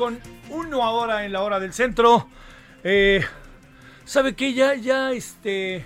[0.00, 2.26] Con 1 ahora en la hora del centro.
[2.82, 3.22] Eh,
[4.06, 4.54] ¿Sabe qué?
[4.54, 5.84] Ya, ya, este,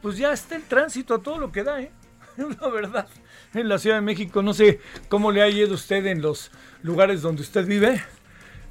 [0.00, 1.92] pues ya está el tránsito a todo lo que da, ¿eh?
[2.60, 3.06] La verdad,
[3.52, 6.50] en la Ciudad de México, no sé cómo le ha ido usted en los
[6.82, 8.02] lugares donde usted vive.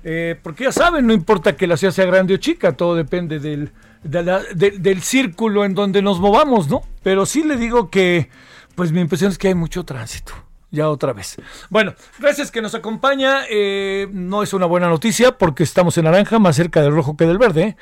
[0.03, 3.39] Eh, porque ya saben, no importa que la ciudad sea grande o chica, todo depende
[3.39, 6.81] del, del círculo en donde nos movamos, ¿no?
[7.03, 8.29] Pero sí le digo que,
[8.73, 10.33] pues mi impresión es que hay mucho tránsito.
[10.73, 11.35] Ya otra vez.
[11.69, 13.41] Bueno, gracias que nos acompaña.
[13.49, 17.25] eh, no es una buena noticia porque estamos en naranja, más cerca del rojo que
[17.25, 17.75] del verde.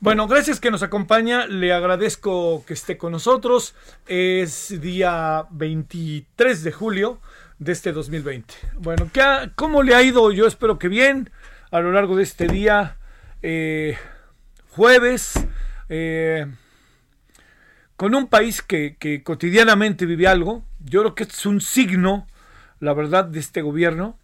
[0.00, 1.46] Bueno, gracias que nos acompaña.
[1.46, 3.74] Le agradezco que esté con nosotros.
[4.06, 7.18] Es día 23 de julio
[7.58, 8.52] de este 2020.
[8.78, 10.30] Bueno, ¿qué ¿cómo le ha ido?
[10.30, 11.30] Yo espero que bien
[11.70, 12.98] a lo largo de este día.
[13.40, 13.96] eh,
[14.70, 15.32] jueves.
[15.88, 16.46] eh,
[17.96, 22.26] con un país que, que cotidianamente vive algo, yo creo que es un signo,
[22.84, 24.16] la verdad, de este gobierno,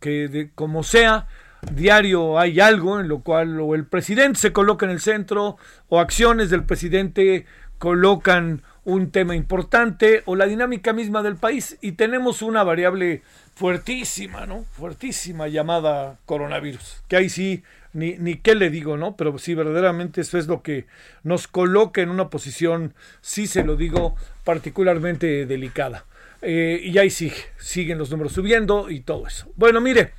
[0.00, 1.26] que de, como sea,
[1.72, 5.56] diario hay algo en lo cual o el presidente se coloca en el centro,
[5.88, 7.46] o acciones del presidente
[7.78, 13.22] colocan un tema importante, o la dinámica misma del país, y tenemos una variable
[13.54, 14.64] fuertísima, ¿no?
[14.72, 17.62] Fuertísima llamada coronavirus, que ahí sí
[17.92, 19.16] ni, ni qué le digo, ¿no?
[19.16, 20.86] Pero sí, verdaderamente eso es lo que
[21.22, 26.04] nos coloca en una posición, sí se lo digo, particularmente delicada.
[26.42, 29.50] Eh, y ahí sigue, siguen los números subiendo y todo eso.
[29.56, 30.12] Bueno, mire,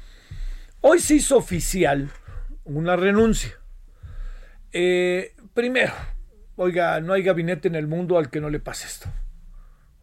[0.82, 2.10] hoy se hizo oficial
[2.66, 3.58] una renuncia.
[4.72, 5.94] Eh, primero,
[6.56, 9.10] oiga, no hay gabinete en el mundo al que no le pase esto.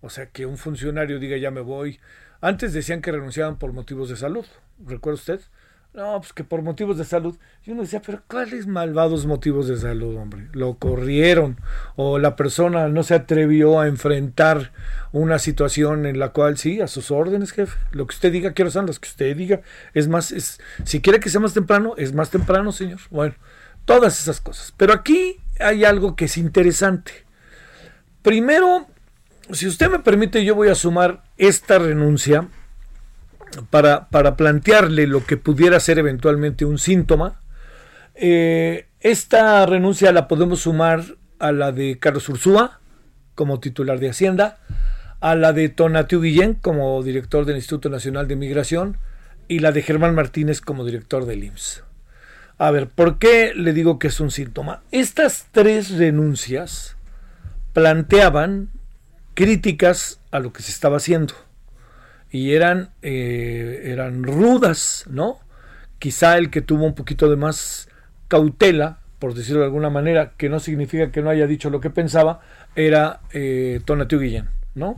[0.00, 2.00] O sea, que un funcionario diga ya me voy.
[2.40, 4.46] Antes decían que renunciaban por motivos de salud.
[4.84, 5.40] ¿Recuerda usted?
[5.96, 7.38] No, pues que por motivos de salud.
[7.64, 10.50] Y uno decía, pero ¿cuáles malvados motivos de salud, hombre?
[10.52, 11.58] Lo corrieron.
[11.96, 14.72] O la persona no se atrevió a enfrentar
[15.12, 17.78] una situación en la cual, sí, a sus órdenes, jefe.
[17.92, 19.62] Lo que usted diga, quiero son los que usted diga.
[19.94, 23.00] Es más, es, si quiere que sea más temprano, es más temprano, señor.
[23.08, 23.34] Bueno,
[23.86, 24.74] todas esas cosas.
[24.76, 27.24] Pero aquí hay algo que es interesante.
[28.20, 28.86] Primero,
[29.50, 32.50] si usted me permite, yo voy a sumar esta renuncia
[33.70, 37.40] para, para plantearle lo que pudiera ser eventualmente un síntoma.
[38.14, 41.04] Eh, esta renuncia la podemos sumar
[41.38, 42.80] a la de Carlos Ursúa
[43.34, 44.58] como titular de Hacienda,
[45.20, 48.98] a la de Tonatiu Guillén como director del Instituto Nacional de Migración
[49.48, 51.84] y la de Germán Martínez como director del IMSS.
[52.58, 54.82] A ver, ¿por qué le digo que es un síntoma?
[54.90, 56.96] Estas tres renuncias
[57.74, 58.70] planteaban
[59.34, 61.34] críticas a lo que se estaba haciendo
[62.30, 65.38] y eran, eh, eran rudas, ¿no?
[65.98, 67.88] Quizá el que tuvo un poquito de más
[68.28, 71.90] cautela, por decirlo de alguna manera, que no significa que no haya dicho lo que
[71.90, 72.40] pensaba,
[72.74, 74.96] era eh, Tonatiu Guillén, ¿no?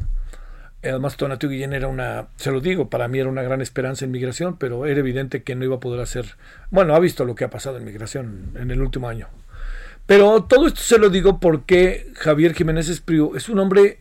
[0.82, 4.12] Además, Tonatiu Guillén era una, se lo digo, para mí era una gran esperanza en
[4.12, 6.36] migración, pero era evidente que no iba a poder hacer,
[6.70, 9.28] bueno, ha visto lo que ha pasado en migración en el último año.
[10.06, 13.98] Pero todo esto se lo digo porque Javier Jiménez Espriu es un hombre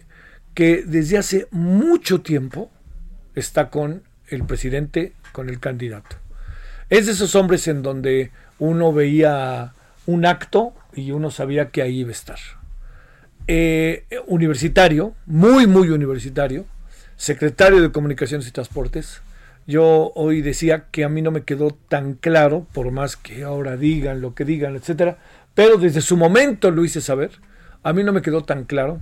[0.53, 2.71] que desde hace mucho tiempo
[3.39, 6.15] está con el presidente, con el candidato.
[6.89, 9.73] Es de esos hombres en donde uno veía
[10.05, 12.39] un acto y uno sabía que ahí iba a estar.
[13.47, 16.65] Eh, universitario, muy, muy universitario,
[17.15, 19.21] secretario de Comunicaciones y Transportes.
[19.65, 23.75] Yo hoy decía que a mí no me quedó tan claro, por más que ahora
[23.75, 25.17] digan lo que digan, etcétera,
[25.53, 27.31] pero desde su momento lo hice saber.
[27.83, 29.01] A mí no me quedó tan claro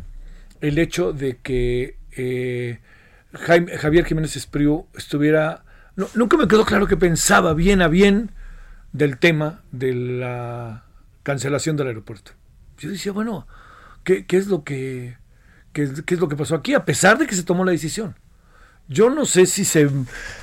[0.61, 2.79] el hecho de que eh,
[3.35, 5.63] Javier Jiménez Espriu estuviera.
[6.13, 8.31] nunca me quedó claro que pensaba bien a bien
[8.93, 10.83] del tema de la
[11.23, 12.31] cancelación del aeropuerto.
[12.77, 13.47] Yo decía, bueno,
[14.03, 15.17] ¿qué, es lo que
[15.73, 16.73] qué, es lo que pasó aquí?
[16.73, 18.15] A pesar de que se tomó la decisión.
[18.87, 19.89] Yo no sé si se,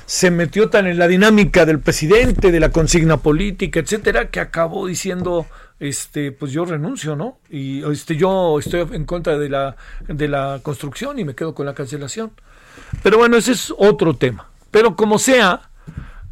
[0.05, 4.85] se metió tan en la dinámica del presidente, de la consigna política, etcétera, que acabó
[4.85, 5.47] diciendo,
[5.79, 7.39] este, pues yo renuncio, ¿no?
[7.49, 11.65] Y este, yo estoy en contra de la, de la construcción y me quedo con
[11.65, 12.31] la cancelación.
[13.01, 14.49] Pero bueno, ese es otro tema.
[14.71, 15.69] Pero como sea,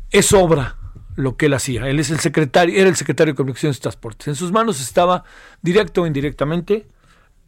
[0.09, 0.77] es obra
[1.15, 1.87] lo que él hacía.
[1.87, 4.27] Él es el secretario, era el secretario de Comunicaciones y Transportes.
[4.27, 5.23] En sus manos estaba,
[5.61, 6.87] directo o indirectamente,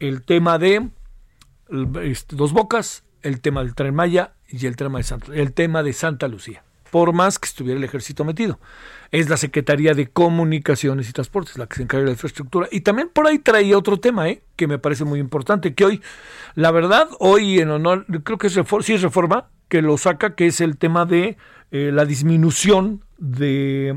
[0.00, 0.88] el tema de
[2.02, 5.92] este, Dos Bocas, el tema del Tren Maya y el tema de el tema de
[5.92, 6.62] Santa Lucía.
[6.90, 8.60] Por más que estuviera el ejército metido.
[9.14, 12.66] Es la Secretaría de Comunicaciones y Transportes la que se encarga de la infraestructura.
[12.72, 14.42] Y también por ahí traía otro tema, ¿eh?
[14.56, 16.02] que me parece muy importante, que hoy,
[16.56, 20.34] la verdad, hoy en honor, creo que es reforma, sí es reforma, que lo saca,
[20.34, 21.36] que es el tema de
[21.70, 23.96] eh, la disminución de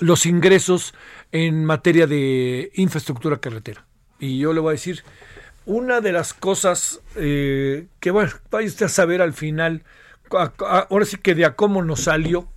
[0.00, 0.94] los ingresos
[1.30, 3.86] en materia de infraestructura carretera.
[4.18, 5.04] Y yo le voy a decir,
[5.64, 9.84] una de las cosas eh, que, bueno, vaya usted a saber al final,
[10.58, 12.48] ahora sí que de a cómo nos salió,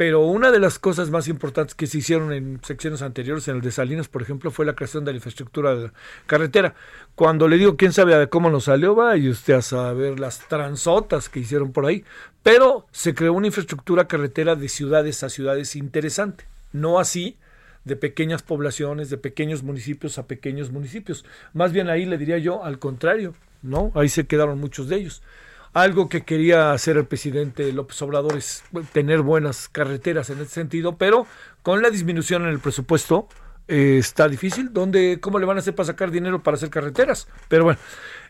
[0.00, 3.60] pero una de las cosas más importantes que se hicieron en secciones anteriores, en el
[3.60, 5.90] de Salinas, por ejemplo, fue la creación de la infraestructura de
[6.24, 6.74] carretera.
[7.14, 11.28] Cuando le digo quién sabe cómo nos salió, va y usted a saber las transotas
[11.28, 12.02] que hicieron por ahí.
[12.42, 16.46] Pero se creó una infraestructura carretera de ciudades a ciudades interesante.
[16.72, 17.36] No así
[17.84, 21.26] de pequeñas poblaciones, de pequeños municipios a pequeños municipios.
[21.52, 23.92] Más bien ahí le diría yo al contrario, ¿no?
[23.94, 25.22] Ahí se quedaron muchos de ellos.
[25.72, 30.96] Algo que quería hacer el presidente López Obrador es tener buenas carreteras en ese sentido,
[30.96, 31.26] pero
[31.62, 33.28] con la disminución en el presupuesto
[33.68, 34.72] eh, está difícil.
[34.72, 37.28] ¿Dónde, ¿Cómo le van a hacer para sacar dinero para hacer carreteras?
[37.48, 37.78] Pero bueno.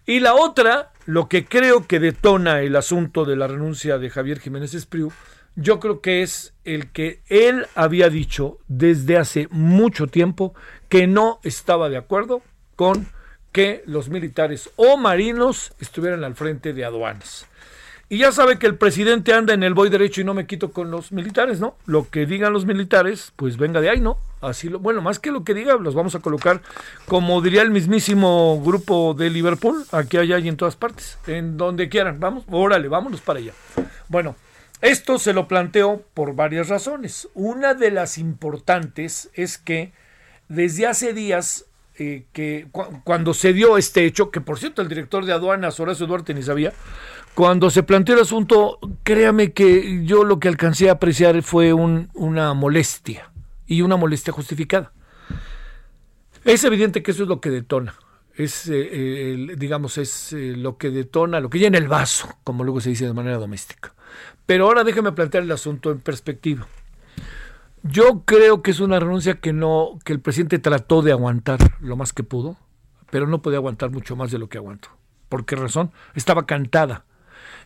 [0.04, 4.38] Y la otra, lo que creo que detona el asunto de la renuncia de Javier
[4.38, 5.10] Jiménez Espriu,
[5.56, 10.54] yo creo que es el que él había dicho desde hace mucho tiempo
[10.90, 12.42] que no estaba de acuerdo
[12.76, 13.06] con
[13.52, 17.46] que los militares o marinos estuvieran al frente de aduanas.
[18.12, 20.72] Y ya sabe que el presidente anda en el voy derecho y no me quito
[20.72, 21.76] con los militares, ¿no?
[21.86, 24.18] Lo que digan los militares, pues venga de ahí, ¿no?
[24.40, 26.60] Así lo, bueno, más que lo que diga, los vamos a colocar,
[27.06, 31.88] como diría el mismísimo grupo de Liverpool, aquí, allá y en todas partes, en donde
[31.88, 32.18] quieran.
[32.18, 33.52] Vamos, órale, vámonos para allá.
[34.08, 34.34] Bueno,
[34.80, 37.28] esto se lo planteo por varias razones.
[37.34, 39.92] Una de las importantes es que
[40.48, 41.66] desde hace días
[42.00, 42.66] eh, que
[43.04, 46.42] cuando se dio este hecho, que por cierto el director de aduanas, Horacio Duarte, ni
[46.42, 46.72] sabía,
[47.34, 52.54] cuando se planteó el asunto, créame que yo lo que alcancé a apreciar fue una
[52.54, 53.30] molestia,
[53.66, 54.94] y una molestia justificada.
[56.46, 57.94] Es evidente que eso es lo que detona,
[58.34, 62.80] es, eh, digamos, es eh, lo que detona, lo que llena el vaso, como luego
[62.80, 63.92] se dice de manera doméstica.
[64.46, 66.66] Pero ahora déjeme plantear el asunto en perspectiva.
[67.82, 71.96] Yo creo que es una renuncia que no, que el presidente trató de aguantar lo
[71.96, 72.56] más que pudo,
[73.10, 74.90] pero no podía aguantar mucho más de lo que aguantó.
[75.30, 75.90] ¿Por qué razón?
[76.14, 77.06] Estaba cantada.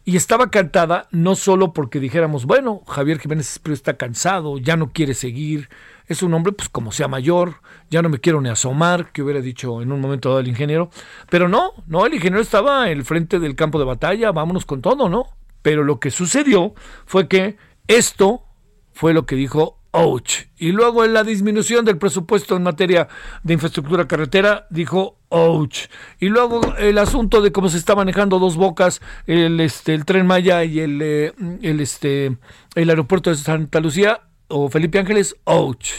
[0.04, 5.14] Y estaba cantada no solo porque dijéramos, bueno, Javier Jiménez está cansado, ya no quiere
[5.14, 5.68] seguir,
[6.06, 7.56] es un hombre, pues como sea mayor,
[7.90, 10.90] ya no me quiero ni asomar, que hubiera dicho en un momento dado el ingeniero,
[11.30, 14.82] pero no, no, el ingeniero estaba en el frente del campo de batalla, vámonos con
[14.82, 15.26] todo, ¿no?
[15.62, 16.74] Pero lo que sucedió
[17.06, 17.56] fue que
[17.88, 18.44] esto
[18.92, 20.48] fue lo que dijo ouch.
[20.58, 23.08] Y luego en la disminución del presupuesto en materia
[23.44, 25.86] de infraestructura carretera, dijo ouch.
[26.18, 30.26] Y luego el asunto de cómo se está manejando dos bocas, el, este, el tren
[30.26, 31.32] Maya y el, eh,
[31.62, 32.36] el, este,
[32.74, 35.90] el aeropuerto de Santa Lucía o Felipe Ángeles, ouch.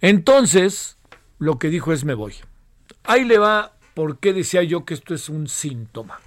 [0.00, 0.96] Entonces,
[1.38, 2.34] lo que dijo es me voy.
[3.02, 6.20] Ahí le va por qué decía yo que esto es un síntoma.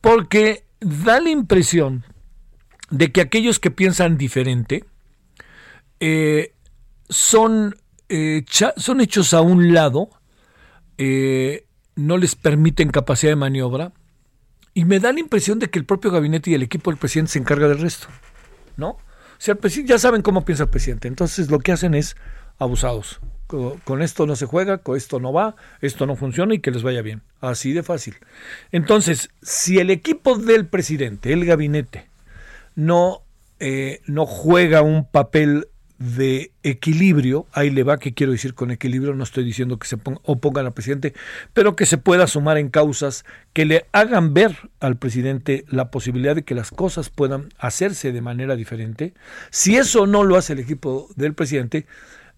[0.00, 2.04] Porque da la impresión
[2.90, 4.84] de que aquellos que piensan diferente,
[6.00, 6.54] eh,
[7.08, 7.76] son,
[8.08, 8.44] eh,
[8.76, 10.10] son hechos a un lado,
[10.96, 13.92] eh, no les permiten capacidad de maniobra,
[14.74, 17.32] y me da la impresión de que el propio gabinete y el equipo del presidente
[17.32, 18.08] se encarga del resto,
[18.76, 18.90] ¿no?
[18.90, 22.16] O sea, ya saben cómo piensa el presidente, entonces lo que hacen es
[22.58, 23.20] abusados.
[23.46, 26.82] Con, esto no se juega, con esto no va, esto no funciona y que les
[26.82, 27.22] vaya bien.
[27.40, 28.16] Así de fácil.
[28.72, 32.10] Entonces, si el equipo del presidente, el gabinete,
[32.74, 33.22] no,
[34.06, 39.24] no juega un papel de equilibrio, ahí le va, que quiero decir con equilibrio, no
[39.24, 41.12] estoy diciendo que se ponga, opongan al presidente,
[41.52, 46.36] pero que se pueda sumar en causas que le hagan ver al presidente la posibilidad
[46.36, 49.14] de que las cosas puedan hacerse de manera diferente.
[49.50, 51.86] Si eso no lo hace el equipo del presidente,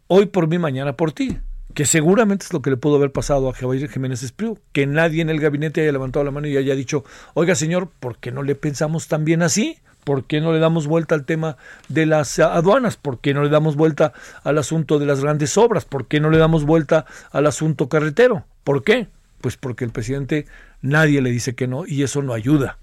[0.07, 1.39] hoy por mí, mañana por ti
[1.75, 5.23] que seguramente es lo que le pudo haber pasado a Javier Jiménez Espriu, que nadie
[5.23, 8.43] en el gabinete haya levantado la mano y haya dicho, oiga señor, ¿por qué no
[8.43, 9.79] le pensamos tan bien así?
[10.05, 11.57] ¿Por qué no le damos vuelta al tema
[11.89, 12.97] de las aduanas?
[12.97, 14.13] ¿Por qué no le damos vuelta
[14.45, 15.85] al asunto de las grandes obras?
[15.85, 18.45] ¿Por qué no le damos vuelta al asunto carretero?
[18.65, 19.09] ¿Por qué?
[19.41, 20.47] Pues porque el presidente
[20.83, 22.79] nadie le dice que no y eso no ayuda.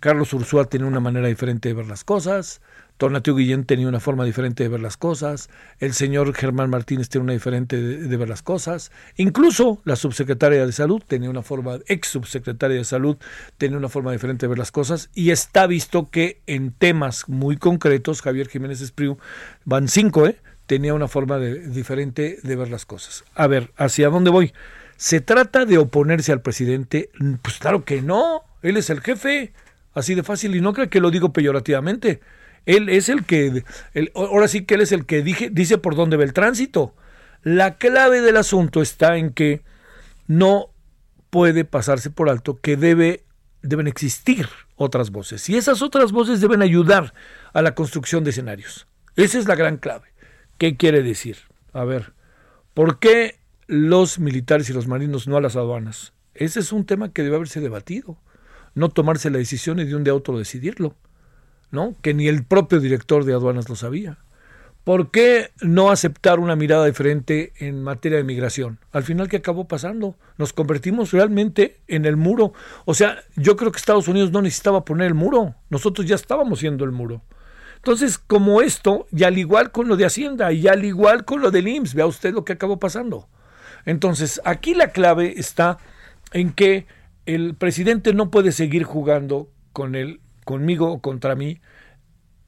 [0.00, 2.62] Carlos Ursúa tiene una manera diferente de ver las cosas,
[3.00, 7.24] Tonatio Guillén tenía una forma diferente de ver las cosas, el señor Germán Martínez tiene
[7.24, 12.08] una diferente de, ver las cosas, incluso la subsecretaria de salud tenía una forma, ex
[12.08, 13.16] subsecretaria de salud
[13.56, 17.56] tenía una forma diferente de ver las cosas y está visto que en temas muy
[17.56, 19.16] concretos, Javier Jiménez Espriu,
[19.64, 20.36] van cinco, ¿eh?
[20.66, 23.24] tenía una forma diferente de ver las cosas.
[23.34, 24.52] A ver, ¿hacia dónde voy?
[24.98, 27.08] ¿Se trata de oponerse al presidente?
[27.40, 29.54] Pues claro que no, él es el jefe,
[29.94, 32.20] así de fácil y no creo que lo digo peyorativamente
[32.66, 33.64] él es el que,
[34.14, 36.94] ahora sí que él es el que dije, dice por dónde va el tránsito.
[37.42, 39.62] La clave del asunto está en que
[40.26, 40.70] no
[41.30, 43.24] puede pasarse por alto que debe,
[43.62, 45.48] deben existir otras voces.
[45.48, 47.14] Y esas otras voces deben ayudar
[47.52, 48.86] a la construcción de escenarios.
[49.16, 50.08] Esa es la gran clave.
[50.58, 51.38] ¿Qué quiere decir?
[51.72, 52.12] A ver,
[52.74, 56.12] ¿por qué los militares y los marinos no a las aduanas?
[56.34, 58.18] Ese es un tema que debe haberse debatido.
[58.74, 60.94] No tomarse la decisión y de un día a otro decidirlo.
[61.70, 61.94] ¿No?
[62.02, 64.18] que ni el propio director de aduanas lo sabía.
[64.84, 68.78] ¿Por qué no aceptar una mirada diferente en materia de migración?
[68.92, 70.16] Al final, ¿qué acabó pasando?
[70.38, 72.54] Nos convertimos realmente en el muro.
[72.86, 75.54] O sea, yo creo que Estados Unidos no necesitaba poner el muro.
[75.68, 77.22] Nosotros ya estábamos siendo el muro.
[77.76, 81.50] Entonces, como esto, y al igual con lo de Hacienda, y al igual con lo
[81.50, 83.28] del IMSS, vea usted lo que acabó pasando.
[83.84, 85.78] Entonces, aquí la clave está
[86.32, 86.86] en que
[87.26, 91.60] el presidente no puede seguir jugando con el conmigo o contra mí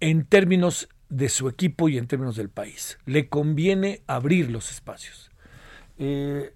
[0.01, 2.99] en términos de su equipo y en términos del país.
[3.07, 5.31] Le conviene abrir los espacios.
[5.99, 6.53] Eh,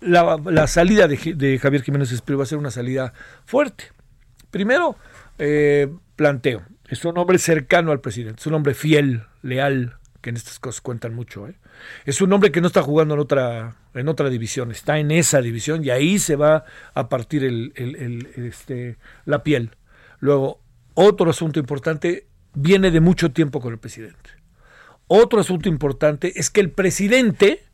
[0.00, 3.14] la, salida de, Javier Jiménez Espriu va a ser una salida
[3.46, 3.84] fuerte.
[4.50, 4.96] Primero,
[5.38, 10.36] eh, planteo, es un hombre cercano al presidente, es un hombre fiel, leal, que en
[10.36, 11.48] estas cosas cuentan mucho.
[11.48, 11.54] ¿eh?
[12.04, 15.40] Es un hombre que no está jugando en otra, en otra división, está en esa
[15.40, 17.72] división y ahí se va a partir
[18.36, 19.70] este, la piel.
[20.20, 20.60] Luego,
[20.94, 24.30] otro asunto importante viene de mucho tiempo con el presidente.
[25.06, 27.64] Otro asunto importante es que el presidente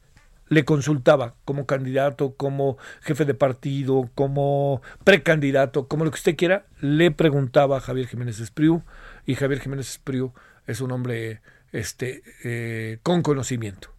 [0.49, 6.67] le consultaba como candidato, como jefe de partido, como precandidato, como lo que usted quiera,
[6.81, 8.83] le preguntaba a Javier Jiménez Espriu
[9.27, 10.33] y Javier Jiménez Espriu
[10.67, 11.41] es un hombre
[11.73, 13.93] este, eh, con conocimiento.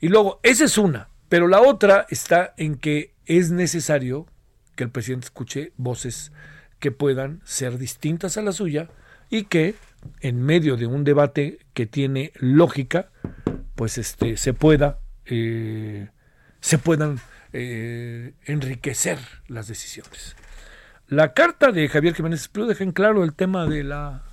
[0.00, 4.26] Y luego, esa es una, pero la otra está en que es necesario
[4.76, 6.30] que el presidente escuche voces
[6.84, 8.90] que puedan ser distintas a la suya
[9.30, 9.74] y que
[10.20, 13.08] en medio de un debate que tiene lógica,
[13.74, 16.10] pues este se pueda eh,
[16.60, 17.20] se puedan
[17.54, 20.36] eh, enriquecer las decisiones.
[21.08, 24.24] La carta de Javier Jiménez Espriu deja en claro el tema de la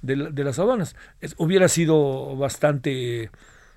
[0.00, 0.96] de, las aduanas.
[1.36, 3.30] hubiera sido bastante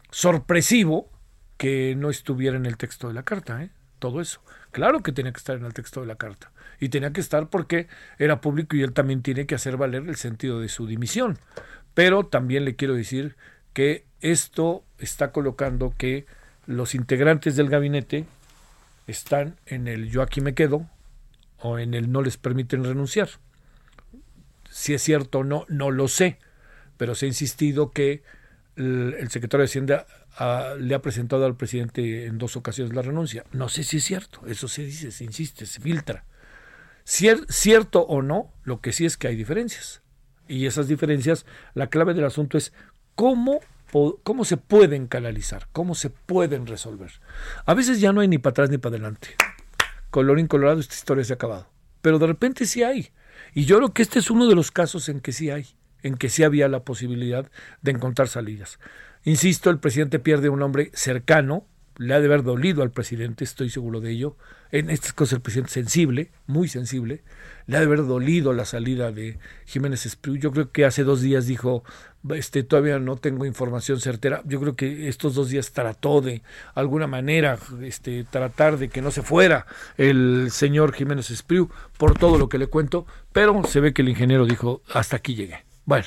[0.10, 1.12] sorpresivo
[1.58, 3.70] que no estuviera en el texto de la carta, ¿eh?
[4.05, 4.39] Todo eso.
[4.69, 7.50] Claro que tenía que estar en el texto de la carta y tenía que estar
[7.50, 7.88] porque
[8.19, 11.39] era público y él también tiene que hacer valer el sentido de su dimisión.
[11.95, 13.35] Pero también le quiero decir
[13.74, 16.27] que esto está colocando que
[16.67, 18.25] los integrantes del gabinete
[19.07, 20.88] están en el yo aquí me quedo
[21.57, 23.29] o en el no les permiten renunciar.
[24.69, 26.38] Si es cierto o no, no lo sé,
[26.97, 28.21] pero se ha insistido que
[28.75, 30.05] el, secretario de Hacienda
[30.80, 33.46] le ha presentado al presidente en dos ocasiones la renuncia.
[33.51, 36.25] No sé si es cierto, eso se dice, se insiste, se filtra
[37.06, 40.01] cierto o no, lo que sí es que hay diferencias.
[40.48, 42.74] Y esas diferencias, la clave del asunto es
[43.15, 43.60] cómo,
[44.24, 47.12] cómo se pueden canalizar, cómo se pueden resolver.
[47.65, 49.30] A veces ya no hay ni para atrás ni para adelante.
[50.10, 51.68] Colorín colorado, esta historia se ha acabado.
[52.01, 53.12] Pero de repente sí hay.
[53.54, 55.68] Y yo creo que este es uno de los casos en que sí hay,
[56.04, 57.50] en que sí había la posibilidad
[57.82, 58.80] de encontrar salidas.
[59.25, 61.65] Insisto, el presidente pierde un hombre cercano,
[61.98, 64.38] le ha de haber dolido al presidente, estoy seguro de ello.
[64.72, 67.24] En estas cosas el presidente sensible, muy sensible,
[67.65, 70.36] le ha de haber dolido la salida de Jiménez Espriu.
[70.36, 71.84] Yo creo que hace dos días dijo,
[72.36, 74.44] este, todavía no tengo información certera.
[74.46, 76.44] Yo creo que estos dos días trató de
[76.75, 79.65] alguna manera, este, tratar de que no se fuera
[79.98, 84.10] el señor Jiménez Espriu por todo lo que le cuento, pero se ve que el
[84.10, 85.65] ingeniero dijo, hasta aquí llegué.
[85.86, 86.05] Bueno.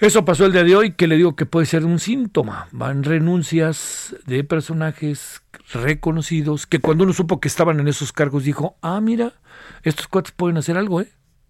[0.00, 2.68] Eso pasó el día de hoy, que le digo que puede ser un síntoma.
[2.70, 8.76] Van renuncias de personajes reconocidos que cuando uno supo que estaban en esos cargos dijo,
[8.80, 9.32] ah, mira,
[9.82, 11.08] estos cuates pueden hacer algo, ¿eh?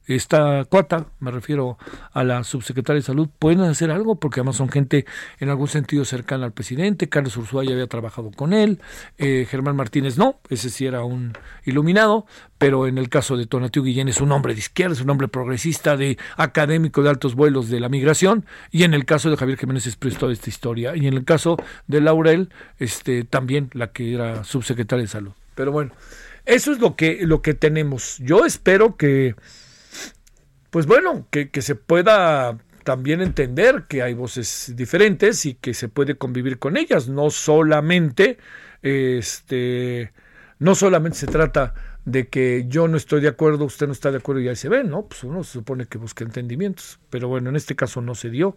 [0.08, 1.78] Esta cuata, me refiero
[2.12, 5.04] a la subsecretaria de salud, pueden hacer algo porque además son gente
[5.38, 7.08] en algún sentido cercana al presidente.
[7.08, 8.80] Carlos Ursúa ya había trabajado con él,
[9.18, 11.32] eh, Germán Martínez no, ese sí era un
[11.64, 12.26] iluminado,
[12.58, 15.28] pero en el caso de Tonatiu Guillén es un hombre de izquierda, es un hombre
[15.28, 19.58] progresista, de académico de altos vuelos de la migración, y en el caso de Javier
[19.58, 24.14] Jiménez es toda esta historia, y en el caso de Laurel, este, también la que
[24.14, 25.32] era subsecretaria de salud.
[25.54, 25.92] Pero bueno,
[26.46, 28.18] eso es lo que, lo que tenemos.
[28.18, 29.34] Yo espero que
[30.70, 36.16] pues bueno, que, se pueda también entender que hay voces diferentes y que se puede
[36.16, 38.38] convivir con ellas, no solamente
[38.82, 40.12] este
[40.58, 44.18] no solamente se trata de que yo no estoy de acuerdo, usted no está de
[44.18, 45.06] acuerdo y ahí se ve, ¿no?
[45.06, 48.56] Pues uno se supone que busca entendimientos, pero bueno, en este caso no se dio.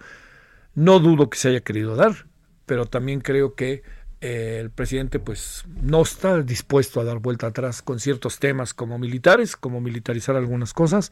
[0.74, 2.28] No dudo que se haya querido dar,
[2.66, 3.84] pero también creo que
[4.22, 9.56] el presidente pues no está dispuesto a dar vuelta atrás con ciertos temas como militares,
[9.56, 11.12] como militarizar algunas cosas.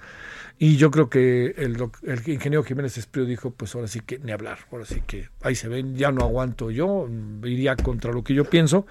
[0.60, 4.32] Y yo creo que el, el ingeniero Jiménez Esprío dijo, pues ahora sí que ni
[4.32, 7.10] hablar, ahora sí que ahí se ven, ya no aguanto yo,
[7.44, 8.86] iría contra lo que yo pienso.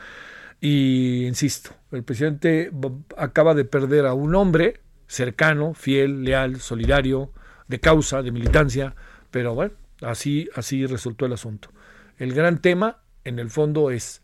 [0.60, 2.72] Y insisto, el presidente
[3.16, 7.30] acaba de perder a un hombre cercano, fiel, leal, solidario,
[7.68, 8.96] de causa, de militancia,
[9.30, 11.70] pero bueno, así, así resultó el asunto.
[12.18, 14.22] El gran tema en el fondo es,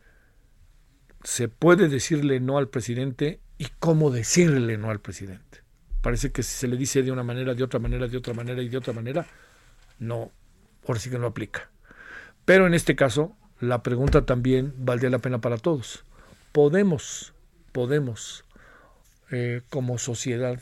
[1.23, 5.63] se puede decirle no al presidente y cómo decirle no al presidente.
[6.01, 8.63] Parece que si se le dice de una manera, de otra manera, de otra manera
[8.63, 9.27] y de otra manera,
[9.99, 10.31] no,
[10.87, 11.71] ahora sí que no aplica.
[12.45, 16.05] Pero en este caso, la pregunta también valdría la pena para todos.
[16.53, 17.33] ¿Podemos,
[17.73, 18.45] podemos,
[19.31, 20.61] eh, como sociedad,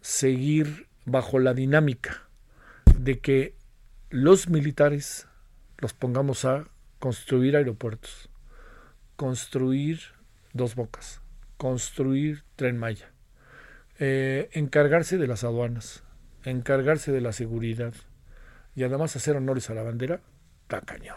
[0.00, 2.28] seguir bajo la dinámica
[2.98, 3.54] de que
[4.10, 5.26] los militares
[5.78, 6.66] los pongamos a
[6.98, 8.28] construir aeropuertos,
[9.16, 10.00] construir
[10.52, 11.20] dos bocas,
[11.56, 13.12] construir tren Maya,
[13.98, 16.04] eh, encargarse de las aduanas,
[16.44, 17.94] encargarse de la seguridad
[18.74, 20.20] y además hacer honores a la bandera,
[20.62, 21.16] está cañón.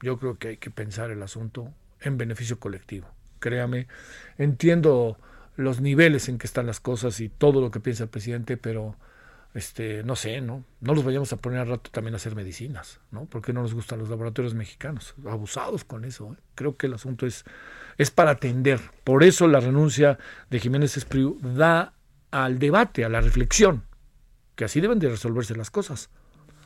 [0.00, 3.08] Yo creo que hay que pensar el asunto en beneficio colectivo.
[3.40, 3.88] Créame,
[4.38, 5.18] entiendo
[5.56, 8.96] los niveles en que están las cosas y todo lo que piensa el presidente, pero
[9.54, 10.64] este, no sé, ¿no?
[10.80, 13.26] No los vayamos a poner al rato también a hacer medicinas, ¿no?
[13.26, 16.32] Porque no nos gustan los laboratorios mexicanos, abusados con eso.
[16.32, 16.42] ¿eh?
[16.56, 17.44] Creo que el asunto es,
[17.96, 18.80] es para atender.
[19.04, 20.18] Por eso la renuncia
[20.50, 21.94] de Jiménez Espriu da
[22.32, 23.84] al debate, a la reflexión,
[24.56, 26.10] que así deben de resolverse las cosas.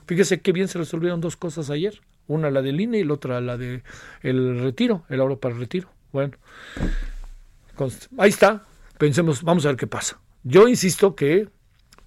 [0.07, 3.43] Fíjese qué bien se resolvieron dos cosas ayer, una la del INE y la otra
[3.43, 3.83] la de
[4.23, 5.91] el retiro, el ahorro para el retiro.
[6.11, 6.39] Bueno,
[8.17, 8.65] ahí está,
[8.97, 10.19] pensemos, vamos a ver qué pasa.
[10.43, 11.51] Yo insisto que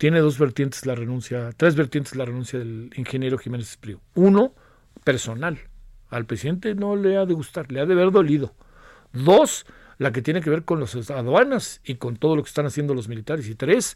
[0.02, 4.00] tiene dos vertientes la renuncia, tres vertientes la renuncia del ingeniero Jiménez Espriu.
[4.16, 4.56] Uno,
[5.04, 5.60] personal.
[6.10, 8.56] Al presidente no le ha de gustar, le ha de haber dolido.
[9.14, 9.68] Dos,
[10.00, 12.96] la que tiene que ver con las aduanas y con todo lo que están haciendo
[12.96, 13.48] los militares.
[13.48, 13.96] Y tres,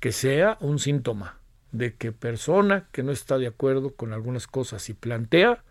[0.00, 1.38] que sea un síntoma
[1.70, 5.62] de que persona que no está de acuerdo con algunas cosas y plantea,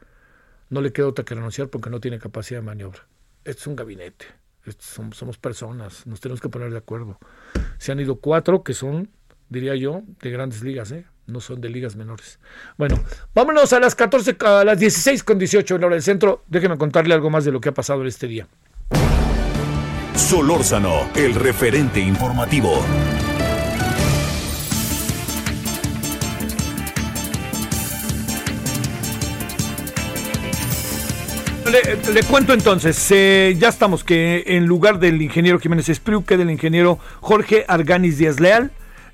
[0.69, 3.05] no le queda otra que renunciar porque no tiene capacidad de maniobra.
[3.43, 4.27] Esto es un gabinete,
[5.11, 7.19] somos personas, nos tenemos que poner de acuerdo.
[7.79, 9.09] Se han ido cuatro que son
[9.53, 11.05] diría yo, de grandes ligas, ¿eh?
[11.27, 12.39] no son de ligas menores.
[12.77, 13.01] Bueno,
[13.33, 16.43] vámonos a las 14, a las 16 con 18 en la hora del centro.
[16.47, 18.47] Déjeme contarle algo más de lo que ha pasado en este día.
[20.15, 22.83] Solórzano, el referente informativo.
[32.13, 36.51] Le, cuento entonces, eh, ya estamos que en lugar del ingeniero Jiménez Espriu, queda el
[36.51, 38.71] ingeniero Jorge Arganis Díaz Leal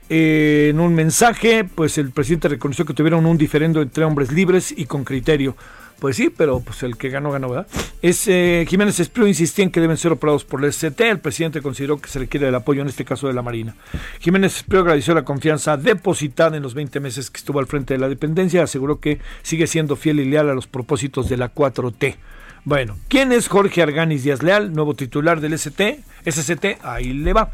[0.10, 4.86] en un mensaje, pues el presidente reconoció que tuvieron un diferendo entre hombres libres y
[4.86, 5.56] con criterio.
[6.00, 7.68] Pues sí, pero pues el que ganó, ganó, ¿verdad?
[8.02, 11.10] Es, eh, Jiménez Espriu insistía en que deben ser operados por el ST.
[11.10, 13.76] El presidente consideró que se requiere el apoyo, en este caso de la Marina.
[14.22, 18.00] Jiménez Espriu agradeció la confianza depositada en los 20 meses que estuvo al frente de
[18.00, 18.64] la dependencia.
[18.64, 22.16] Aseguró que sigue siendo fiel y leal a los propósitos de la 4T.
[22.64, 26.00] Bueno, ¿quién es Jorge Arganis Díaz Leal, nuevo titular del ST?
[26.26, 27.52] SST, ahí le va.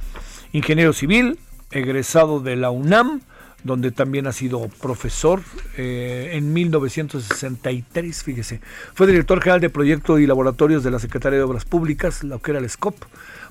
[0.51, 1.39] Ingeniero civil,
[1.75, 3.21] egresado de la UNAM,
[3.63, 5.41] donde también ha sido profesor
[5.77, 8.61] eh, en 1963, fíjese.
[8.93, 12.51] Fue director general de proyectos y laboratorios de la Secretaría de Obras Públicas, lo que
[12.51, 12.95] era el SCOP.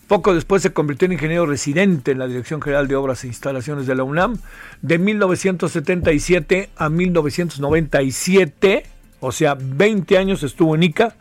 [0.06, 3.86] Poco después se convirtió en ingeniero residente en la Dirección General de Obras e Instalaciones
[3.86, 4.38] de la UNAM.
[4.82, 8.86] De 1977 a 1997,
[9.20, 11.16] o sea, 20 años estuvo en ICA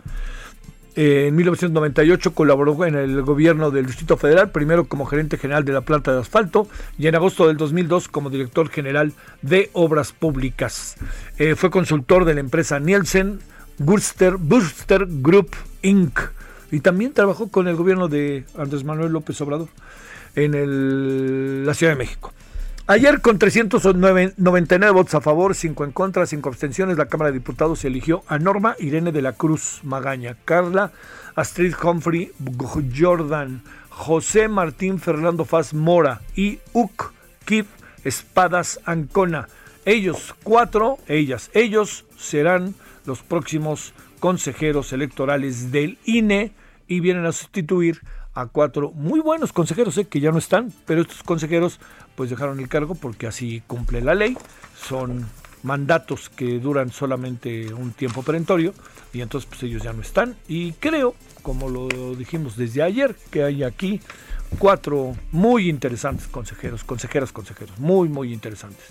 [0.95, 5.73] Eh, en 1998 colaboró en el gobierno del Distrito Federal, primero como gerente general de
[5.73, 10.95] la planta de asfalto y en agosto del 2002 como director general de obras públicas.
[11.37, 13.39] Eh, fue consultor de la empresa Nielsen
[13.79, 16.19] Burster, Burster Group Inc.
[16.71, 19.67] Y también trabajó con el gobierno de Andrés Manuel López Obrador
[20.35, 22.33] en la Ciudad de México.
[22.85, 27.85] Ayer con 399 votos a favor, 5 en contra, 5 abstenciones, la Cámara de Diputados
[27.85, 30.91] eligió a Norma Irene de la Cruz Magaña, Carla
[31.33, 32.33] Astrid Humphrey
[32.93, 37.13] Jordan, José Martín Fernando Faz Mora y Uk
[37.45, 37.67] Kip
[38.03, 39.47] Espadas Ancona.
[39.85, 46.51] Ellos cuatro, ellas, ellos serán los próximos consejeros electorales del INE
[46.89, 48.01] y vienen a sustituir
[48.33, 51.79] a cuatro muy buenos consejeros eh, que ya no están, pero estos consejeros
[52.15, 54.37] pues dejaron el cargo porque así cumple la ley.
[54.75, 55.25] Son
[55.63, 58.73] mandatos que duran solamente un tiempo perentorio
[59.13, 60.35] y entonces pues ellos ya no están.
[60.47, 64.01] Y creo, como lo dijimos desde ayer, que hay aquí
[64.59, 68.85] cuatro muy interesantes consejeros, consejeras, consejeros, muy, muy interesantes.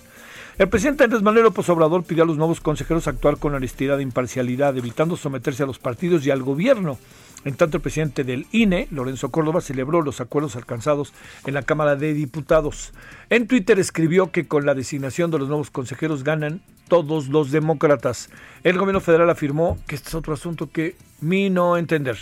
[0.58, 4.02] El presidente Andrés Manuel López Obrador pidió a los nuevos consejeros actuar con honestidad e
[4.02, 6.98] imparcialidad, evitando someterse a los partidos y al gobierno.
[7.44, 11.12] En tanto, el presidente del INE, Lorenzo Córdoba, celebró los acuerdos alcanzados
[11.44, 12.92] en la Cámara de Diputados.
[13.30, 18.30] En Twitter escribió que con la designación de los nuevos consejeros ganan todos los demócratas.
[18.62, 22.18] El gobierno federal afirmó que este es otro asunto que mi no entender.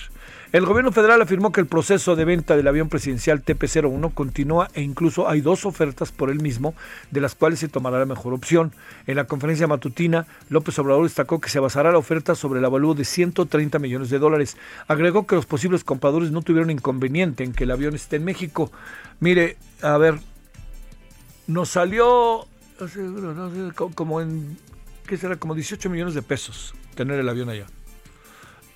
[0.53, 4.83] El gobierno federal afirmó que el proceso de venta del avión presidencial TP-01 continúa e
[4.83, 6.75] incluso hay dos ofertas por el mismo,
[7.13, 8.73] de las cuales se tomará la mejor opción.
[9.07, 12.95] En la conferencia matutina, López Obrador destacó que se basará la oferta sobre el avalúo
[12.95, 14.57] de 130 millones de dólares.
[14.89, 18.73] Agregó que los posibles compradores no tuvieron inconveniente en que el avión esté en México.
[19.21, 20.19] Mire, a ver,
[21.47, 22.49] nos salió
[23.95, 24.59] como en,
[25.07, 25.37] ¿qué será?
[25.37, 27.67] Como 18 millones de pesos tener el avión allá.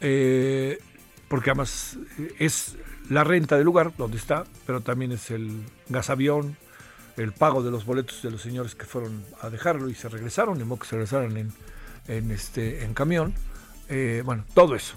[0.00, 0.78] Eh,
[1.28, 2.76] porque además eh, es
[3.08, 6.56] la renta del lugar donde está, pero también es el gasavión,
[7.16, 10.58] el pago de los boletos de los señores que fueron a dejarlo y se regresaron,
[10.58, 11.52] ni modo que se regresaran
[12.08, 13.34] en, este, en camión.
[13.88, 14.96] Eh, bueno, todo eso.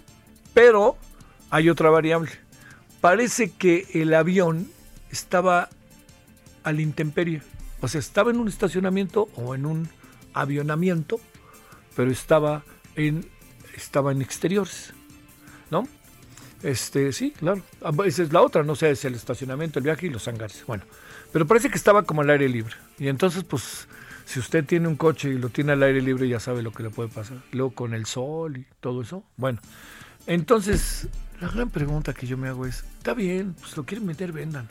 [0.53, 0.97] Pero
[1.49, 2.31] hay otra variable.
[3.01, 4.67] Parece que el avión
[5.11, 5.69] estaba
[6.63, 7.41] al intemperie.
[7.81, 9.87] O sea, estaba en un estacionamiento o en un
[10.33, 11.19] avionamiento,
[11.95, 12.63] pero estaba
[12.95, 13.29] en,
[13.75, 14.93] estaba en exteriores.
[15.69, 15.87] ¿No?
[16.63, 17.61] Este, sí, claro.
[17.83, 20.63] Ah, esa es la otra, no sé, es el estacionamiento, el viaje y los hangares.
[20.65, 20.83] Bueno,
[21.31, 22.73] pero parece que estaba como al aire libre.
[22.97, 23.87] Y entonces, pues,
[24.25, 26.83] si usted tiene un coche y lo tiene al aire libre, ya sabe lo que
[26.83, 27.37] le puede pasar.
[27.51, 29.23] Luego con el sol y todo eso.
[29.37, 29.59] Bueno,
[30.25, 31.07] entonces,
[31.39, 34.67] la gran pregunta que yo me hago es, está bien, pues lo quieren meter, vendan.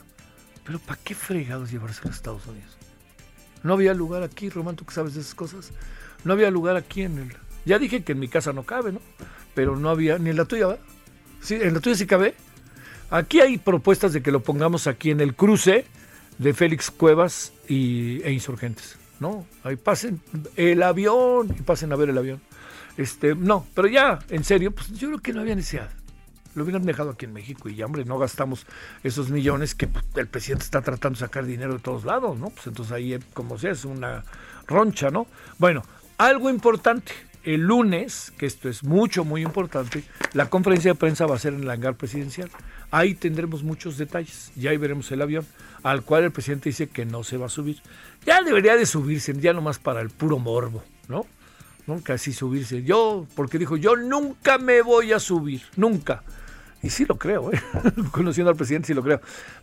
[0.65, 2.77] Pero ¿para qué fregados llevarse a los Estados Unidos?
[3.63, 5.71] No había lugar aquí, Román, tú que sabes de esas cosas.
[6.23, 7.33] No había lugar aquí en el...
[7.65, 9.01] Ya dije que en mi casa no cabe, ¿no?
[9.55, 10.83] Pero no había, ni en la tuya, ¿verdad?
[11.55, 12.35] En la tuya sí cabe.
[13.09, 15.85] Aquí hay propuestas de que lo pongamos aquí en el cruce
[16.37, 18.97] de Félix Cuevas y, e Insurgentes.
[19.19, 20.21] No, ahí pasen
[20.55, 22.41] el avión y pasen a ver el avión.
[22.97, 25.89] Este, no, pero ya, en serio, pues yo creo que no había necesidad.
[26.53, 28.65] Lo hubieran dejado aquí en México y ya, hombre, no gastamos
[29.03, 32.49] esos millones que pues, el presidente está tratando de sacar dinero de todos lados, ¿no?
[32.49, 34.23] Pues entonces ahí, eh, como sea, es una
[34.67, 35.27] roncha, ¿no?
[35.59, 35.83] Bueno,
[36.17, 37.13] algo importante
[37.47, 41.53] el lunes, que esto es mucho, muy importante, la conferencia de prensa va a ser
[41.53, 42.49] en el hangar presidencial.
[42.91, 45.45] Ahí tendremos muchos detalles y ahí veremos el avión,
[45.81, 47.77] al cual el presidente dice que no se va a subir.
[48.25, 51.25] Ya debería de subirse, ya nomás para el puro morbo, ¿no?
[51.85, 52.83] Nunca así subirse.
[52.83, 56.23] Yo, porque dijo, yo nunca me voy a subir, nunca.
[56.83, 57.59] Y sí lo creo, ¿eh?
[58.11, 59.19] conociendo al presidente sí lo creo.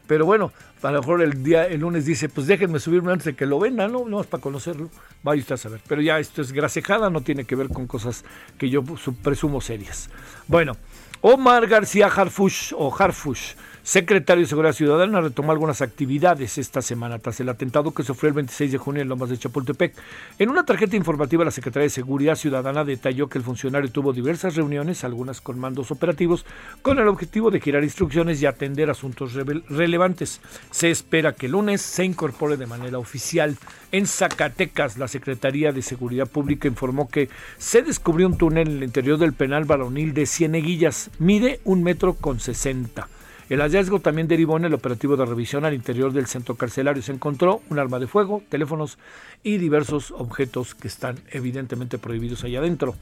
[0.07, 3.35] Pero bueno, a lo mejor el día, el lunes dice, pues déjenme subirme antes de
[3.35, 4.05] que lo vendan, ¿no?
[4.09, 4.91] No es para conocerlo.
[5.23, 5.81] Vaya usted a saber.
[5.89, 8.25] Pero ya esto es grasejada, no tiene que ver con cosas
[8.59, 8.83] que yo
[9.23, 10.11] presumo serias.
[10.49, 10.77] Bueno,
[11.21, 17.39] Omar García Harfush o Harfush secretario de Seguridad Ciudadana, retomó algunas actividades esta semana tras
[17.41, 19.95] el atentado que sufrió el 26 de junio en Lomas de Chapultepec.
[20.39, 24.57] En una tarjeta informativa, la Secretaría de Seguridad Ciudadana detalló que el funcionario tuvo diversas
[24.57, 26.47] reuniones, algunas con mandos operativos,
[26.81, 30.41] con el objetivo de girar instrucciones y atender asuntos relevantes.
[30.71, 33.59] Se espera que el lunes se incorpore de manera oficial.
[33.93, 38.83] En Zacatecas, la Secretaría de Seguridad Pública informó que se descubrió un túnel en el
[38.83, 41.11] interior del penal varonil de Cieneguillas.
[41.19, 43.09] Mide un metro con sesenta.
[43.51, 47.03] El hallazgo también derivó en el operativo de revisión al interior del centro carcelario.
[47.03, 48.99] Se encontró un arma de fuego, teléfonos
[49.43, 52.95] y diversos objetos que están evidentemente prohibidos allá adentro.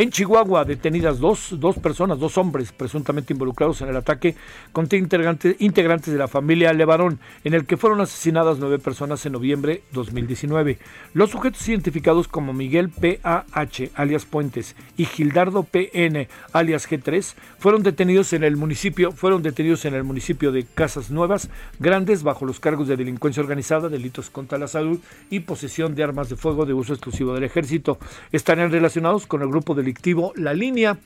[0.00, 4.34] En Chihuahua, detenidas dos, dos personas, dos hombres presuntamente involucrados en el ataque
[4.72, 9.32] contra integrantes, integrantes de la familia Levarón, en el que fueron asesinadas nueve personas en
[9.32, 10.78] noviembre 2019.
[11.12, 18.32] Los sujetos identificados como Miguel P.A.H., alias Puentes, y Gildardo P.N., alias G3, fueron detenidos
[18.32, 22.88] en el municipio, fueron detenidos en el municipio de Casas Nuevas, Grandes, bajo los cargos
[22.88, 26.94] de delincuencia organizada, delitos contra la salud y posesión de armas de fuego de uso
[26.94, 27.98] exclusivo del ejército.
[28.32, 30.98] Estarían relacionados con el grupo delictivo La Línea.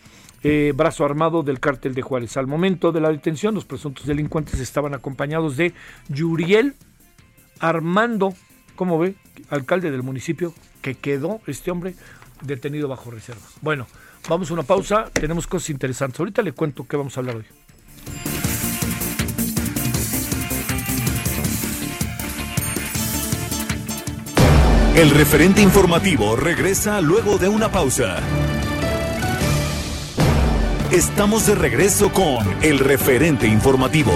[0.47, 2.37] Eh, brazo armado del cártel de Juárez.
[2.37, 5.73] Al momento de la detención, los presuntos delincuentes estaban acompañados de
[6.09, 6.75] Yuriel
[7.61, 8.35] Armando,
[8.77, 9.15] ¿cómo ve?
[9.49, 11.95] Alcalde del municipio, que quedó este hombre
[12.43, 13.41] detenido bajo reserva.
[13.63, 13.87] Bueno,
[14.29, 16.21] vamos a una pausa, tenemos cosas interesantes.
[16.21, 17.45] Ahorita le cuento qué vamos a hablar hoy.
[24.95, 28.23] El referente informativo regresa luego de una pausa.
[30.95, 34.13] Estamos de regreso con el referente informativo.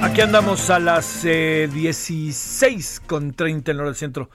[0.00, 4.30] Aquí andamos a las 16 con 30 en hora del centro.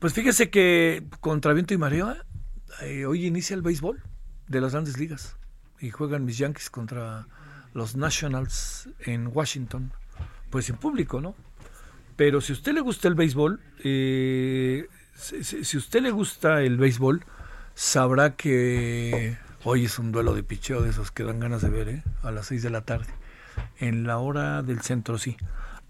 [0.00, 2.16] Pues fíjese que contra viento y mareo,
[2.80, 4.02] eh, hoy inicia el béisbol
[4.48, 5.36] de las grandes ligas
[5.80, 7.26] y juegan mis Yankees contra
[7.74, 9.92] los Nationals en Washington,
[10.50, 11.34] pues en público, ¿no?
[12.16, 17.24] Pero si usted le gusta el béisbol, eh, si, si, usted le gusta el béisbol,
[17.74, 21.88] sabrá que hoy es un duelo de picheo de esos que dan ganas de ver,
[21.88, 22.02] ¿eh?
[22.22, 23.08] A las 6 de la tarde.
[23.78, 25.36] En la hora del centro, sí.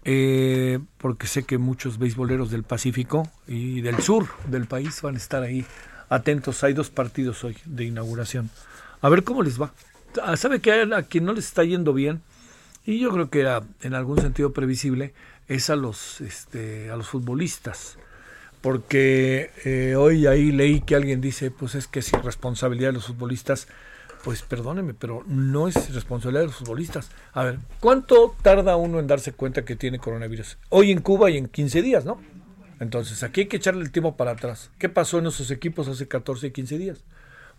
[0.05, 5.17] Eh, porque sé que muchos beisboleros del Pacífico y del sur del país van a
[5.17, 5.65] estar ahí
[6.13, 6.63] atentos.
[6.63, 8.49] Hay dos partidos hoy de inauguración.
[9.01, 9.73] A ver cómo les va.
[10.21, 12.21] Ah, ¿Sabe que a quien no les está yendo bien?
[12.85, 13.47] Y yo creo que
[13.81, 15.13] en algún sentido previsible,
[15.47, 17.97] es a los, este, a los futbolistas.
[18.61, 23.07] Porque eh, hoy ahí leí que alguien dice, pues es que es irresponsabilidad de los
[23.07, 23.67] futbolistas.
[24.23, 27.09] Pues perdóneme, pero no es responsabilidad de los futbolistas.
[27.33, 30.57] A ver, ¿cuánto tarda uno en darse cuenta que tiene coronavirus?
[30.69, 32.21] Hoy en Cuba y en 15 días, ¿no?
[32.83, 34.71] Entonces, aquí hay que echarle el tiempo para atrás.
[34.77, 37.03] ¿Qué pasó en esos equipos hace 14 y 15 días?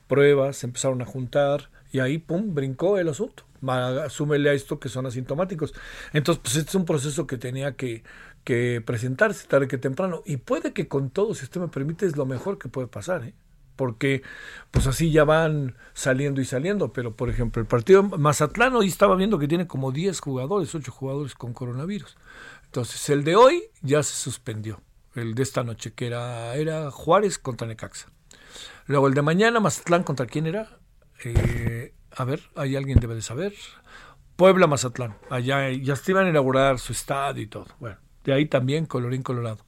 [0.07, 3.45] Pruebas, se empezaron a juntar y ahí, pum, brincó el asunto.
[3.67, 5.75] Asúmele a esto que son asintomáticos.
[6.13, 8.05] Entonces, pues este es un proceso que tenía que,
[8.45, 10.23] que presentarse tarde que temprano.
[10.27, 13.25] Y puede que con todo, si usted me permite, es lo mejor que puede pasar,
[13.25, 13.35] ¿eh?
[13.77, 14.23] porque
[14.71, 19.17] pues así ya van saliendo y saliendo, pero por ejemplo el partido Mazatlán hoy estaba
[19.17, 22.17] viendo que tiene como 10 jugadores, 8 jugadores con coronavirus.
[22.67, 24.81] Entonces el de hoy ya se suspendió
[25.15, 28.11] el de esta noche, que era, era Juárez contra Necaxa.
[28.87, 30.79] Luego el de mañana, Mazatlán, ¿contra quién era?
[31.25, 33.55] Eh, a ver, hay alguien debe de saber.
[34.37, 35.17] Puebla, Mazatlán.
[35.31, 37.67] Allá ya se iban a inaugurar su estadio y todo.
[37.79, 39.65] Bueno, de ahí también Colorín Colorado.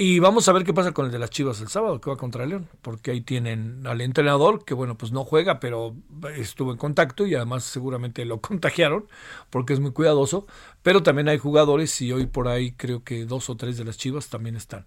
[0.00, 2.16] Y vamos a ver qué pasa con el de las Chivas el sábado, que va
[2.16, 5.96] contra León, porque ahí tienen al entrenador, que bueno, pues no juega, pero
[6.36, 9.08] estuvo en contacto y además seguramente lo contagiaron,
[9.50, 10.46] porque es muy cuidadoso,
[10.84, 13.98] pero también hay jugadores y hoy por ahí creo que dos o tres de las
[13.98, 14.86] Chivas también están.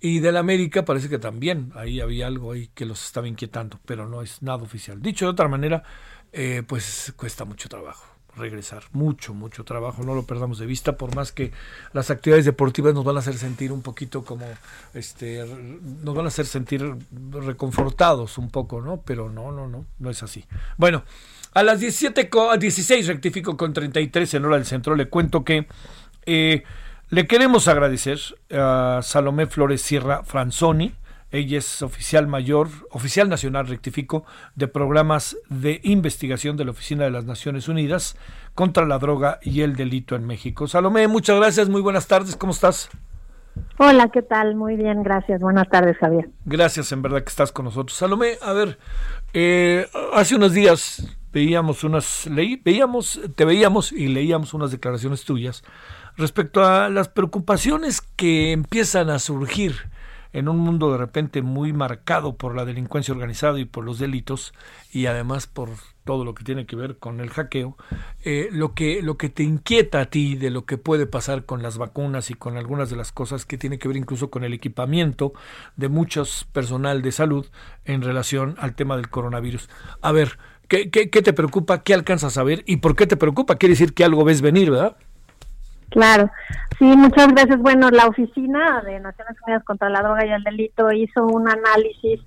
[0.00, 4.08] Y del América parece que también, ahí había algo ahí que los estaba inquietando, pero
[4.08, 5.00] no es nada oficial.
[5.00, 5.84] Dicho de otra manera,
[6.32, 8.84] eh, pues cuesta mucho trabajo regresar.
[8.92, 11.52] Mucho, mucho trabajo, no lo perdamos de vista, por más que
[11.92, 14.46] las actividades deportivas nos van a hacer sentir un poquito como,
[14.94, 15.44] este,
[16.02, 16.96] nos van a hacer sentir
[17.30, 19.02] reconfortados un poco, ¿no?
[19.04, 20.44] Pero no, no, no, no es así.
[20.76, 21.04] Bueno,
[21.54, 25.66] a las 17, a 16 rectifico con 33 en hora del centro, le cuento que
[26.26, 26.62] eh,
[27.10, 28.18] le queremos agradecer
[28.52, 30.94] a Salomé Flores Sierra Franzoni,
[31.30, 37.10] ella es oficial mayor, oficial nacional, rectifico, de programas de investigación de la Oficina de
[37.10, 38.16] las Naciones Unidas
[38.54, 40.66] contra la droga y el delito en México.
[40.66, 42.90] Salomé, muchas gracias, muy buenas tardes, ¿cómo estás?
[43.78, 44.54] Hola, ¿qué tal?
[44.54, 45.40] Muy bien, gracias.
[45.40, 46.30] Buenas tardes, Javier.
[46.44, 47.96] Gracias, en verdad que estás con nosotros.
[47.96, 48.78] Salomé, a ver,
[49.32, 55.62] eh, hace unos días veíamos unas, leí, veíamos, te veíamos y leíamos unas declaraciones tuyas
[56.16, 59.74] respecto a las preocupaciones que empiezan a surgir
[60.32, 64.52] en un mundo de repente muy marcado por la delincuencia organizada y por los delitos
[64.92, 65.70] y además por
[66.04, 67.76] todo lo que tiene que ver con el hackeo,
[68.24, 71.62] eh, lo, que, lo que te inquieta a ti de lo que puede pasar con
[71.62, 74.54] las vacunas y con algunas de las cosas que tiene que ver incluso con el
[74.54, 75.34] equipamiento
[75.76, 77.46] de muchos personal de salud
[77.84, 79.68] en relación al tema del coronavirus.
[80.00, 81.82] A ver, ¿qué, qué, qué te preocupa?
[81.82, 82.62] ¿Qué alcanzas a ver?
[82.66, 83.56] ¿Y por qué te preocupa?
[83.56, 84.96] Quiere decir que algo ves venir, ¿verdad?
[85.90, 86.30] Claro,
[86.78, 87.58] sí, muchas veces.
[87.58, 92.20] Bueno, la Oficina de Naciones Unidas contra la Droga y el Delito hizo un análisis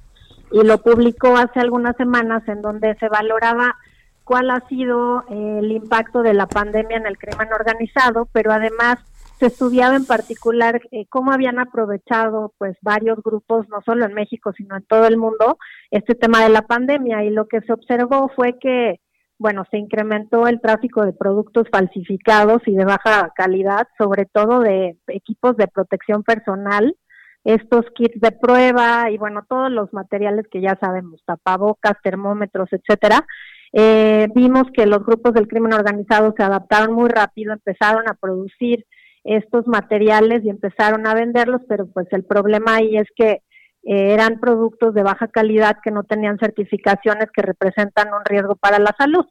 [0.52, 3.78] y lo publicó hace algunas semanas en donde se valoraba
[4.24, 8.98] cuál ha sido eh, el impacto de la pandemia en el crimen organizado, pero además
[9.40, 14.54] se estudiaba en particular eh, cómo habían aprovechado pues varios grupos, no solo en México,
[14.54, 15.58] sino en todo el mundo,
[15.90, 19.00] este tema de la pandemia y lo que se observó fue que
[19.42, 25.00] bueno, se incrementó el tráfico de productos falsificados y de baja calidad, sobre todo de
[25.08, 26.96] equipos de protección personal,
[27.44, 33.26] estos kits de prueba y bueno, todos los materiales que ya sabemos, tapabocas, termómetros, etcétera.
[33.74, 38.86] Eh, vimos que los grupos del crimen organizado se adaptaron muy rápido, empezaron a producir
[39.24, 43.42] estos materiales y empezaron a venderlos, pero pues el problema ahí es que
[43.84, 48.80] eh, eran productos de baja calidad que no tenían certificaciones que representan un riesgo para
[48.80, 49.26] la salud.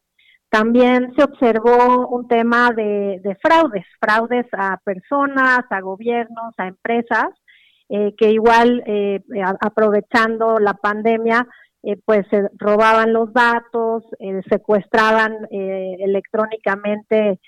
[0.48, 7.28] También se observó un tema de, fraudes, fraudes a personas, a gobiernos, a empresas,
[7.88, 9.20] eh, que igual eh,
[9.60, 11.46] aprovechando la pandemia,
[12.04, 14.04] pues se robaban los datos,
[14.50, 17.40] secuestraban electrónicamente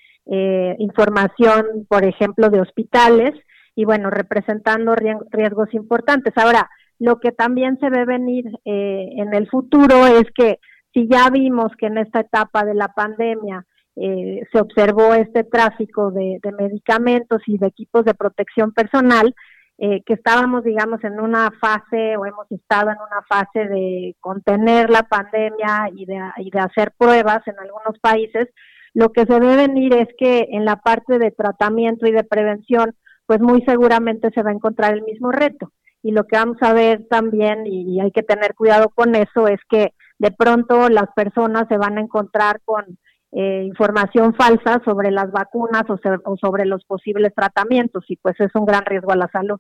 [0.78, 3.34] información, por ejemplo, de hospitales
[3.74, 6.32] y bueno, representando riesgos importantes.
[6.36, 6.70] Ahora,
[7.02, 10.60] lo que también se ve venir eh, en el futuro es que
[10.94, 16.12] si ya vimos que en esta etapa de la pandemia eh, se observó este tráfico
[16.12, 19.34] de, medicamentos y de equipos de protección personal,
[19.78, 24.88] eh, que estábamos, digamos, en una fase o hemos estado en una fase de contener
[24.88, 28.48] la pandemia y de, y de hacer pruebas en algunos países,
[28.94, 32.94] lo que se ve venir es que en la parte de tratamiento y de prevención,
[33.26, 36.72] pues muy seguramente se va a encontrar el mismo reto y lo que vamos a
[36.72, 41.66] ver también, y hay que tener cuidado con eso, es que de pronto las personas
[41.68, 42.98] se van a encontrar con
[43.32, 45.98] eh, información falsa sobre las vacunas o,
[46.36, 49.58] sobre los posibles tratamientos y pues es un gran riesgo a la salud.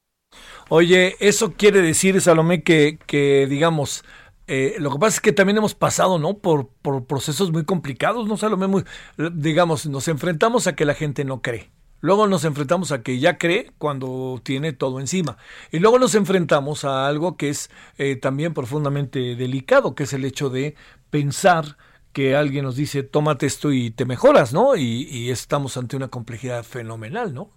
[0.68, 4.04] Oye, eso quiere decir, Salomé, que, que digamos,
[4.46, 6.38] eh, lo que pasa es que también hemos pasado, ¿no?
[6.38, 8.66] Por, por procesos muy complicados, ¿no, Salomé?
[8.66, 8.84] Muy,
[9.32, 11.71] digamos, nos enfrentamos a que la gente no cree.
[12.02, 15.36] Luego nos enfrentamos a que ya cree cuando tiene todo encima.
[15.70, 20.24] Y luego nos enfrentamos a algo que es eh, también profundamente delicado, que es el
[20.24, 20.74] hecho de
[21.10, 21.76] pensar
[22.12, 24.74] que alguien nos dice, tómate esto y te mejoras, ¿no?
[24.74, 27.50] Y, estamos ante una complejidad fenomenal, ¿no?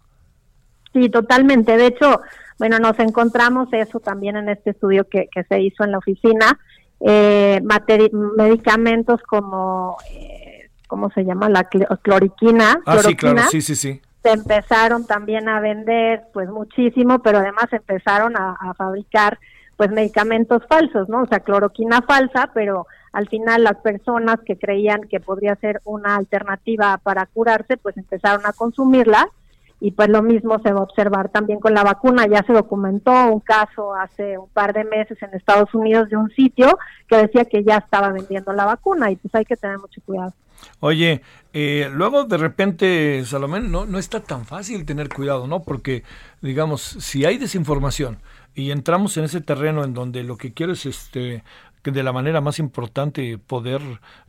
[0.93, 1.75] Sí, totalmente.
[1.75, 2.21] De hecho,
[2.59, 6.59] bueno, nos encontramos eso también en este estudio que, se hizo en la oficina.
[6.99, 7.61] Eh,
[8.37, 11.49] medicamentos como, eh, ¿cómo se llama?
[11.49, 12.79] La cloriquina.
[12.85, 17.67] Ah, sí, claro, sí, sí, sí se empezaron también a vender pues muchísimo, pero además
[17.71, 19.37] empezaron a, fabricar
[19.77, 21.21] pues medicamentos falsos, ¿no?
[21.21, 26.15] O sea, cloroquina falsa, pero al final las personas que creían que podría ser una
[26.15, 29.29] alternativa para curarse, pues empezaron a consumirla
[29.85, 32.25] y pues lo mismo se va a observar también con la vacuna.
[32.25, 36.31] Ya se documentó un caso hace un par de meses en Estados Unidos de un
[36.31, 40.01] sitio que decía que ya estaba vendiendo la vacuna y pues hay que tener mucho
[40.03, 40.33] cuidado.
[40.79, 41.21] Oye,
[41.53, 45.61] eh, luego de repente, Salomé, no, no está tan fácil tener cuidado, ¿no?
[45.61, 46.01] Porque,
[46.41, 48.17] digamos, si hay desinformación
[48.55, 51.43] y entramos en ese terreno en donde lo que quiero es este
[51.91, 53.81] de la manera más importante poder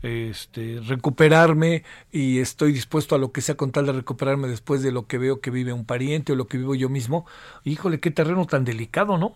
[0.02, 4.92] este, recuperarme y estoy dispuesto a lo que sea con tal de recuperarme después de
[4.92, 7.26] lo que veo que vive un pariente o lo que vivo yo mismo.
[7.64, 9.34] Híjole, qué terreno tan delicado, ¿no?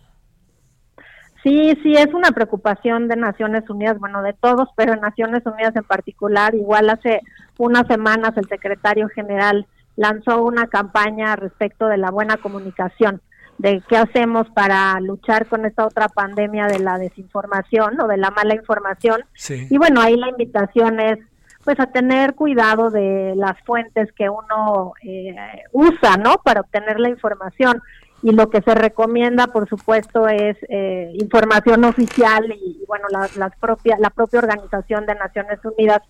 [1.42, 5.84] Sí, sí, es una preocupación de Naciones Unidas, bueno, de todos, pero Naciones Unidas en
[5.84, 6.54] particular.
[6.54, 7.20] Igual hace
[7.56, 13.22] unas semanas el secretario general lanzó una campaña respecto de la buena comunicación,
[13.60, 18.30] de qué hacemos para luchar con esta otra pandemia de la desinformación o de la
[18.30, 19.22] mala información.
[19.48, 21.18] Y bueno, ahí la invitación es
[21.62, 25.36] pues a tener cuidado de las fuentes que uno eh,
[25.72, 26.36] usa, ¿no?
[26.42, 27.82] Para obtener la información
[28.22, 33.54] y lo que se recomienda, por supuesto, es eh, información oficial y, bueno, la, las
[33.56, 36.00] propia, la propia Organización de Naciones Unidas,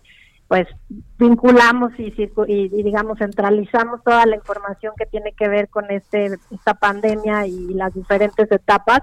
[0.51, 0.67] pues
[1.17, 2.13] vinculamos y,
[2.49, 7.73] y, digamos centralizamos toda la información que tiene que ver con este esta pandemia y
[7.75, 8.99] las diferentes etapas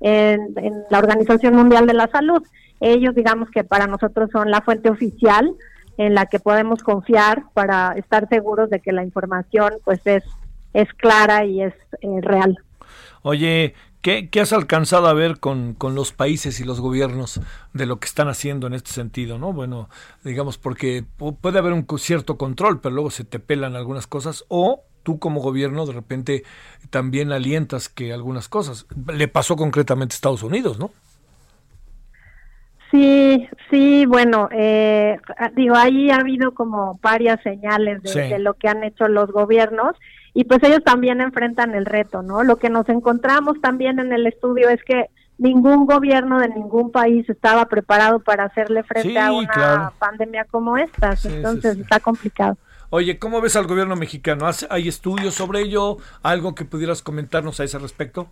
[0.00, 2.42] en, en la Organización Mundial de la Salud.
[2.80, 5.50] Ellos, digamos que para nosotros son la fuente oficial
[5.96, 10.24] en la que podemos confiar para estar seguros de que la información pues es
[10.74, 12.58] es clara y es eh, real.
[13.22, 17.40] Oye, ¿Qué, has alcanzado a ver con, con, los países y los gobiernos
[17.74, 19.38] de lo que están haciendo en este sentido?
[19.38, 19.52] ¿no?
[19.52, 19.90] Bueno,
[20.24, 21.04] digamos, porque
[21.40, 25.40] puede haber un cierto control, pero luego se te pelan algunas cosas, o tú como
[25.40, 26.44] gobierno de repente
[26.90, 28.86] también alientas que algunas cosas.
[29.12, 30.90] Le pasó concretamente a Estados Unidos, ¿no?
[32.90, 35.16] Sí, sí, bueno, eh,
[35.54, 39.94] digo, ahí ha habido como varias señales de, lo que han hecho los gobiernos
[40.34, 42.42] y pues ellos también enfrentan el reto, ¿no?
[42.42, 45.06] Lo que nos encontramos también en el estudio es que
[45.38, 51.14] ningún gobierno de ningún país estaba preparado para hacerle frente a una pandemia como esta,
[51.24, 52.56] entonces está complicado.
[52.90, 54.46] Oye, ¿cómo ves al gobierno mexicano?
[54.68, 55.98] ¿Hay estudios sobre ello?
[56.22, 58.28] ¿Algo que pudieras comentarnos a ese respecto?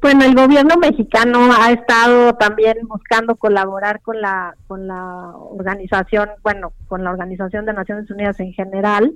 [0.00, 6.72] Bueno, el gobierno mexicano ha estado también buscando colaborar con la con la organización, bueno,
[6.88, 9.14] con la Organización de Naciones Unidas en general,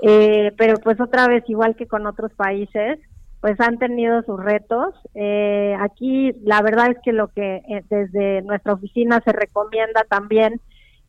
[0.00, 2.98] eh, pero pues otra vez, igual que con otros países,
[3.42, 4.94] pues han tenido sus retos.
[5.14, 10.58] Eh, aquí la verdad es que lo que eh, desde nuestra oficina se recomienda también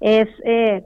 [0.02, 0.28] es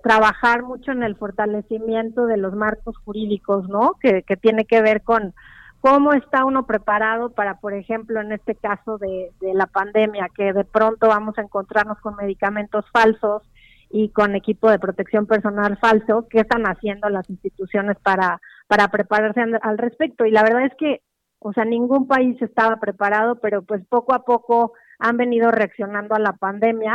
[0.04, 3.96] trabajar mucho en el fortalecimiento de los marcos jurídicos, ¿no?
[4.00, 5.34] Que, que tiene que ver con
[5.82, 10.66] ¿Cómo está uno preparado para, por ejemplo, en este caso de, la pandemia, que de
[10.66, 13.44] pronto vamos a encontrarnos con medicamentos falsos
[13.90, 16.28] y con equipo de protección personal falso?
[16.30, 20.26] ¿Qué están haciendo las instituciones para, para prepararse al respecto?
[20.26, 21.02] Y la verdad es que,
[21.40, 26.20] o sea, ningún país estaba preparado, pero pues poco a poco han venido reaccionando a
[26.20, 26.94] la pandemia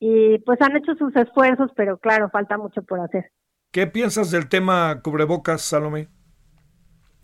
[0.00, 3.30] y pues han hecho sus esfuerzos, pero claro, falta mucho por hacer.
[3.70, 6.08] ¿Qué piensas del tema cubrebocas, Salomé?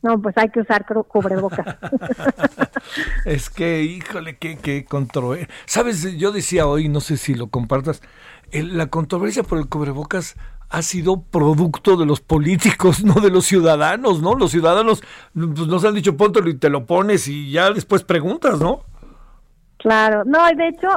[0.03, 1.76] No, pues hay que usar cubrebocas.
[3.24, 5.48] es que, híjole, qué, qué controversia.
[5.64, 8.03] Sabes, yo decía hoy, no sé si lo compartas,
[8.53, 10.36] la controversia por el cubrebocas
[10.72, 14.34] ha sido producto de los políticos, no de los ciudadanos, ¿no?
[14.34, 15.03] Los ciudadanos
[15.34, 18.84] pues, nos han dicho, póntelo y te lo pones y ya después preguntas, ¿no?
[19.76, 20.88] Claro, no, y de hecho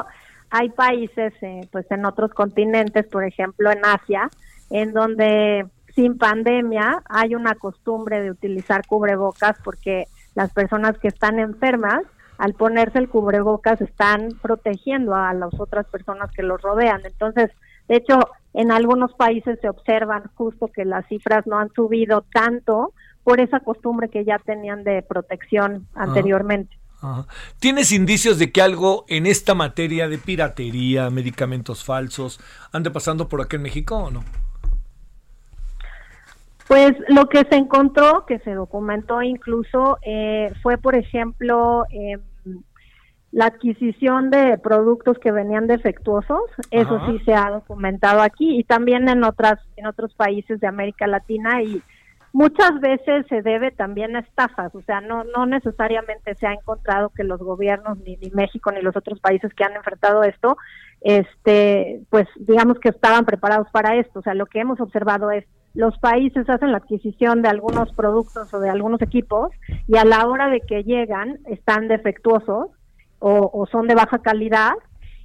[0.50, 4.30] hay países, eh, pues en otros continentes, por ejemplo en Asia,
[4.70, 5.66] en donde
[5.96, 12.02] sin pandemia hay una costumbre de utilizar cubrebocas porque las personas que están enfermas,
[12.38, 17.02] al ponerse el cubrebocas, están protegiendo a las otras personas que los rodean.
[17.06, 17.50] Entonces,
[17.88, 18.20] de hecho,
[18.54, 22.94] en algunos países se observan justo que las cifras no han subido tanto
[23.24, 26.78] por esa costumbre que ya tenían de protección anteriormente.
[27.60, 32.40] ¿Tienes indicios de que algo en esta materia de piratería, medicamentos falsos,
[32.72, 34.24] ande pasando por aquí en México o no?
[36.68, 42.22] Pues lo que se encontró, que se documentó incluso, eh, fue, por ejemplo, em,
[43.32, 46.42] la adquisición de productos que venían defectuosos.
[46.72, 51.06] Eso sí se ha documentado aquí y también en otras en otros países de América
[51.06, 51.84] Latina y
[52.32, 54.74] muchas veces se debe también a estafas.
[54.74, 58.82] O sea, no no necesariamente se ha encontrado que los gobiernos ni, ni México ni
[58.82, 60.58] los otros países que han enfrentado esto,
[61.02, 64.20] este, pues digamos que estaban preparados para esto.
[64.20, 65.46] O sea, lo que hemos observado es
[65.76, 69.52] los países hacen la adquisición de algunos productos o de algunos equipos
[69.88, 72.70] y a la hora de que llegan están defectuosos
[73.20, 74.74] o, son de baja calidad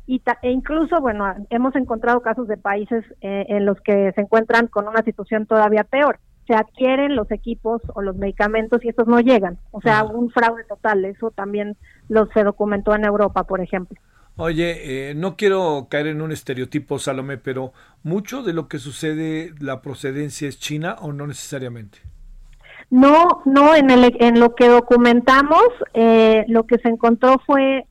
[0.06, 4.66] y e incluso, bueno, hemos encontrado casos de países eh, en los que se encuentran
[4.66, 6.18] con una situación todavía peor.
[6.48, 9.58] Se adquieren los equipos o los medicamentos y estos no llegan.
[9.70, 11.04] O sea, un fraude total.
[11.04, 11.76] Eso también
[12.08, 14.00] lo se documentó en Europa, por ejemplo.
[14.42, 19.52] Oye, eh, no quiero caer en un estereotipo, Salomé, pero ¿mucho de lo que sucede,
[19.60, 21.98] la procedencia es china o no necesariamente?
[22.88, 27.84] No, no, en, el, en lo que documentamos, eh, lo que se encontró fue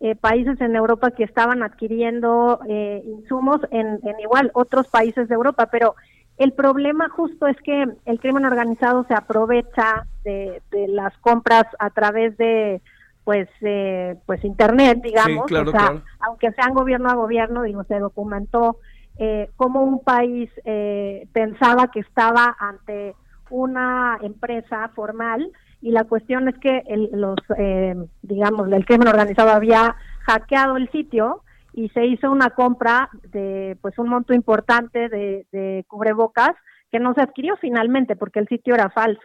[0.00, 2.60] eh, países en Europa que estaban adquiriendo
[3.04, 5.96] insumos en, en igual otros países de Europa, pero
[6.38, 12.36] el problema justo es que el crimen organizado se aprovecha de las compras a través
[12.36, 12.80] de
[13.26, 18.78] pues eh, pues internet digamos o sea, aunque sean gobierno a gobierno digo se documentó
[19.18, 23.16] eh, cómo un país eh, pensaba que estaba ante
[23.50, 25.50] una empresa formal
[25.82, 30.88] y la cuestión es que el, los eh, digamos el crimen organizado había hackeado el
[30.92, 36.54] sitio y se hizo una compra de pues un monto importante de, de cubrebocas
[36.92, 39.22] que no se adquirió finalmente porque el sitio era falso.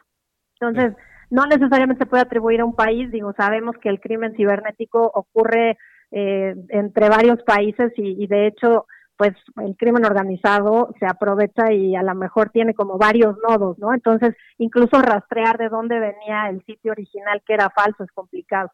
[0.59, 0.95] Entonces
[1.31, 5.77] no necesariamente se puede atribuir a un país, digo, sabemos que el crimen cibernético ocurre
[6.11, 9.33] eh, entre varios países y, de hecho, pues
[9.65, 13.93] el crimen organizado se aprovecha y a lo mejor tiene como varios nodos, ¿no?
[13.93, 18.69] Entonces, incluso rastrear de dónde venía el sitio original que era falso es complicado.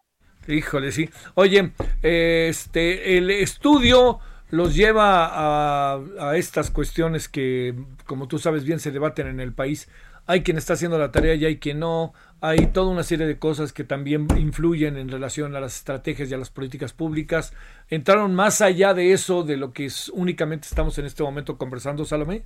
[0.47, 1.09] Híjole, sí.
[1.35, 8.79] Oye, este, el estudio los lleva a, a, estas cuestiones que, como tú sabes bien,
[8.79, 9.89] se debaten en el país
[10.27, 13.39] hay quien está haciendo la tarea y hay quien no, hay toda una serie de
[13.39, 17.53] cosas que también influyen en relación a las estrategias y a las políticas públicas.
[17.89, 22.43] ¿Entraron más allá de eso, de lo que únicamente estamos en este momento conversando, Salomé?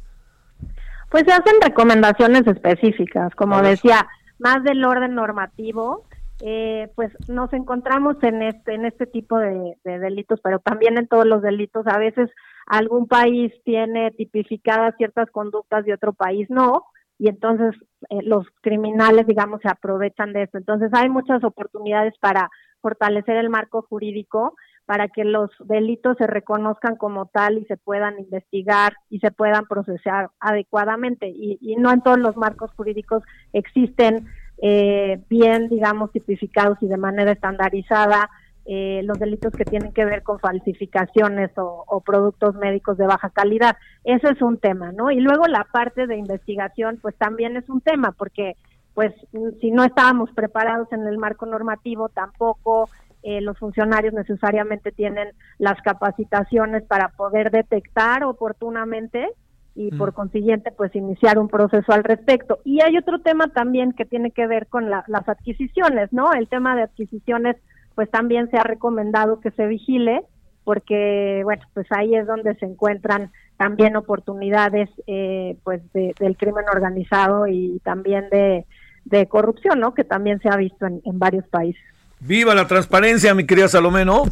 [1.09, 4.07] Pues se hacen recomendaciones específicas, como decía,
[4.39, 6.05] más del orden normativo,
[6.43, 11.25] eh, pues nos encontramos en este, en este tipo de, delitos, pero también en todos
[11.25, 11.85] los delitos.
[11.87, 12.29] A veces
[12.65, 16.85] algún país tiene tipificadas ciertas conductas y otro país no,
[17.21, 17.75] y entonces
[18.09, 20.57] eh, los criminales, digamos, se aprovechan de esto.
[20.57, 22.49] Entonces hay muchas oportunidades para
[22.81, 24.55] fortalecer el marco jurídico
[24.87, 29.67] para que los delitos se reconozcan como tal y se puedan investigar y se puedan
[29.67, 31.27] procesar adecuadamente.
[31.29, 33.21] Y, no en todos los marcos jurídicos
[33.53, 34.25] existen
[34.63, 38.31] eh, bien, digamos, tipificados y de manera estandarizada
[38.65, 43.29] eh, los delitos que tienen que ver con falsificaciones o, o, productos médicos de baja
[43.31, 43.75] calidad.
[44.03, 45.09] Eso es un tema, ¿no?
[45.11, 48.55] Y luego la parte de investigación, pues también es un tema, porque
[48.93, 49.13] pues
[49.61, 52.89] si no estábamos preparados en el marco normativo, tampoco
[53.23, 59.29] eh, los funcionarios necesariamente tienen las capacitaciones para poder detectar oportunamente
[59.73, 62.59] y por consiguiente pues iniciar un proceso al respecto.
[62.65, 66.33] Y hay otro tema también que tiene que ver con las adquisiciones, ¿no?
[66.33, 67.55] El tema de adquisiciones
[67.95, 70.21] pues también se ha recomendado que se vigile
[70.63, 77.47] porque bueno pues ahí es donde se encuentran también oportunidades eh, pues del crimen organizado
[77.47, 78.65] y también de,
[79.05, 79.93] de corrupción, ¿no?
[79.93, 81.81] Que también se ha visto en varios países.
[82.19, 84.23] Viva la transparencia, mi querida Salomé, ¿no?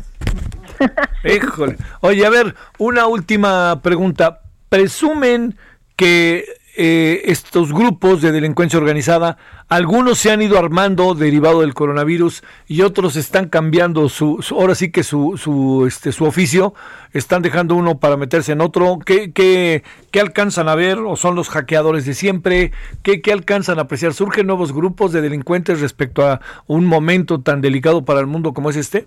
[1.24, 1.76] Híjole.
[2.02, 4.42] Oye, a ver, una última pregunta.
[4.70, 5.56] ¿Presumen
[5.96, 6.46] que
[6.82, 9.36] eh, estos grupos de delincuencia organizada,
[9.68, 14.90] algunos se han ido armando derivado del coronavirus y otros están cambiando su, ahora sí
[14.90, 16.74] que su, su, este, su oficio,
[17.12, 18.98] están dejando uno para meterse en otro.
[19.06, 22.72] ¿Qué, qué, qué alcanzan a ver o son los hackeadores de siempre?
[23.04, 24.14] ¿Qué, ¿Qué alcanzan a apreciar?
[24.14, 28.70] ¿Surgen nuevos grupos de delincuentes respecto a un momento tan delicado para el mundo como
[28.70, 29.06] es este?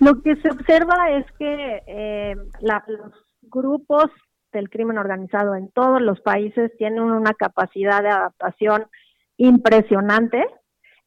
[0.00, 3.12] Lo que se observa es que eh, los
[3.42, 4.10] grupos
[4.52, 8.86] del crimen organizado en todos los países tienen una capacidad de adaptación
[9.36, 10.46] impresionante.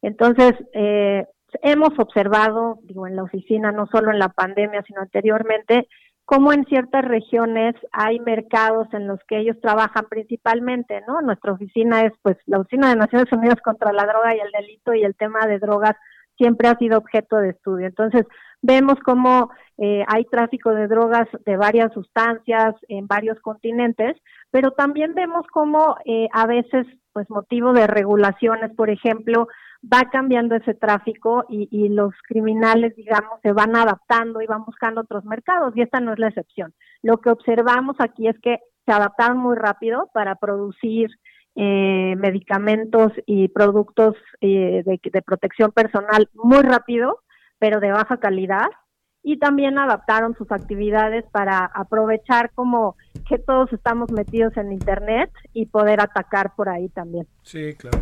[0.02, 1.26] Entonces, eh,
[1.62, 5.88] hemos observado, digo, en la oficina, no solo en la pandemia, sino anteriormente,
[6.26, 11.22] cómo en ciertas regiones hay mercados en los que ellos trabajan principalmente, ¿no?
[11.22, 14.94] Nuestra oficina es, pues, la Oficina de Naciones Unidas contra la Droga y el Delito
[14.94, 15.96] y el tema de drogas
[16.38, 17.88] siempre ha sido objeto de estudio.
[17.88, 18.26] Entonces,
[18.62, 24.18] vemos cómo eh, hay tráfico de drogas de varias sustancias en varios continentes,
[24.52, 29.48] pero también vemos cómo eh, a veces, pues motivo de regulaciones, por ejemplo,
[29.84, 35.02] va cambiando ese tráfico y, y, los criminales, digamos, se van adaptando y van buscando
[35.02, 36.74] otros mercados y esta no es la excepción.
[37.04, 41.10] Lo que observamos aquí es que se adaptaron muy rápido para producir
[41.58, 47.22] eh, medicamentos y productos eh, de, protección personal muy rápido,
[47.60, 48.68] pero de baja calidad.
[49.24, 52.96] Y también adaptaron sus actividades para aprovechar como
[53.28, 57.26] que todos estamos metidos en Internet y poder atacar por ahí también.
[57.42, 58.02] Sí, claro.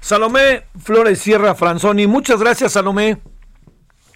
[0.00, 3.20] Salomé Flores Sierra Franzoni, muchas gracias Salomé.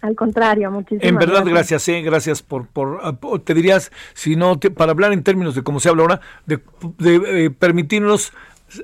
[0.00, 4.58] Al contrario, muchísimas En verdad, gracias, sí, gracias por, por, ah, te dirías, si no,
[4.58, 6.60] para hablar en términos de cómo se habla ahora, de,
[6.98, 8.32] de eh, permitirnos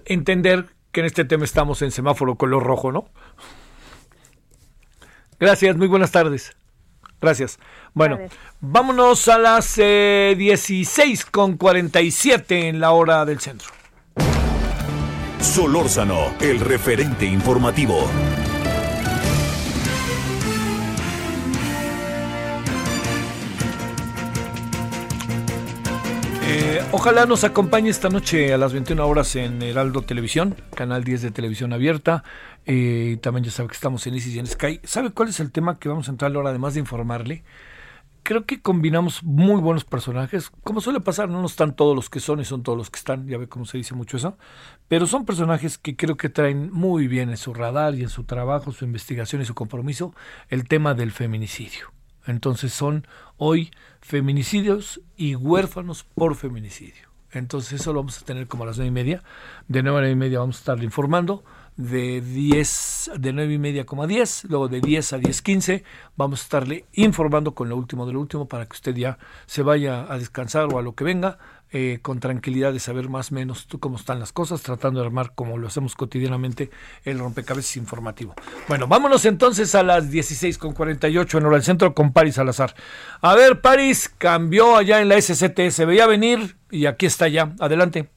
[0.04, 3.06] entender que en este tema estamos en semáforo color rojo, ¿no?
[5.38, 6.56] Gracias, muy buenas tardes.
[7.20, 7.58] Gracias.
[7.94, 8.18] Bueno,
[8.60, 13.68] vámonos a las eh, 16 con 47 en la hora del centro.
[15.40, 18.08] Solórzano, el referente informativo.
[26.56, 31.22] Eh, ojalá nos acompañe esta noche a las 21 horas en Heraldo Televisión, canal 10
[31.22, 32.22] de televisión abierta.
[32.64, 34.78] Eh, también ya sabe que estamos en Isis y en Sky.
[34.84, 37.42] ¿Sabe cuál es el tema que vamos a entrar ahora, además de informarle?
[38.22, 40.52] Creo que combinamos muy buenos personajes.
[40.62, 43.26] Como suele pasar, no están todos los que son y son todos los que están.
[43.26, 44.38] Ya ve cómo se dice mucho eso.
[44.86, 48.22] Pero son personajes que creo que traen muy bien en su radar y en su
[48.22, 50.14] trabajo, su investigación y su compromiso
[50.50, 51.90] el tema del feminicidio.
[52.26, 53.06] Entonces son
[53.36, 53.70] hoy
[54.00, 57.08] feminicidios y huérfanos por feminicidio.
[57.32, 59.22] Entonces eso lo vamos a tener como a las nueve y media.
[59.68, 61.44] De nueve a nueve y media vamos a estarle informando.
[61.76, 65.84] De 10, de nueve y media como a 10, luego de 10 a 10, 15,
[66.16, 69.64] vamos a estarle informando con lo último de lo último para que usted ya se
[69.64, 71.36] vaya a descansar o a lo que venga
[71.76, 75.32] eh, con tranquilidad de saber más o menos cómo están las cosas, tratando de armar
[75.34, 76.70] como lo hacemos cotidianamente
[77.04, 78.32] el rompecabezas informativo.
[78.68, 82.76] Bueno, vámonos entonces a las 16.48 en hora del centro con Paris Salazar.
[83.20, 87.56] A ver, Paris cambió allá en la SCT, se veía venir y aquí está ya.
[87.58, 88.08] Adelante.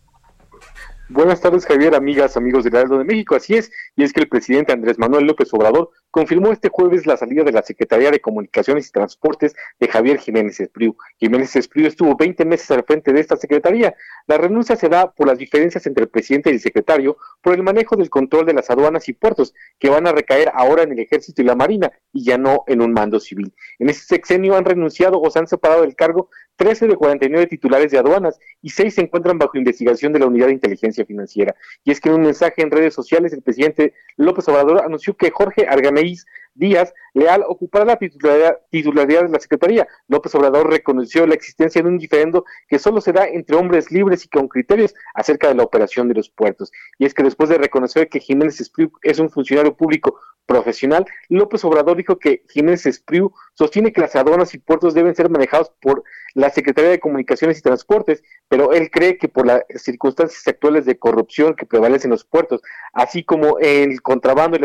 [1.09, 3.35] Buenas tardes, Javier, amigas, amigos del Heraldo de México.
[3.35, 7.15] Así es, y es que el presidente Andrés Manuel López Obrador confirmó este jueves la
[7.15, 10.97] salida de la Secretaría de Comunicaciones y Transportes de Javier Jiménez Espriu.
[11.17, 13.95] Jiménez Espriu estuvo 20 meses al frente de esta secretaría.
[14.25, 17.63] La renuncia se da por las diferencias entre el presidente y el secretario por el
[17.63, 20.99] manejo del control de las aduanas y puertos, que van a recaer ahora en el
[20.99, 23.53] Ejército y la Marina y ya no en un mando civil.
[23.79, 27.91] En este sexenio han renunciado o se han separado del cargo 13 de 49 titulares
[27.91, 31.55] de aduanas y 6 se encuentran bajo investigación de la Unidad de Inteligencia Financiera.
[31.83, 35.31] Y es que en un mensaje en redes sociales el presidente López Obrador anunció que
[35.31, 36.25] Jorge Argameís
[36.57, 39.87] Díaz Leal ocupará la titularidad, de la Secretaría.
[40.07, 44.25] López Obrador reconoció la existencia de un diferendo que solo se da entre hombres libres
[44.25, 46.71] y con criterios acerca de la operación de los puertos.
[46.97, 48.59] Y es que después de reconocer que Jiménez
[49.03, 54.55] es un funcionario público profesional, López Obrador dijo que Jiménez Espriu sostiene que las aduanas
[54.55, 59.17] y puertos deben ser manejados por la Secretaría de Comunicaciones y Transportes, pero él cree
[59.17, 62.61] que por las circunstancias actuales de corrupción que prevalecen en los puertos,
[62.93, 64.57] así como el contrabando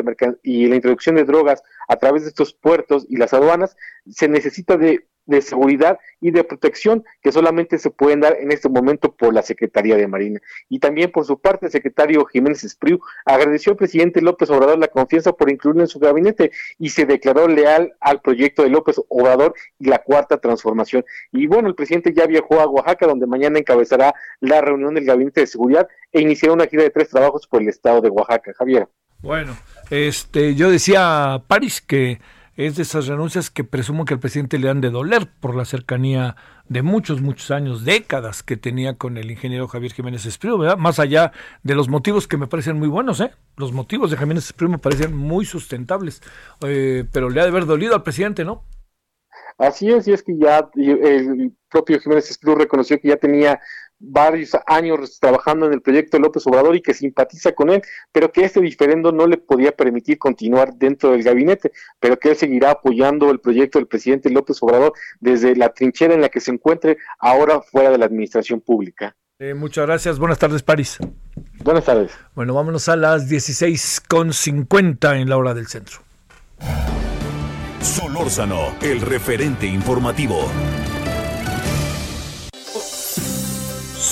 [0.42, 3.76] y la introducción de drogas a través de estos puertos y las aduanas,
[4.08, 5.06] se necesita de
[5.36, 9.42] de seguridad y de protección que solamente se pueden dar en este momento por la
[9.42, 10.40] Secretaría de Marina.
[10.68, 14.88] Y también por su parte, el secretario Jiménez Espriu agradeció al presidente López Obrador la
[14.88, 19.54] confianza por incluirlo en su gabinete y se declaró leal al proyecto de López Obrador
[19.78, 21.04] y la cuarta transformación.
[21.32, 25.40] Y bueno, el presidente ya viajó a Oaxaca, donde mañana encabezará la reunión del gabinete
[25.40, 28.52] de seguridad e iniciará una gira de tres trabajos por el estado de Oaxaca.
[28.56, 28.88] Javier.
[29.20, 29.56] Bueno,
[29.90, 32.20] este, yo decía París que
[32.56, 35.64] es de esas renuncias que presumo que al presidente le han de doler por la
[35.64, 36.36] cercanía
[36.68, 40.76] de muchos, muchos años, décadas que tenía con el ingeniero Javier Jiménez Espriu, ¿verdad?
[40.76, 41.32] Más allá
[41.62, 43.30] de los motivos que me parecen muy buenos, ¿eh?
[43.56, 46.22] Los motivos de Jiménez Espriu me parecen muy sustentables,
[46.66, 48.64] eh, pero le ha de haber dolido al presidente, ¿no?
[49.58, 53.60] Así es, y es que ya el propio Jiménez Espriu reconoció que ya tenía
[54.02, 58.44] varios años trabajando en el proyecto López Obrador y que simpatiza con él, pero que
[58.44, 63.30] este diferendo no le podía permitir continuar dentro del gabinete, pero que él seguirá apoyando
[63.30, 67.62] el proyecto del presidente López Obrador desde la trinchera en la que se encuentre ahora
[67.62, 69.14] fuera de la administración pública.
[69.38, 70.18] Eh, muchas gracias.
[70.18, 70.98] Buenas tardes, París.
[71.64, 72.12] Buenas tardes.
[72.34, 75.98] Bueno, vámonos a las 16.50 en la hora del centro.
[77.80, 80.48] Solórzano, el referente informativo.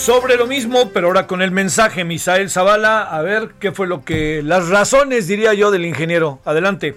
[0.00, 4.02] Sobre lo mismo, pero ahora con el mensaje, Misael Zavala, a ver qué fue lo
[4.02, 6.40] que, las razones, diría yo, del ingeniero.
[6.46, 6.96] Adelante.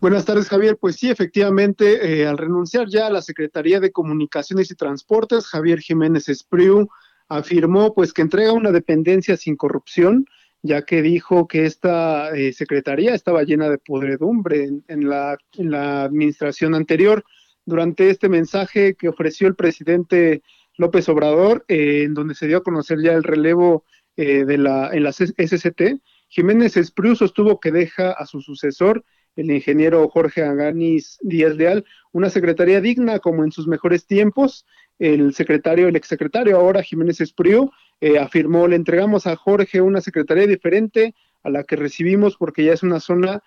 [0.00, 0.78] Buenas tardes, Javier.
[0.80, 5.80] Pues sí, efectivamente, eh, al renunciar ya a la Secretaría de Comunicaciones y Transportes, Javier
[5.80, 6.88] Jiménez Espriu
[7.28, 10.26] afirmó pues que entrega una dependencia sin corrupción,
[10.62, 16.04] ya que dijo que esta eh, secretaría estaba llena de podredumbre en, la, en la
[16.04, 17.24] administración anterior.
[17.66, 20.42] Durante este mensaje que ofreció el presidente
[20.82, 23.84] López Obrador, eh, en donde se dio a conocer ya el relevo
[24.16, 29.04] eh, de la, en la SCT, Jiménez Espriu sostuvo que deja a su sucesor,
[29.36, 34.66] el ingeniero Jorge Aganis Díaz Leal, una secretaría digna como en sus mejores tiempos.
[34.98, 37.70] El secretario, el exsecretario ahora, Jiménez Espriu,
[38.00, 42.72] eh, afirmó, le entregamos a Jorge una secretaría diferente a la que recibimos porque ya
[42.72, 43.42] es una zona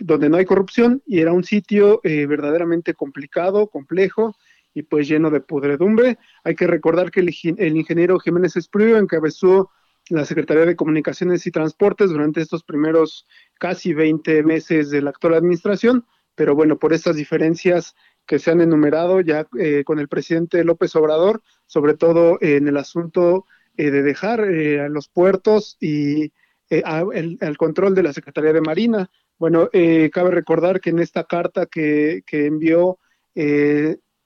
[0.00, 4.34] donde no hay corrupción y era un sitio verdaderamente complicado, complejo,
[4.74, 6.18] y pues lleno de podredumbre.
[6.42, 9.70] Hay que recordar que el, ingeniero Jiménez Espriu encabezó
[10.10, 13.26] la Secretaría de Comunicaciones y Transportes durante estos primeros
[13.58, 16.04] casi 20 meses de la actual administración,
[16.34, 17.94] pero bueno, por estas diferencias
[18.26, 22.76] que se han enumerado ya eh, con el presidente López Obrador, sobre todo en el
[22.76, 23.46] asunto
[23.76, 26.32] eh, de dejar eh, a los puertos y
[26.68, 29.10] el, el, control de la Secretaría de Marina.
[29.38, 29.68] Bueno,
[30.12, 32.98] cabe recordar que en esta carta que, que envió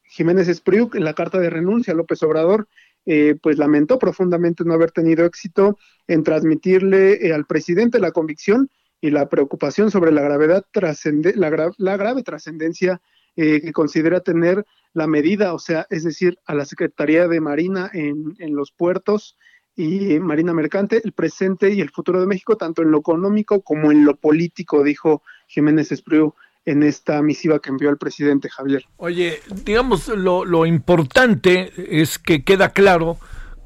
[0.09, 2.66] Jiménez Espriu, en la carta de renuncia a López Obrador,
[3.06, 8.70] eh, pues lamentó profundamente no haber tenido éxito en transmitirle eh, al presidente la convicción
[9.00, 13.00] y la preocupación sobre la gravedad la, la grave trascendencia
[13.36, 17.90] eh, que considera tener la medida, o sea, es decir, a la Secretaría de Marina
[17.92, 19.36] en, en los puertos
[19.76, 23.92] y Marina Mercante, el presente y el futuro de México, tanto en lo económico como
[23.92, 26.34] en lo político, dijo Jiménez Espriu
[26.68, 28.84] en esta misiva que envió el presidente Javier.
[28.98, 33.18] Oye, digamos, lo, lo importante es que queda claro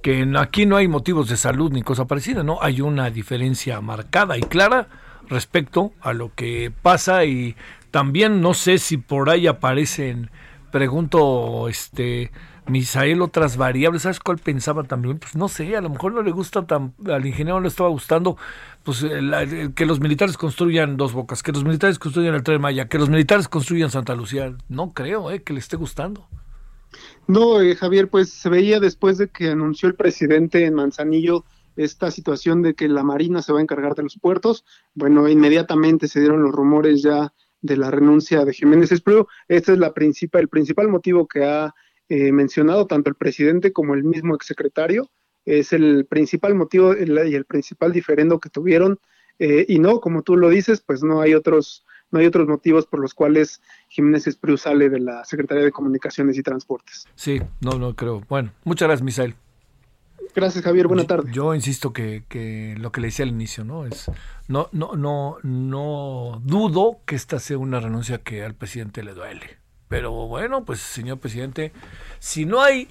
[0.03, 2.59] que aquí no hay motivos de salud ni cosa parecida, ¿no?
[2.63, 4.89] Hay una diferencia marcada y clara
[5.29, 7.57] respecto a lo que pasa y
[7.91, 10.31] también no sé si por ahí aparecen,
[10.71, 12.31] pregunto, este,
[12.67, 14.03] Misael otras variables.
[14.03, 15.19] ¿Sabes cuál pensaba también?
[15.19, 17.89] Pues no sé, a lo mejor no le gusta tan, al ingeniero no le estaba
[17.89, 18.37] gustando
[18.85, 19.05] pues
[19.75, 23.09] que los militares construyan dos bocas, que los militares construyan el tren Maya, que los
[23.09, 24.55] militares construyan Santa Lucía.
[24.69, 26.27] No creo eh, que le esté gustando.
[27.27, 31.45] No, eh, Javier, pues se veía después de que anunció el presidente en Manzanillo
[31.77, 36.07] esta situación de que la Marina se va a encargar de los puertos, bueno, inmediatamente
[36.07, 37.33] se dieron los rumores ya
[37.63, 39.27] de la renuncia de Jiménez Espriu.
[39.49, 41.73] Este es la principal, el principal motivo que ha
[42.15, 45.11] eh, mencionado tanto el presidente como el mismo exsecretario.
[45.47, 48.99] Es el principal motivo y el principal diferendo que tuvieron.
[49.39, 52.85] Eh, y no, como tú lo dices, pues no hay otros no hay otros motivos
[52.85, 57.07] por los cuales Jiménez Espriu sale de la Secretaría de Comunicaciones y Transportes.
[57.15, 58.21] Sí, no, no creo.
[58.29, 59.35] Bueno, muchas gracias, Misael.
[60.35, 60.89] Gracias, Javier.
[60.89, 61.31] Buena tarde.
[61.33, 63.87] Yo, insisto que, que, lo que le decía al inicio, ¿no?
[63.87, 64.11] Es
[64.49, 69.62] no, no, no, no dudo que esta sea una renuncia que al presidente le duele.
[69.93, 71.71] Pero bueno, pues señor presidente,
[72.19, 72.89] si no hay,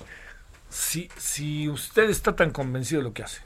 [0.70, 3.42] si, si usted está tan convencido de lo que hace,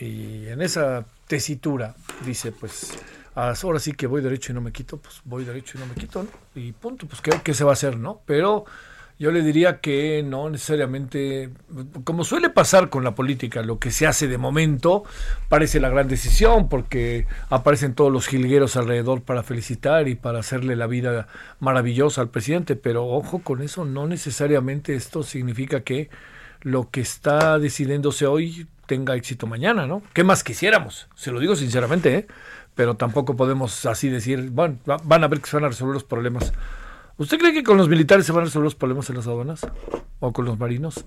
[0.00, 1.94] y en esa tesitura
[2.26, 2.98] dice, pues
[3.36, 5.94] ahora sí que voy derecho y no me quito, pues voy derecho y no me
[5.94, 6.26] quito.
[6.56, 8.22] Y punto, pues ¿qué, qué se va a hacer, ¿no?
[8.26, 8.64] Pero
[9.20, 11.50] yo le diría que no necesariamente,
[12.04, 15.04] como suele pasar con la política, lo que se hace de momento
[15.50, 20.74] parece la gran decisión porque aparecen todos los jilgueros alrededor para felicitar y para hacerle
[20.74, 26.08] la vida maravillosa al presidente, pero ojo con eso, no necesariamente esto significa que
[26.62, 30.02] lo que está decidiéndose hoy tenga éxito mañana, ¿no?
[30.14, 31.08] ¿Qué más quisiéramos?
[31.14, 32.26] Se lo digo sinceramente, ¿eh?
[32.74, 36.04] Pero tampoco podemos así decir, bueno, van a ver que se van a resolver los
[36.04, 36.54] problemas
[37.20, 39.60] ¿Usted cree que con los militares se van a resolver los problemas en las aduanas?
[40.20, 41.04] ¿O con los marinos?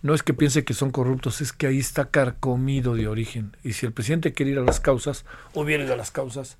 [0.00, 3.56] No es que piense que son corruptos, es que ahí está carcomido de origen.
[3.64, 6.56] Y si el presidente quiere ir a las causas, hubiera ido a las causas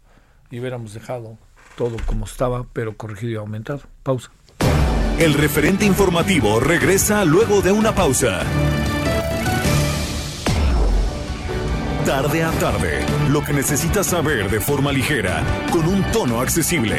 [0.50, 1.38] y hubiéramos dejado
[1.76, 3.82] todo como estaba, pero corregido y aumentado.
[4.02, 4.32] Pausa.
[5.20, 8.42] El referente informativo regresa luego de una pausa.
[12.04, 16.98] Tarde a tarde, lo que necesitas saber de forma ligera, con un tono accesible.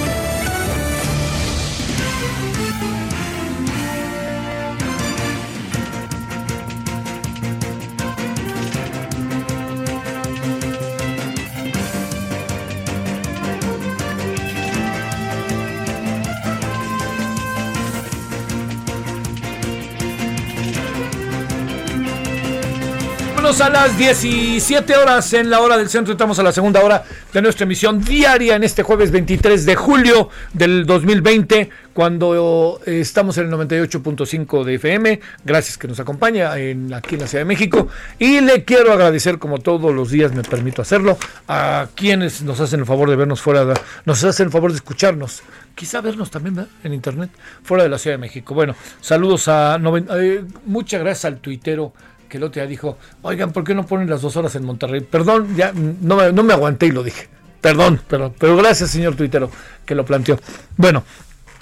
[23.59, 26.13] A las 17 horas en la hora del centro.
[26.13, 30.29] Estamos a la segunda hora de nuestra emisión diaria en este jueves 23 de julio
[30.53, 35.19] del 2020, cuando eh, estamos en el 98.5 de FM.
[35.43, 37.89] Gracias que nos acompaña en, aquí en la Ciudad de México.
[38.19, 41.17] Y le quiero agradecer, como todos los días me permito hacerlo,
[41.49, 43.73] a quienes nos hacen el favor de vernos fuera, de,
[44.05, 45.41] nos hacen el favor de escucharnos
[45.73, 47.31] quizá vernos también en internet
[47.63, 48.53] fuera de la Ciudad de México.
[48.53, 49.79] Bueno, saludos a
[50.15, 51.93] eh, muchas gracias al tuitero
[52.31, 55.01] que el otro día dijo, oigan, ¿por qué no ponen las dos horas en Monterrey?
[55.01, 57.27] Perdón, ya no, no me aguanté y lo dije.
[57.59, 59.51] Perdón, pero, pero gracias, señor tuitero,
[59.85, 60.39] que lo planteó.
[60.77, 61.03] Bueno,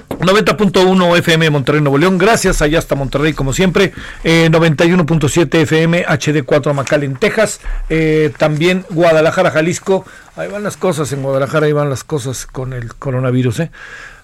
[0.09, 3.93] 90.1 FM Monterrey Nuevo León, gracias allá hasta Monterrey como siempre,
[4.23, 10.05] 91.7 FM HD4 Macal en Texas, eh, también Guadalajara, Jalisco,
[10.35, 13.71] ahí van las cosas en Guadalajara, ahí van las cosas con el coronavirus, ¿eh?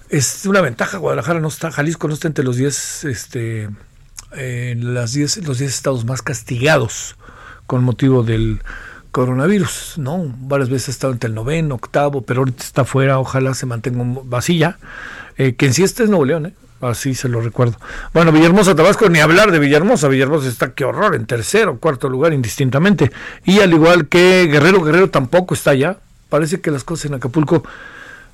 [0.08, 3.68] es una ventaja, Guadalajara no está, Jalisco no está entre los 10 este,
[4.36, 7.16] en las diez, los 10 estados más castigados
[7.66, 8.60] con motivo del
[9.10, 10.34] coronavirus, ¿no?
[10.40, 14.04] Varias veces ha estado entre el noveno, octavo, pero ahorita está fuera, ojalá se mantenga
[14.24, 14.78] vacía,
[15.38, 16.54] eh, que en sí este es Nuevo León, ¿eh?
[16.80, 17.78] Así se lo recuerdo.
[18.12, 20.08] Bueno, Villahermosa, Tabasco, ni hablar de Villahermosa.
[20.08, 23.10] Villahermosa está, qué horror, en tercero, cuarto lugar, indistintamente.
[23.44, 25.96] Y al igual que Guerrero, Guerrero tampoco está allá.
[26.28, 27.62] Parece que las cosas en Acapulco.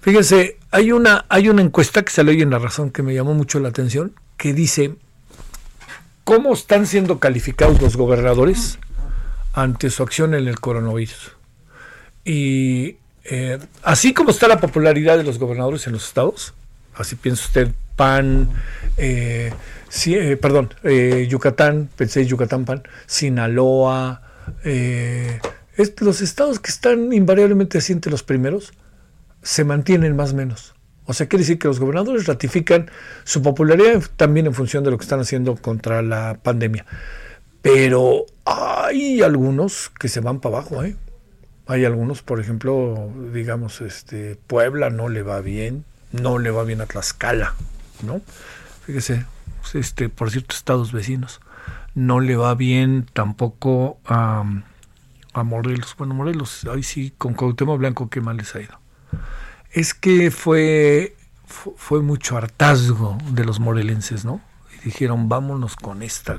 [0.00, 3.34] Fíjense, hay una, hay una encuesta que salió hoy en La Razón que me llamó
[3.34, 4.96] mucho la atención, que dice
[6.24, 8.78] ¿Cómo están siendo calificados los gobernadores
[9.52, 11.32] ante su acción en el coronavirus?
[12.24, 16.54] Y eh, así como está la popularidad de los gobernadores en los estados,
[16.94, 18.50] así piensa usted, PAN,
[18.96, 19.52] eh,
[20.06, 20.70] eh, perdón,
[21.28, 24.22] Yucatán, pensé Yucatán, PAN, Sinaloa,
[26.00, 28.72] los estados que están invariablemente así entre los primeros,
[29.42, 30.74] se mantienen más o menos.
[31.04, 32.90] O sea, quiere decir que los gobernadores ratifican
[33.24, 36.86] su popularidad también en función de lo que están haciendo contra la pandemia.
[37.60, 40.96] Pero hay algunos que se van para abajo, ¿eh?
[41.66, 46.80] Hay algunos, por ejemplo, digamos, este Puebla no le va bien, no le va bien
[46.80, 47.54] a Tlaxcala,
[48.02, 48.20] ¿no?
[48.84, 49.26] Fíjese,
[49.74, 51.40] este, por cierto, estados vecinos.
[51.94, 54.44] No le va bien tampoco a,
[55.34, 55.94] a Morelos.
[55.96, 58.82] Bueno, Morelos, ahí sí, con Cuauhtémoc Blanco, qué mal les ha ido
[59.72, 61.16] es que fue,
[61.46, 64.40] fue mucho hartazgo de los morelenses, ¿no?
[64.78, 66.38] Y dijeron, vámonos con esta.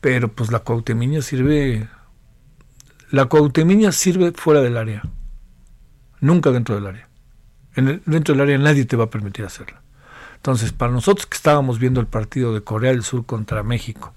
[0.00, 1.88] Pero pues la cuautemiña sirve,
[3.10, 5.02] la cuautemiña sirve fuera del área,
[6.20, 7.08] nunca dentro del área.
[7.74, 9.82] En dentro del área nadie te va a permitir hacerla.
[10.36, 14.14] Entonces, para nosotros que estábamos viendo el partido de Corea del Sur contra México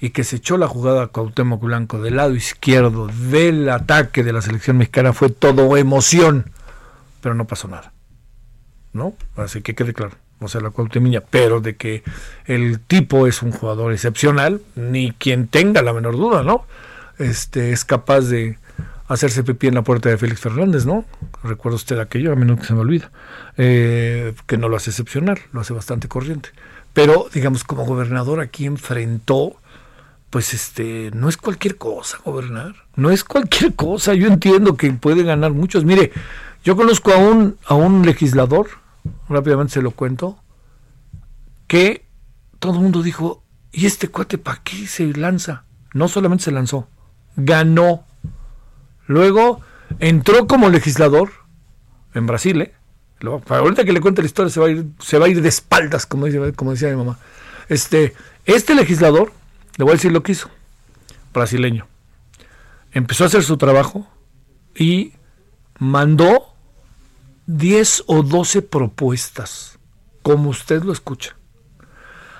[0.00, 4.42] y que se echó la jugada a Blanco del lado izquierdo del ataque de la
[4.42, 6.50] selección mexicana, fue todo emoción,
[7.20, 7.92] pero no pasó nada.
[8.92, 9.14] ¿No?
[9.36, 12.02] Así que quede claro o sea, la Cuauhtémoc, pero de que
[12.46, 16.64] el tipo es un jugador excepcional, ni quien tenga la menor duda, ¿no?
[17.18, 18.58] Este es capaz de
[19.06, 21.04] hacerse pipí en la puerta de Félix Fernández, ¿no?
[21.42, 23.10] Recuerda usted aquello, a menos que se me olvida,
[23.58, 26.50] eh, que no lo hace excepcional, lo hace bastante corriente.
[26.94, 29.56] Pero, digamos, como gobernador aquí enfrentó,
[30.30, 34.14] pues este, no es cualquier cosa gobernar, no es cualquier cosa.
[34.14, 35.84] Yo entiendo que puede ganar muchos.
[35.84, 36.12] Mire,
[36.64, 38.68] yo conozco a un, a un legislador,
[39.28, 40.38] rápidamente se lo cuento,
[41.66, 42.06] que
[42.58, 43.42] todo el mundo dijo,
[43.72, 45.64] ¿y este cuate para qué se lanza?
[45.94, 46.88] No solamente se lanzó,
[47.36, 48.04] ganó.
[49.06, 49.60] Luego
[49.98, 51.30] entró como legislador
[52.14, 52.74] en Brasil, ¿eh?
[53.48, 55.48] ahorita que le cuente la historia se va a ir, se va a ir de
[55.48, 57.18] espaldas, como, dice, como decía mi mamá.
[57.68, 58.14] Este,
[58.46, 59.32] este legislador,
[59.76, 60.50] le voy a decir lo que hizo,
[61.32, 61.86] brasileño,
[62.92, 64.08] empezó a hacer su trabajo
[64.74, 65.12] y
[65.78, 66.49] mandó
[67.56, 69.78] 10 o 12 propuestas,
[70.22, 71.36] como usted lo escucha.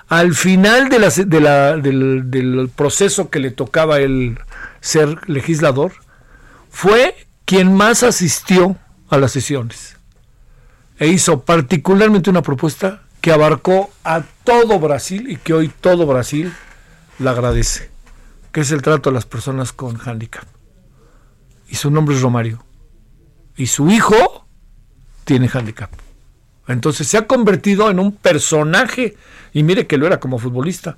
[0.07, 4.39] Al final de del, del proceso que le tocaba el
[4.79, 5.93] ser legislador,
[6.69, 8.77] fue quien más asistió
[9.09, 9.97] a las sesiones
[10.97, 16.53] e hizo particularmente una propuesta que abarcó a todo Brasil y que hoy todo Brasil
[17.19, 17.89] la agradece,
[18.51, 20.45] que es el trato a las personas con handicap.
[21.67, 22.63] Y su nombre es Romario.
[23.55, 24.41] Y su hijo
[25.23, 25.89] tiene handicap.
[26.67, 29.15] Entonces se ha convertido en un personaje,
[29.53, 30.97] y mire que lo era como futbolista.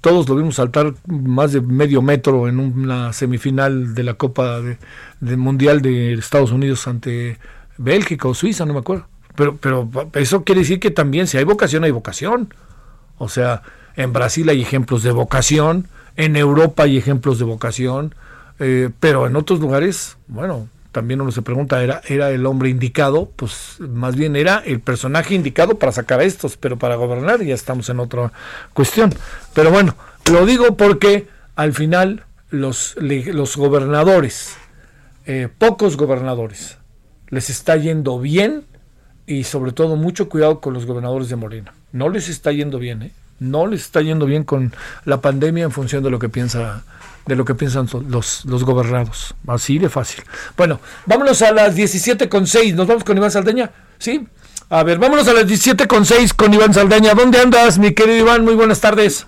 [0.00, 5.36] todos lo vimos saltar más de medio metro en una semifinal de la Copa de,
[5.36, 7.38] Mundial de Estados Unidos ante
[7.78, 9.06] Bélgica o Suiza, no me acuerdo.
[9.34, 12.52] Pero, pero eso quiere decir que también si hay vocación, hay vocación.
[13.18, 13.62] O sea,
[13.96, 15.86] en Brasil hay ejemplos de vocación,
[16.16, 18.14] en Europa hay ejemplos de vocación,
[18.58, 23.32] eh, pero en otros lugares, bueno, también uno se pregunta, ¿era, ¿era el hombre indicado?
[23.34, 27.54] Pues más bien era el personaje indicado para sacar a estos, pero para gobernar ya
[27.54, 28.32] estamos en otra
[28.74, 29.12] cuestión.
[29.54, 29.96] Pero bueno,
[30.30, 31.26] lo digo porque
[31.56, 34.56] al final los, los gobernadores,
[35.26, 36.76] eh, pocos gobernadores,
[37.28, 38.64] les está yendo bien
[39.26, 41.72] y sobre todo mucho cuidado con los gobernadores de Morena.
[41.92, 43.12] No les está yendo bien, ¿eh?
[43.40, 44.72] No les está yendo bien con
[45.04, 46.84] la pandemia en función de lo que piensa
[47.26, 49.34] de lo que piensan los, los gobernados.
[49.46, 50.24] Así de fácil.
[50.56, 52.74] Bueno, vámonos a las 17 con 6.
[52.74, 53.70] ¿Nos vamos con Iván Saldeña?
[53.98, 54.26] ¿Sí?
[54.72, 57.12] A ver, vámonos a las 17 con 6 con Iván Saldaña.
[57.12, 58.42] ¿Dónde andas, mi querido Iván?
[58.42, 59.26] Muy buenas tardes.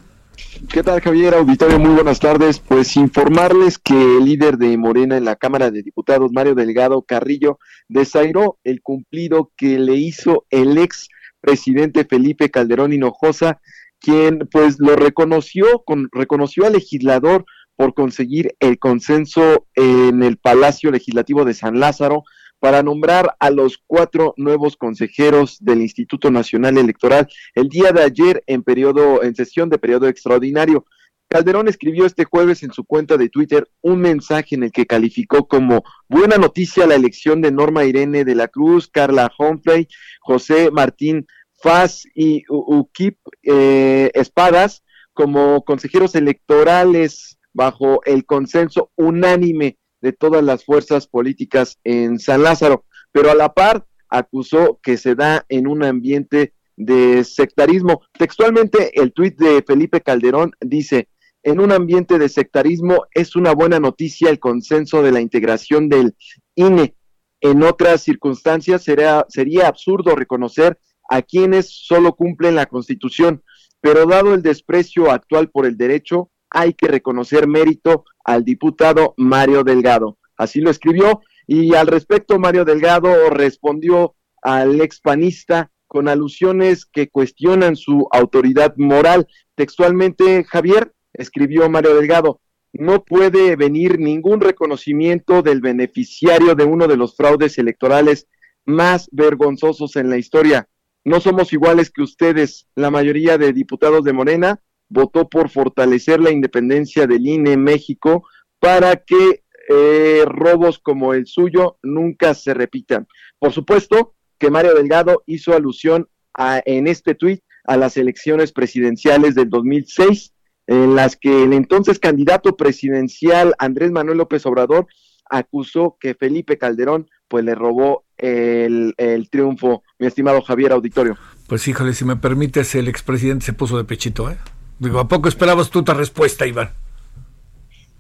[0.73, 1.35] ¿Qué tal, Javier?
[1.35, 2.61] Auditorio, muy buenas tardes.
[2.61, 7.59] Pues informarles que el líder de Morena en la Cámara de Diputados, Mario Delgado Carrillo,
[7.89, 11.09] desairó el cumplido que le hizo el ex
[11.43, 13.61] presidente Felipe Calderón Hinojosa,
[14.01, 17.45] quien pues lo reconoció, con, reconoció al legislador
[17.77, 22.25] por conseguir el consenso en el Palacio Legislativo de San Lázaro
[22.61, 28.43] para nombrar a los cuatro nuevos consejeros del Instituto Nacional Electoral el día de ayer
[28.47, 30.87] en periodo en sesión de periodo extraordinario.
[31.29, 35.49] Calderón escribió este jueves en su cuenta de Twitter un mensaje en el que calificó
[35.49, 39.89] como buena noticia la elección de Norma Irene de la Cruz, Carla Humphrey,
[40.21, 41.27] José Martín
[41.61, 50.65] Faz y Ukip eh, Espadas como consejeros electorales bajo el consenso unánime de todas las
[50.65, 55.83] fuerzas políticas en San Lázaro, pero a la par acusó que se da en un
[55.83, 58.03] ambiente de sectarismo.
[58.19, 61.09] Textualmente, el tuit de Felipe Calderón dice,
[61.43, 66.15] en un ambiente de sectarismo es una buena noticia el consenso de la integración del
[66.55, 66.97] INE.
[67.41, 70.79] En otras circunstancias sería, sería absurdo reconocer
[71.11, 73.43] a quienes solo cumplen la Constitución,
[73.81, 79.65] pero dado el desprecio actual por el derecho, hay que reconocer mérito al diputado Mario
[79.65, 80.17] Delgado.
[80.37, 87.75] Así lo escribió y al respecto Mario Delgado respondió al expanista con alusiones que cuestionan
[87.77, 89.27] su autoridad moral.
[89.57, 92.41] Textualmente, Javier, escribió Mario Delgado,
[92.73, 98.29] no puede venir ningún reconocimiento del beneficiario de uno de los fraudes electorales
[98.65, 100.69] más vergonzosos en la historia.
[101.05, 104.61] No somos iguales que ustedes, la mayoría de diputados de Morena,
[104.95, 108.27] votó por fortalecer la independencia del INE México
[108.61, 113.07] para que eh, robos como el suyo nunca se repitan.
[113.39, 119.35] Por supuesto que Mario Delgado hizo alusión a, en este tuit a las elecciones presidenciales
[119.35, 120.33] del 2006,
[120.67, 124.87] en las que el entonces candidato presidencial Andrés Manuel López Obrador
[125.29, 131.17] acusó que Felipe Calderón pues le robó el, el triunfo, mi estimado Javier Auditorio.
[131.49, 134.37] Pues híjole, si me permites, el expresidente se puso de pechito, ¿eh?
[134.79, 136.71] Digo, ¿a poco esperabas tú tu respuesta, Iván?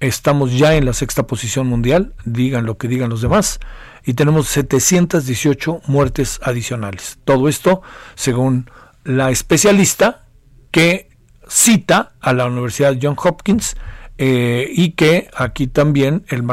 [0.00, 3.60] Estamos ya en la sexta posición mundial, digan lo que digan los demás,
[4.04, 7.18] y tenemos 718 muertes adicionales.
[7.24, 7.82] Todo esto
[8.14, 8.70] según
[9.04, 10.26] la especialista
[10.70, 11.08] que
[11.48, 13.76] cita a la Universidad John Hopkins
[14.18, 16.44] eh, y que aquí también el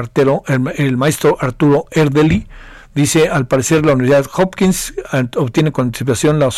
[0.47, 2.47] el, maestro Arturo Erdeli
[2.93, 4.93] dice, al parecer la Universidad Hopkins
[5.37, 6.49] obtiene con anticipación la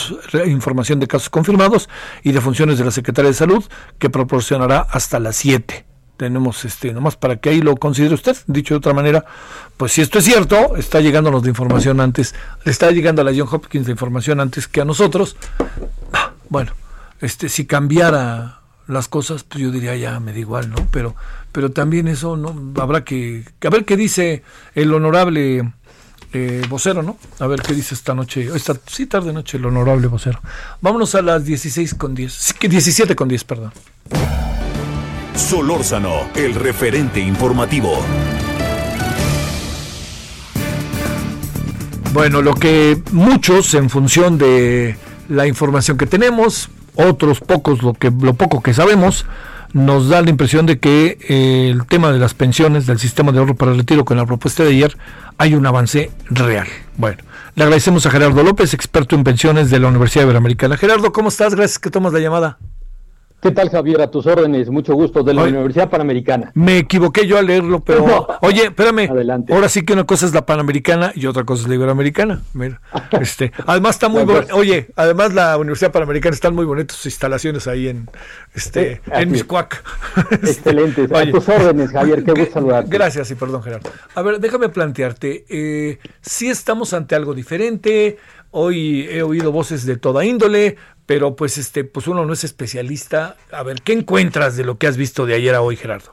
[0.46, 1.90] información de casos confirmados
[2.24, 3.64] y de funciones de la Secretaría de Salud
[4.00, 5.86] que proporcionará hasta las 7.
[6.18, 9.26] Tenemos este, nomás para que ahí lo considere usted, dicho de otra manera,
[9.78, 13.48] pues si esto es cierto, está llegándonos de información antes, está llegando a la John
[13.52, 15.36] Hopkins de información antes que a nosotros.
[16.50, 16.74] Bueno,
[17.20, 20.76] este, si cambiara las cosas, pues yo diría ya me da igual, ¿no?
[20.92, 21.16] Pero,
[21.52, 24.44] pero también eso no habrá que, a ver qué dice
[24.76, 25.74] el honorable
[26.34, 27.18] eh, vocero, ¿no?
[27.40, 30.42] A ver qué dice esta noche, esta sí tarde noche el honorable vocero.
[30.82, 33.72] Vámonos a las 16 con 10, 17 con 10, perdón.
[35.36, 38.00] Solórzano, el referente informativo.
[42.14, 44.96] Bueno, lo que muchos en función de
[45.30, 49.26] la información que tenemos, otros pocos, lo, que, lo poco que sabemos,
[49.74, 53.40] nos da la impresión de que eh, el tema de las pensiones, del sistema de
[53.40, 54.98] ahorro para el retiro con la propuesta de ayer,
[55.38, 56.68] hay un avance real.
[56.98, 57.18] Bueno,
[57.56, 60.78] le agradecemos a Gerardo López, experto en pensiones de la Universidad Iberoamericana.
[60.78, 61.56] Gerardo, ¿cómo estás?
[61.56, 62.58] Gracias que tomas la llamada.
[63.44, 64.00] ¿Qué tal, Javier?
[64.00, 66.54] A tus órdenes, mucho gusto, de la Universidad Panamericana.
[66.54, 68.26] Me equivoqué yo al leerlo, pero.
[68.40, 69.10] oye, espérame.
[69.12, 69.54] Adelante.
[69.54, 72.42] Ahora sí que una cosa es la Panamericana y otra cosa es la Iberoamericana.
[72.54, 72.80] Mira,
[73.20, 74.48] este, además está muy bueno.
[74.54, 78.10] Oye, además la Universidad Panamericana están muy bonitas sus instalaciones ahí en
[78.54, 79.84] este en Miscuac.
[80.32, 81.10] Excelente.
[81.14, 82.90] a tus órdenes, Javier, qué gusto saludarte.
[82.90, 83.90] Gracias y perdón, Gerardo.
[84.16, 85.44] A ver, déjame plantearte.
[85.50, 88.18] Eh, si estamos ante algo diferente.
[88.56, 93.36] Hoy he oído voces de toda índole pero pues este pues uno no es especialista.
[93.52, 96.12] A ver, ¿qué encuentras de lo que has visto de ayer a hoy, Gerardo?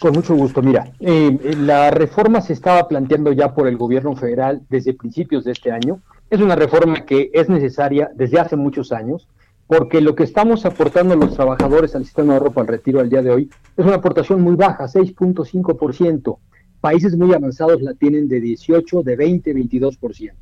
[0.00, 0.62] Con mucho gusto.
[0.62, 5.52] Mira, eh, la reforma se estaba planteando ya por el gobierno federal desde principios de
[5.52, 6.00] este año.
[6.30, 9.28] Es una reforma que es necesaria desde hace muchos años,
[9.66, 13.08] porque lo que estamos aportando los trabajadores al sistema de ahorro para el retiro al
[13.08, 16.38] día de hoy es una aportación muy baja, 6.5%.
[16.80, 20.32] Países muy avanzados la tienen de 18, de 20, 22%.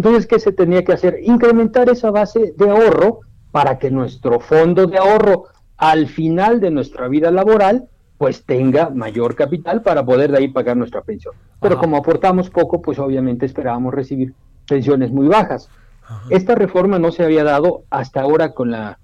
[0.00, 1.18] Entonces, ¿qué se tenía que hacer?
[1.24, 3.20] Incrementar esa base de ahorro
[3.50, 5.44] para que nuestro fondo de ahorro
[5.76, 7.86] al final de nuestra vida laboral
[8.16, 11.34] pues tenga mayor capital para poder de ahí pagar nuestra pensión.
[11.60, 14.32] Pero como aportamos poco, pues obviamente esperábamos recibir
[14.66, 15.68] pensiones muy bajas.
[16.30, 18.98] Esta reforma no se había dado hasta ahora con la,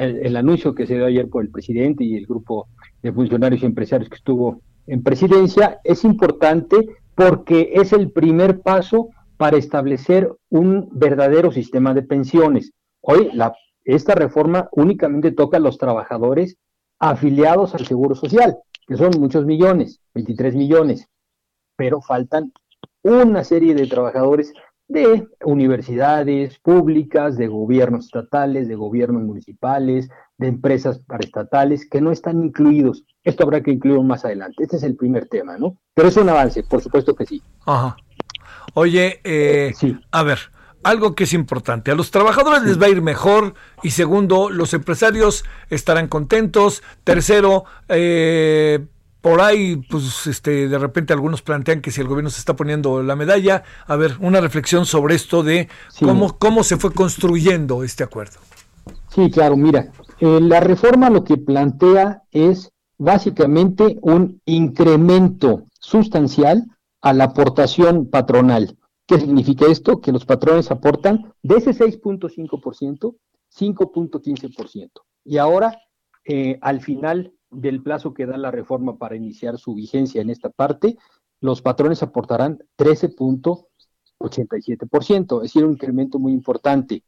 [0.00, 2.66] el, anuncio que se dio ayer por el presidente y el grupo
[3.04, 5.78] de funcionarios y empresarios que estuvo en presidencia.
[5.84, 9.10] Es importante porque es el primer paso
[9.40, 12.74] para establecer un verdadero sistema de pensiones.
[13.00, 13.30] Hoy
[13.86, 16.58] esta reforma únicamente toca a los trabajadores
[16.98, 21.08] afiliados al Seguro Social, que son muchos millones, 23 millones,
[21.74, 22.52] pero faltan
[23.02, 24.52] una serie de trabajadores
[24.88, 32.44] de universidades públicas, de gobiernos estatales, de gobiernos municipales, de empresas paraestatales que no están
[32.44, 33.04] incluidos.
[33.24, 34.64] Esto habrá que incluir más adelante.
[34.64, 35.78] Este es el primer tema, ¿no?
[35.94, 37.42] Pero es un avance, por supuesto que sí.
[37.64, 37.96] Ajá.
[38.74, 39.74] Oye, eh,
[40.10, 40.38] a ver,
[40.82, 41.90] algo que es importante.
[41.90, 46.82] A los trabajadores les va a ir mejor y segundo, los empresarios estarán contentos.
[47.04, 48.86] Tercero, eh,
[49.20, 53.02] por ahí, pues, este, de repente algunos plantean que si el gobierno se está poniendo
[53.02, 55.68] la medalla, a ver, una reflexión sobre esto de
[56.00, 58.38] cómo, cómo se fue construyendo este acuerdo.
[59.08, 66.64] Sí, claro, mira, eh, la reforma lo que plantea es básicamente un incremento sustancial
[67.00, 68.76] a la aportación patronal.
[69.06, 70.00] ¿Qué significa esto?
[70.00, 73.16] Que los patrones aportan de ese 6.5%,
[73.50, 74.90] 5.15%.
[75.24, 75.76] Y ahora,
[76.24, 80.50] eh, al final del plazo que da la reforma para iniciar su vigencia en esta
[80.50, 80.96] parte,
[81.40, 87.04] los patrones aportarán 13.87%, es decir, un incremento muy importante.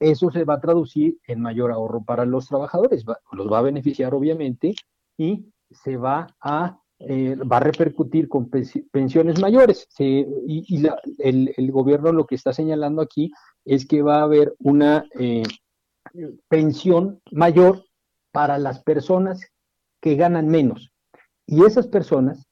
[0.00, 4.14] Eso se va a traducir en mayor ahorro para los trabajadores, los va a beneficiar
[4.14, 4.74] obviamente
[5.16, 9.88] y se va a, eh, va a repercutir con pensiones mayores.
[9.98, 10.86] y,
[11.18, 13.32] el, gobierno lo que está señalando aquí
[13.64, 15.42] es que va a haber una eh,
[16.48, 17.84] pensión mayor
[18.32, 19.40] para las personas
[20.00, 20.90] que ganan menos.
[21.46, 22.46] Y esas personas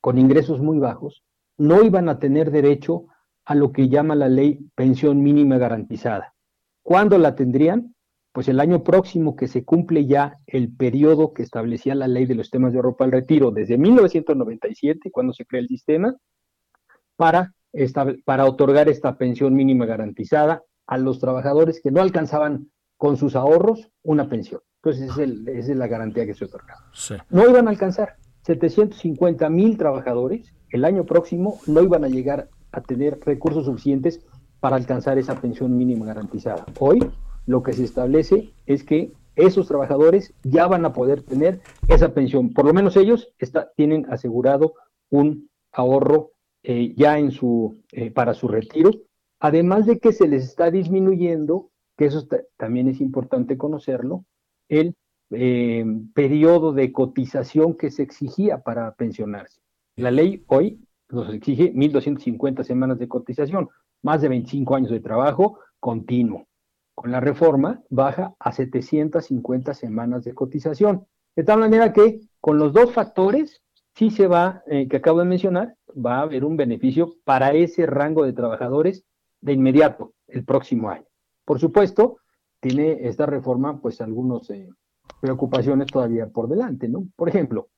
[0.00, 1.22] con ingresos muy bajos
[1.56, 3.06] no iban a tener derecho
[3.44, 6.34] a lo que llama la ley pensión mínima garantizada.
[6.82, 7.93] ¿Cuándo la tendrían?
[8.34, 12.34] Pues el año próximo que se cumple ya el periodo que establecía la ley de
[12.34, 16.16] los temas de ropa al retiro desde 1997, cuando se crea el sistema,
[17.14, 17.54] para,
[18.24, 23.88] para otorgar esta pensión mínima garantizada a los trabajadores que no alcanzaban con sus ahorros
[24.02, 24.62] una pensión.
[24.82, 26.74] Entonces esa es la garantía que se otorga.
[27.30, 28.16] No iban a alcanzar.
[28.42, 34.26] 750 mil trabajadores el año próximo no iban a llegar a tener recursos suficientes
[34.58, 36.66] para alcanzar esa pensión mínima garantizada.
[36.80, 36.98] Hoy
[37.46, 42.52] lo que se establece es que esos trabajadores ya van a poder tener esa pensión.
[42.52, 43.32] Por lo menos ellos
[43.76, 44.74] tienen asegurado
[45.10, 46.30] un ahorro
[46.62, 48.90] eh, ya en su, eh, para su retiro,
[49.40, 52.26] además de que se les está disminuyendo, que eso
[52.56, 54.24] también es importante conocerlo,
[54.68, 54.94] el
[55.30, 55.84] eh,
[56.14, 59.60] periodo de cotización que se exigía para pensionarse.
[59.96, 60.80] La ley hoy
[61.10, 63.68] nos exige 1.250 semanas de cotización,
[64.02, 66.46] más de 25 años de trabajo continuo.
[66.94, 71.06] Con la reforma baja a 750 semanas de cotización.
[71.36, 73.62] De tal manera que con los dos factores,
[73.94, 77.86] sí se va, eh, que acabo de mencionar, va a haber un beneficio para ese
[77.86, 79.04] rango de trabajadores
[79.40, 81.06] de inmediato, el próximo año.
[81.44, 82.18] Por supuesto,
[82.60, 84.68] tiene esta reforma pues algunas eh,
[85.20, 87.06] preocupaciones todavía por delante, ¿no?
[87.16, 87.68] Por ejemplo,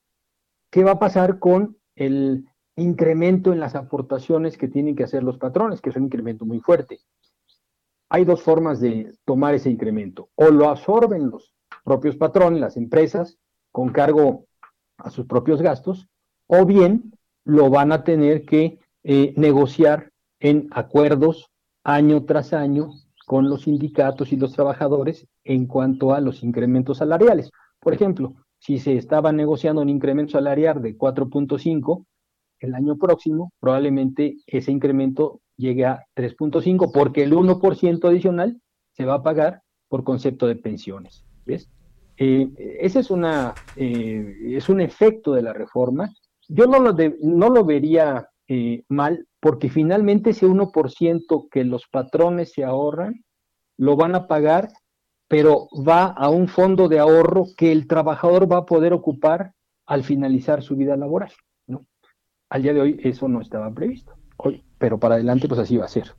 [0.70, 2.44] ¿qué va a pasar con el
[2.76, 6.60] incremento en las aportaciones que tienen que hacer los patrones, que es un incremento muy
[6.60, 7.00] fuerte?
[8.09, 10.28] Hay dos formas de tomar ese incremento.
[10.34, 11.54] O lo absorben los
[11.84, 13.38] propios patrones, las empresas,
[13.72, 14.46] con cargo
[14.98, 16.09] a sus propios gastos,
[16.46, 17.12] o bien
[17.44, 21.50] lo van a tener que eh, negociar en acuerdos
[21.84, 22.90] año tras año
[23.26, 27.50] con los sindicatos y los trabajadores en cuanto a los incrementos salariales.
[27.80, 32.04] Por ejemplo, si se estaba negociando un incremento salarial de 4.5,
[32.61, 38.61] el año próximo probablemente ese incremento llegue a 3.5 porque el 1% adicional
[38.92, 41.24] se va a pagar por concepto de pensiones.
[41.44, 41.70] ¿Ves?
[42.16, 46.12] Eh, ese es, una, eh, es un efecto de la reforma.
[46.48, 52.52] Yo no lo, no lo vería eh, mal porque finalmente ese 1% que los patrones
[52.52, 53.24] se ahorran,
[53.76, 54.68] lo van a pagar,
[55.28, 59.52] pero va a un fondo de ahorro que el trabajador va a poder ocupar
[59.86, 61.32] al finalizar su vida laboral.
[61.66, 61.86] ¿no?
[62.48, 65.86] Al día de hoy eso no estaba previsto, hoy, pero para adelante pues así va
[65.86, 66.12] a ser.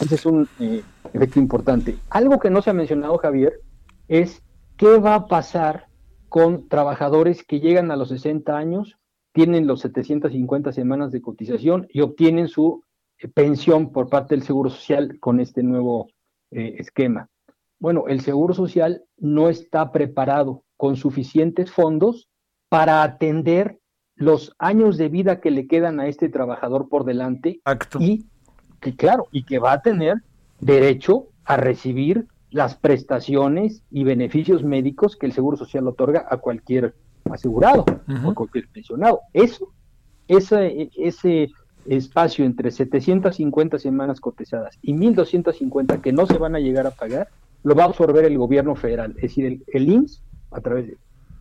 [0.00, 0.82] Ese es un eh,
[1.12, 1.96] efecto importante.
[2.08, 3.60] Algo que no se ha mencionado, Javier,
[4.08, 4.42] es
[4.76, 5.88] qué va a pasar
[6.28, 8.96] con trabajadores que llegan a los 60 años
[9.32, 12.82] tienen los 750 semanas de cotización y obtienen su
[13.18, 16.08] eh, pensión por parte del Seguro Social con este nuevo
[16.50, 17.28] eh, esquema.
[17.78, 22.28] Bueno, el Seguro Social no está preparado con suficientes fondos
[22.68, 23.79] para atender
[24.20, 27.62] los años de vida que le quedan a este trabajador por delante
[27.98, 28.26] y
[28.78, 30.18] que claro, y que va a tener
[30.60, 36.94] derecho a recibir las prestaciones y beneficios médicos que el Seguro Social otorga a cualquier
[37.30, 37.86] asegurado
[38.26, 39.20] o cualquier pensionado.
[39.32, 39.72] Eso,
[40.28, 41.48] ese, ese
[41.86, 47.28] espacio entre 750 semanas cotizadas y 1250 que no se van a llegar a pagar,
[47.62, 50.88] lo va a absorber el gobierno federal, es decir, el, el IMSS a través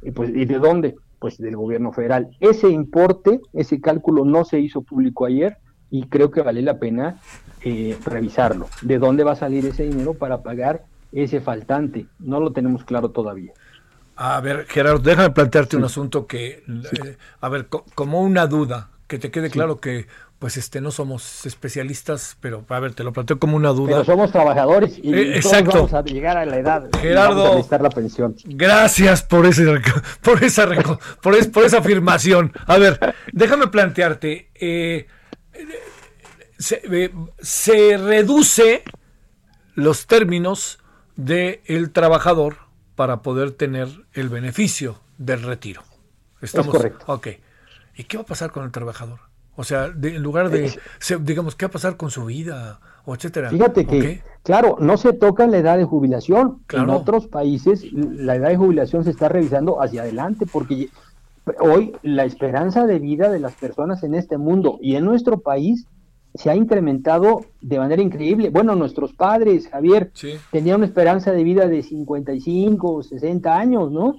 [0.02, 0.96] de, pues, ¿y de dónde?
[1.20, 2.30] Pues del gobierno federal.
[2.40, 5.58] Ese importe, ese cálculo no se hizo público ayer
[5.92, 7.20] y creo que vale la pena
[7.62, 8.68] eh, revisarlo.
[8.82, 12.06] ¿De dónde va a salir ese dinero para pagar ese faltante?
[12.20, 13.52] No lo tenemos claro todavía.
[14.16, 19.18] A ver, Gerardo, déjame plantearte un asunto que, eh, a ver, como una duda, que
[19.18, 20.08] te quede claro que
[20.40, 23.92] pues este no somos especialistas, pero a ver, te lo planteo como una duda.
[23.92, 26.90] Pero somos trabajadores y Eh, todos vamos a llegar a la edad.
[27.02, 27.36] Gerardo.
[27.36, 28.36] vamos a necesitar la pensión.
[28.46, 29.66] Gracias por ese
[30.22, 30.68] por esa
[31.22, 32.54] por, es- por esa afirmación.
[32.66, 34.50] A ver, déjame plantearte.
[34.56, 35.08] eh,
[36.58, 38.84] se, eh, se reduce
[39.76, 40.80] los términos
[41.16, 42.58] del el trabajador
[42.96, 45.84] para poder tener el beneficio del retiro.
[46.42, 47.04] Estamos, correcto.
[47.08, 47.28] Ok.
[47.96, 49.20] ¿Y qué va a pasar con el trabajador?
[49.60, 52.24] O sea, de- en lugar de, Es- se- digamos, ¿qué va a pasar con su
[52.26, 52.80] vida?
[53.04, 53.50] O etcétera.
[53.50, 56.60] Fíjate que, claro, no se toca la edad de jubilación.
[56.68, 56.86] Claro.
[56.86, 60.90] En otros países la edad de jubilación se está revisando hacia adelante porque
[61.60, 65.88] hoy la esperanza de vida de las personas en este mundo y en nuestro país
[66.36, 68.52] se ha incrementado de manera increíble.
[68.52, 70.34] Bueno, nuestros padres, Javier, Sí.
[70.52, 74.16] tenían una esperanza de vida de 55, 60 años, ¿no?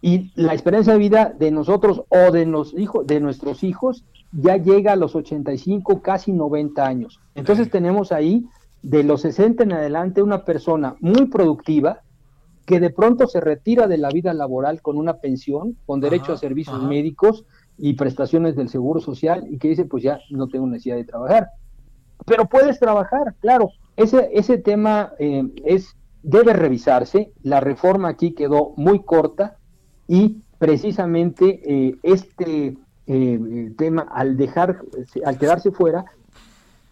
[0.00, 4.56] Y la esperanza de vida de nosotros o de, los hijos, de nuestros hijos ya
[4.56, 7.20] llega a los 85, casi 90 años.
[7.34, 8.46] Entonces tenemos ahí
[8.82, 12.00] de los 60 en adelante una persona muy productiva
[12.66, 16.34] que de pronto se retira de la vida laboral con una pensión, con derecho Ajá,
[16.34, 16.86] a servicios ajá.
[16.86, 17.44] médicos
[17.76, 21.48] y prestaciones del Seguro Social y que dice, pues ya no tengo necesidad de trabajar.
[22.24, 23.70] Pero puedes trabajar, claro.
[23.96, 27.32] Ese, ese tema eh, es debe revisarse.
[27.42, 29.56] La reforma aquí quedó muy corta
[30.06, 32.76] y precisamente eh, este
[33.14, 34.80] eh, tema, al dejar,
[35.24, 36.04] al quedarse fuera,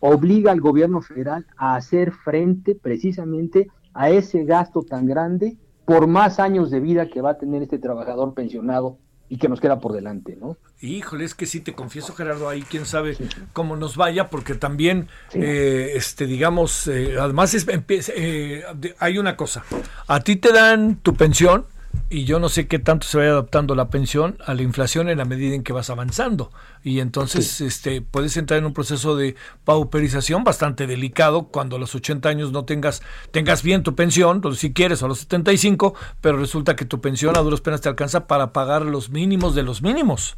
[0.01, 6.39] obliga al gobierno federal a hacer frente precisamente a ese gasto tan grande por más
[6.39, 8.99] años de vida que va a tener este trabajador pensionado
[9.29, 10.57] y que nos queda por delante, ¿no?
[10.81, 13.17] Híjole, es que sí te confieso, Gerardo, ahí quién sabe
[13.53, 18.65] cómo nos vaya, porque también, eh, este, digamos, eh, además es, empieza- eh,
[18.99, 19.63] hay una cosa,
[20.09, 21.65] a ti te dan tu pensión
[22.09, 25.19] y yo no sé qué tanto se vaya adaptando la pensión a la inflación en
[25.19, 26.51] la medida en que vas avanzando
[26.83, 31.95] y entonces, este, puedes entrar en un proceso de pauperización bastante delicado cuando a los
[31.95, 36.77] 80 años no tengas tengas bien tu pensión, si quieres a los 75, pero resulta
[36.77, 40.37] que tu pensión a duras penas te alcanza para pagar los mínimos de los mínimos.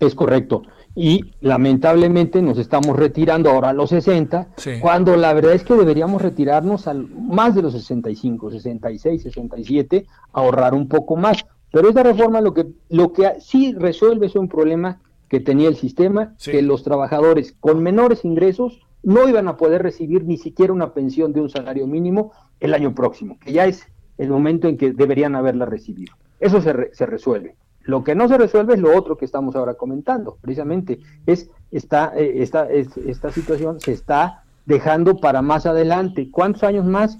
[0.00, 0.62] Es correcto.
[0.96, 4.72] Y lamentablemente nos estamos retirando ahora a los 60, Sí.
[4.80, 10.72] cuando la verdad es que deberíamos retirarnos al más de los 65, 66, 67, ahorrar
[10.74, 11.44] un poco más.
[11.72, 15.74] Pero esta reforma lo que lo que sí resuelve es un problema que tenía el
[15.74, 16.52] sistema, Sí.
[16.52, 21.32] que los trabajadores con menores ingresos no iban a poder recibir ni siquiera una pensión
[21.32, 22.30] de un salario mínimo
[22.60, 23.84] el año próximo, que ya es
[24.16, 26.14] el momento en que deberían haberla recibido.
[26.38, 27.56] Eso se, re- se resuelve.
[27.84, 32.12] Lo que no se resuelve es lo otro que estamos ahora comentando, precisamente, es esta,
[32.16, 36.28] eh, esta, es- esta situación se está dejando para más adelante.
[36.30, 37.18] ¿Cuántos años más?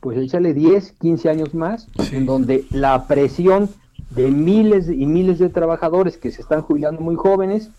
[0.00, 2.16] Pues échale 10, 15 años más, Sí.
[2.16, 3.70] en donde la presión
[4.10, 7.70] de miles y miles de trabajadores que se están jubilando muy jóvenes,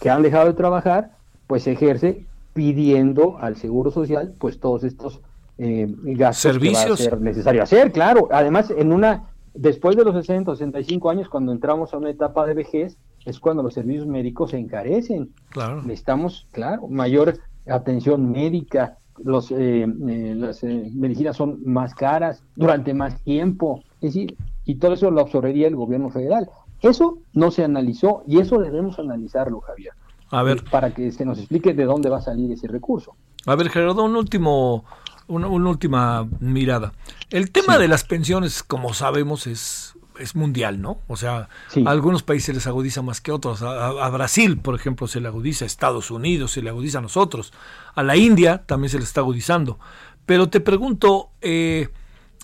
[0.00, 1.12] que han dejado de trabajar,
[1.46, 2.24] pues se ejerce
[2.54, 5.20] pidiendo al Seguro Social pues todos estos
[5.58, 6.82] eh, gastos Servicios.
[6.84, 8.28] que va a ser necesario hacer, claro.
[8.32, 12.46] Además, en una después de los 60 o 65 años, cuando entramos a una etapa
[12.46, 15.30] de vejez, es cuando los servicios médicos se encarecen.
[15.50, 15.82] Claro.
[15.82, 22.94] Necesitamos, claro, mayor atención médica, los, eh, eh, las eh, medicinas son más caras durante
[22.94, 26.48] más tiempo, es decir, y todo eso lo absorbería el gobierno federal.
[26.80, 29.92] Eso no se analizó y eso debemos analizarlo, Javier,
[30.30, 33.14] A ver, para que se nos explique de dónde va a salir ese recurso.
[33.46, 34.84] a ver, Gerardo, un último,
[35.30, 36.92] una, una última mirada.
[37.30, 40.98] El tema de las pensiones, como sabemos, es, es mundial, ¿no?
[41.08, 41.82] O sea, Sí.
[41.86, 43.62] a algunos países les agudiza más que otros.
[43.62, 46.98] A, a- a Brasil, por ejemplo, se le agudiza, a Estados Unidos se le agudiza
[46.98, 47.52] a nosotros.
[47.94, 49.78] A la India también se le está agudizando.
[50.26, 51.88] Pero te pregunto, eh,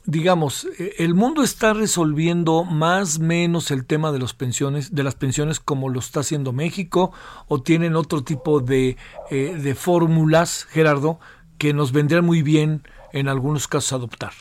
[0.05, 5.03] digamos, eh, el mundo está resolviendo más o menos el tema de los pensiones, de
[5.03, 7.13] las pensiones como lo está haciendo México,
[7.49, 8.97] o tienen otro tipo de,
[9.31, 11.19] eh, de fórmulas, Gerardo,
[11.59, 14.33] que nos vendrían muy bien en algunos casos adoptar.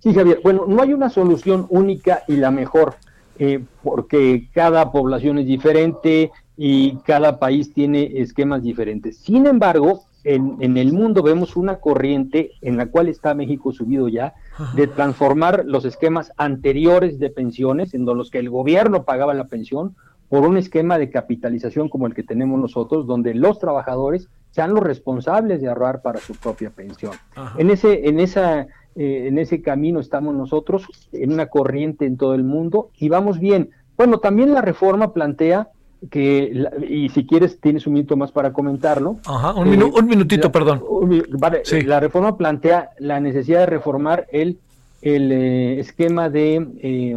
[0.00, 0.40] Sí, Javier.
[0.42, 2.94] Bueno, no hay una solución única y la mejor,
[3.38, 9.18] eh, porque cada población es diferente y cada país tiene esquemas diferentes.
[9.18, 14.08] Sin embargo, en, en el mundo vemos una corriente en la cual está México subido
[14.08, 14.34] ya,
[14.74, 19.96] de transformar los esquemas anteriores de pensiones, en los que el gobierno pagaba la pensión,
[20.28, 24.82] por un esquema de capitalización como el que tenemos nosotros, donde los trabajadores sean los
[24.82, 27.12] responsables de ahorrar para su propia pensión.
[27.36, 27.54] Ajá.
[27.58, 28.62] En ese, en esa,
[28.96, 33.38] eh, en ese camino estamos nosotros, en una corriente en todo el mundo, y vamos
[33.38, 33.70] bien.
[33.96, 35.68] Bueno, también la reforma plantea
[36.10, 39.18] que, la- y si quieres tienes un minuto más para comentarlo.
[39.26, 40.82] Ajá, un, Eh, minu- un minutito, la- perdón.
[40.88, 41.82] un vale, Sí.
[41.82, 44.58] La reforma plantea la necesidad de reformar el,
[45.02, 47.16] el eh, esquema de, eh,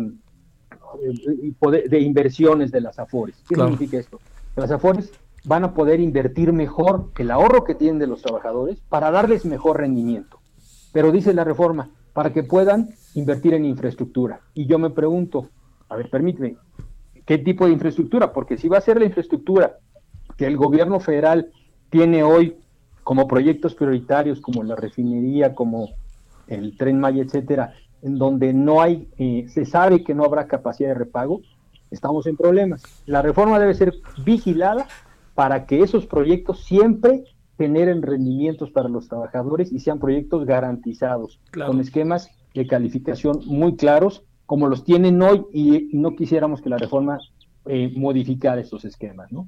[1.60, 3.36] poder- de inversiones de las AFORES.
[3.48, 3.72] ¿Qué Claro.
[3.72, 4.20] significa esto?
[4.56, 5.12] Las AFORES
[5.46, 9.78] van a poder invertir mejor el ahorro que tienen de los trabajadores para darles mejor
[9.80, 10.40] rendimiento.
[10.94, 14.42] Pero dice la reforma, para que puedan invertir en infraestructura.
[14.54, 15.50] Y yo me pregunto,
[15.90, 16.58] a ver, permíteme,
[17.26, 18.32] ¿qué tipo de infraestructura?
[18.32, 19.78] Porque si va a ser la infraestructura
[20.38, 21.52] que el gobierno federal
[21.90, 22.58] tiene hoy
[23.04, 25.90] como proyectos prioritarios, como la refinería, como
[26.48, 30.90] el tren Maya, etcétera, en donde no hay, eh, se sabe que no habrá capacidad
[30.90, 31.42] de repago,
[31.92, 32.84] estamos en problemas.
[33.06, 33.94] La reforma debe ser
[34.26, 34.88] vigilada
[35.36, 37.24] para que esos proyectos siempre
[37.58, 44.24] generen rendimientos para los trabajadores y sean proyectos garantizados, con esquemas de calificación muy claros,
[44.46, 47.20] como los tienen hoy, y, no quisiéramos que la reforma
[47.66, 49.48] eh, modificara estos esquemas, ¿no?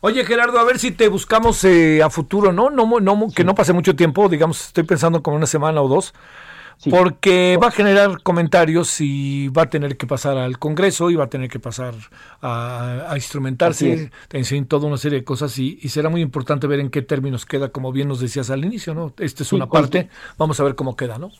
[0.00, 2.70] Oye, Gerardo, a ver si te buscamos eh, a futuro, ¿no?
[2.70, 6.14] No, no Que no pase mucho tiempo, digamos, estoy pensando como una semana o dos,
[6.90, 11.24] porque va a generar comentarios y va a tener que pasar al Congreso y va
[11.24, 11.94] a tener que pasar
[12.42, 17.02] a, instrumentarse, en toda una serie de cosas y, será muy importante ver en qué
[17.02, 19.12] términos queda, como bien nos decías al inicio, ¿no?
[19.18, 21.30] Esta es una parte, vamos a ver cómo queda, ¿no?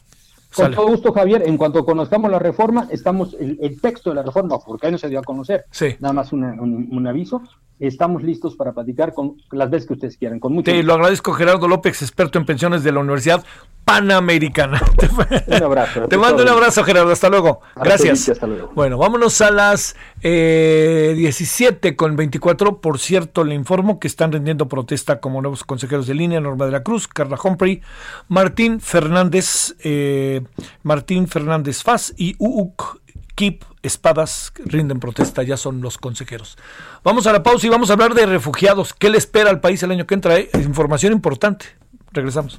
[0.54, 1.42] Con todo gusto, Javier.
[1.44, 5.10] En cuanto conozcamos la reforma, estamos el, texto de la reforma, porque ahí no se
[5.10, 5.66] dio a conocer.
[5.70, 5.96] Sí.
[6.00, 7.42] Nada más un aviso
[7.78, 10.40] estamos listos para platicar con las veces que ustedes quieran.
[10.40, 13.44] Con mucho Te lo agradezco, Gerardo López, experto en pensiones de la Universidad
[13.86, 14.82] Panamericana.
[15.46, 16.08] Un abrazo.
[16.08, 17.12] Te mando un abrazo, Gerardo.
[17.12, 17.60] Hasta luego.
[17.76, 18.28] Gracias.
[18.28, 18.72] Hasta luego.
[18.74, 22.80] Bueno, vámonos a las eh, 17 con 24.
[22.80, 26.72] Por cierto, le informo que están rindiendo protesta como nuevos consejeros de línea Norma de
[26.72, 27.80] la Cruz, Carla Humphrey,
[28.26, 30.42] Martín Fernández, eh,
[30.82, 33.00] Martín Fernández Faz y UUC
[33.36, 36.58] Kip Espadas rinden protesta, ya son los consejeros.
[37.04, 38.92] Vamos a la pausa y vamos a hablar de refugiados.
[38.94, 40.38] ¿Qué le espera al país el año que entra?
[40.38, 41.66] Eh, información importante.
[42.10, 42.58] Regresamos.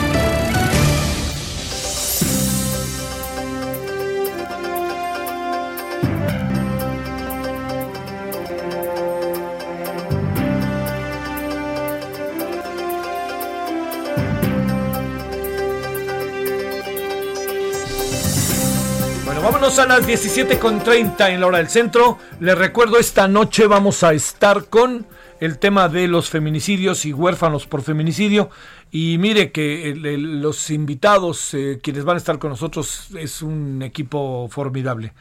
[19.79, 22.17] A las 17.30 en la hora del centro.
[22.41, 25.05] Les recuerdo, esta noche vamos a estar con
[25.39, 28.49] el tema de los feminicidios y huérfanos por feminicidio.
[28.91, 34.49] Y mire que los invitados, eh, quienes van a estar con nosotros, es un equipo
[34.51, 35.13] formidable.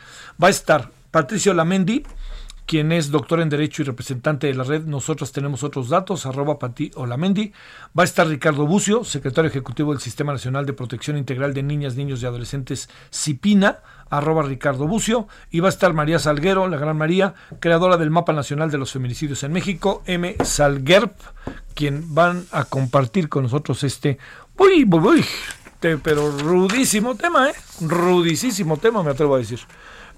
[0.43, 2.03] Va a estar Patricio Lamendi,
[2.71, 4.85] quien es doctor en Derecho y representante de la red.
[4.85, 7.53] Nosotros tenemos otros datos, arroba Pati Olamendi.
[7.99, 11.97] Va a estar Ricardo Bucio, secretario ejecutivo del Sistema Nacional de Protección Integral de Niñas,
[11.97, 15.27] Niños y Adolescentes, CIPINA, arroba Ricardo Bucio.
[15.51, 18.93] Y va a estar María Salguero, la gran María, creadora del Mapa Nacional de los
[18.93, 20.37] Feminicidios en México, M.
[20.45, 21.15] Salguerp,
[21.75, 24.19] quien van a compartir con nosotros este,
[24.57, 25.25] uy, uy, uy,
[26.05, 27.55] pero rudísimo tema, ¿eh?
[27.81, 29.59] Rudísimo tema, me atrevo a decir.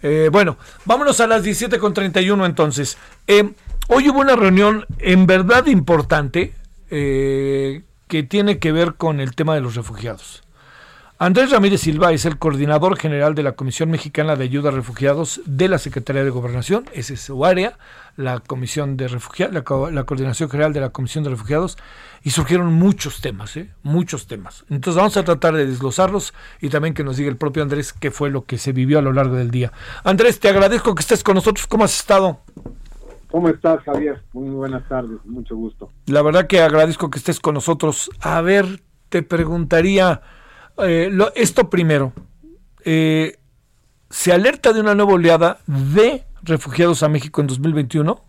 [0.03, 2.99] Eh, bueno, vámonos a las 17.31 entonces.
[3.27, 3.53] Eh,
[3.89, 6.55] hoy hubo una reunión en verdad importante
[6.91, 10.43] eh, que tiene que ver con el tema de los refugiados.
[11.23, 15.41] Andrés Ramírez Silva es el coordinador general de la Comisión Mexicana de Ayuda a Refugiados
[15.47, 17.79] de la Secretaría de Gobernación, esa es su área,
[18.17, 21.79] la Comisión de Refugiados, la, Coordinación General de la Comisión de Refugiados,
[22.25, 23.71] y surgieron muchos temas, ¿eh?
[23.85, 24.65] muchos temas.
[24.69, 28.11] Entonces vamos a tratar de desglosarlos y también que nos diga el propio Andrés qué
[28.11, 29.71] fue lo que se vivió a lo largo del día.
[30.03, 31.69] Andrés, te agradezco que estés con nosotros.
[31.69, 32.41] ¿Cómo has estado?
[33.31, 34.25] ¿Cómo estás, Javier?
[34.33, 35.89] Muy buenas tardes, mucho gusto.
[36.07, 38.11] La verdad que agradezco que estés con nosotros.
[38.19, 40.23] A ver, te preguntaría
[40.79, 42.13] eh, esto primero,
[42.85, 43.39] eh,
[44.11, 48.21] ¿se alerta de una nueva oleada de refugiados a México en 2021?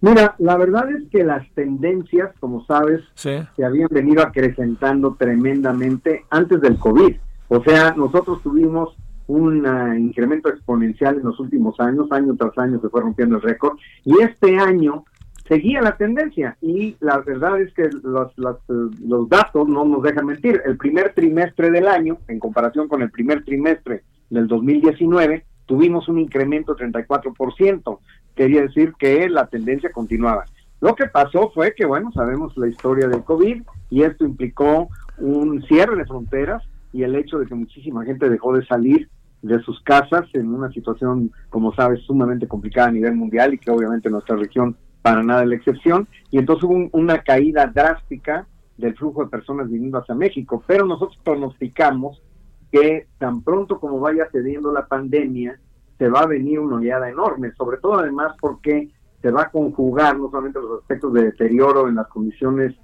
[0.00, 6.60] Mira, la verdad es que las tendencias, como sabes, se habían venido acrecentando tremendamente antes
[6.60, 7.16] del COVID.
[7.48, 8.94] O sea, nosotros tuvimos
[9.26, 13.42] un ah, incremento exponencial en los últimos años, año tras año se fue rompiendo el
[13.42, 15.04] récord, y este año
[15.48, 20.62] seguía la tendencia y la verdad es que los, datos no nos dejan mentir.
[20.64, 26.18] El primer trimestre del año, en comparación con el primer trimestre del 2019, tuvimos un
[26.18, 27.98] incremento de 34%.
[28.34, 30.44] Quería decir que la tendencia continuaba.
[30.80, 35.62] Lo que pasó fue que, bueno, sabemos la historia del COVID y esto implicó un
[35.62, 36.62] cierre de fronteras
[36.92, 39.08] y el hecho de que muchísima gente dejó de salir
[39.42, 43.70] de sus casas en una situación, como sabes, sumamente complicada a nivel mundial y que
[43.70, 44.76] obviamente nuestra región
[45.06, 48.44] para nada la excepción, y entonces hubo una caída drástica
[48.76, 52.20] del flujo de personas viniendo hacia México, pero nosotros pronosticamos
[52.72, 55.60] que tan pronto como vaya cediendo la pandemia,
[55.96, 58.90] se va a venir una oleada enorme, sobre todo además porque
[59.22, 62.74] se va a conjugar no solamente los aspectos de deterioro en las condiciones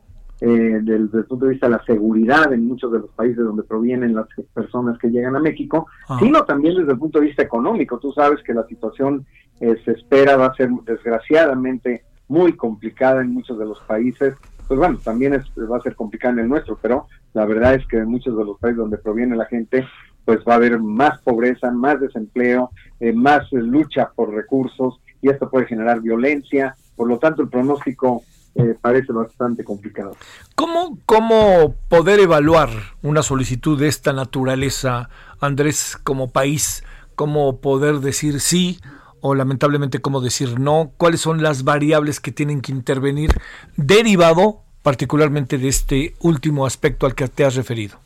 [0.41, 3.65] eh, desde, el punto de vista de la seguridad en muchos de los países donde
[3.65, 6.19] provienen las personas que llegan a México, ah.
[6.21, 7.99] sino también desde el punto de vista económico.
[7.99, 9.27] Tú sabes que la situación
[9.61, 14.35] eh, se espera va a ser desgraciadamente muy complicada en muchos de los países.
[14.67, 17.87] Pues bueno, también es, va a ser complicada en el nuestro, pero la verdad es
[17.87, 19.87] que en muchos de los países donde proviene la gente,
[20.25, 25.51] pues va a haber más pobreza, más desempleo, eh, más lucha por recursos y esto
[25.51, 26.75] puede generar violencia.
[26.97, 28.23] Por lo tanto, el pronóstico
[28.55, 30.17] eh, parece bastante complicado.
[30.55, 32.71] ¿Cómo, ¿Cómo poder evaluar
[33.03, 36.83] una solicitud de esta naturaleza, Andrés, como país?
[37.15, 38.79] ¿Cómo poder decir sí
[39.23, 40.93] o lamentablemente cómo decir no?
[40.99, 43.31] ¿Cuáles son las variables que tienen que intervenir
[43.77, 47.97] derivado particularmente de este último aspecto al que te has referido?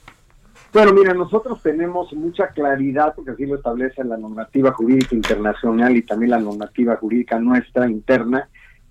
[0.73, 6.03] Bueno, mira, nosotros tenemos mucha claridad, porque así lo establece la normativa jurídica internacional y
[6.03, 8.49] también la normativa jurídica nuestra interna,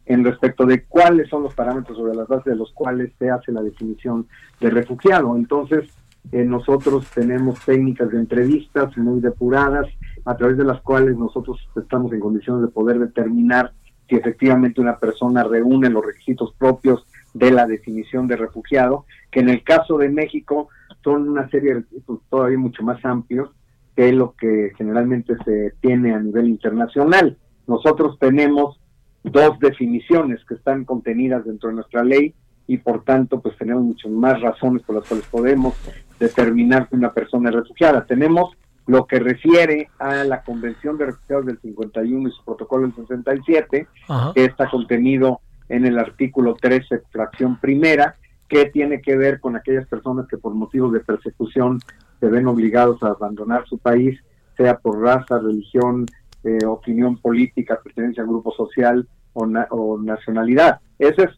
[0.08, 3.52] en respecto de cuáles son los parámetros sobre las bases de los cuales se hace
[3.52, 4.28] la definición
[4.60, 5.36] de refugiado.
[5.36, 5.90] Entonces,
[6.32, 9.88] eh, nosotros tenemos técnicas de entrevistas muy depuradas,
[10.26, 13.72] a través de las cuales nosotros estamos en condiciones de poder determinar
[14.10, 19.50] si efectivamente una persona reúne los requisitos propios de la definición de refugiado, que en
[19.50, 20.70] el caso de México
[21.04, 23.50] son una serie de requisitos todavía mucho más amplios
[23.96, 27.38] que lo que generalmente se tiene a nivel internacional.
[27.68, 28.80] Nosotros tenemos
[29.24, 32.34] dos definiciones que están contenidas dentro de nuestra ley
[32.68, 35.76] y por tanto pues tenemos muchas más razones por las cuales podemos
[36.20, 38.06] determinar que una persona es refugiada.
[38.06, 38.56] Tenemos
[38.88, 43.88] lo que refiere a la Convención de Refugiados del 51 y su protocolo del 67,
[44.34, 48.16] que está contenido en el artículo 13, fracción primera,
[48.48, 51.80] que tiene que ver con aquellas personas que por motivos de persecución
[52.20, 54.20] se ven obligados a abandonar su país,
[54.56, 56.06] sea por raza, religión,
[56.44, 60.80] eh, opinión política, pertenencia a grupo social o, o, nacionalidad.
[61.00, 61.30] Ese es,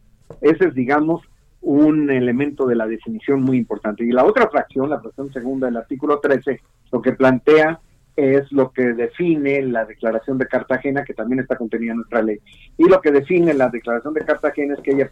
[0.42, 1.22] ese es, digamos,
[1.68, 4.02] un elemento de la definición muy importante.
[4.02, 7.78] Y la otra fracción, la fracción segunda del artículo 13, lo que plantea
[8.16, 12.38] es lo que define la Declaración de Cartagena, que también está contenida en nuestra ley.
[12.78, 15.10] Y lo que define la Declaración de Cartagena es que ella,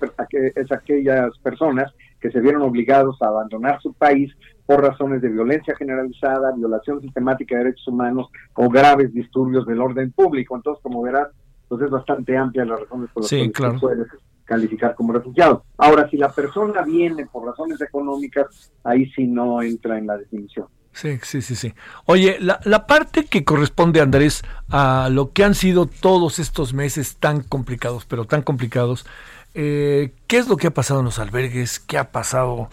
[0.55, 1.93] es aquellas personas
[2.23, 4.33] que se vieron obligados a abandonar su país
[4.65, 10.11] por razones de violencia generalizada, violación sistemática de derechos humanos o graves disturbios del orden
[10.11, 10.57] público.
[10.57, 11.29] Entonces, como verás,
[11.69, 14.05] pues es bastante amplia las razones por las que se puede
[14.45, 15.65] calificar como refugiado.
[15.77, 20.67] Ahora, si la persona viene por razones económicas, ahí sí no entra en la definición.
[20.93, 21.75] Sí, sí, sí, sí.
[22.07, 27.17] Oye, la, la, parte que corresponde, Andrés, a lo que han sido todos estos meses
[27.17, 29.05] tan complicados, pero tan complicados,
[29.53, 31.81] eh, ¿qué es lo que ha pasado en los albergues?
[31.81, 32.71] ¿Qué ha pasado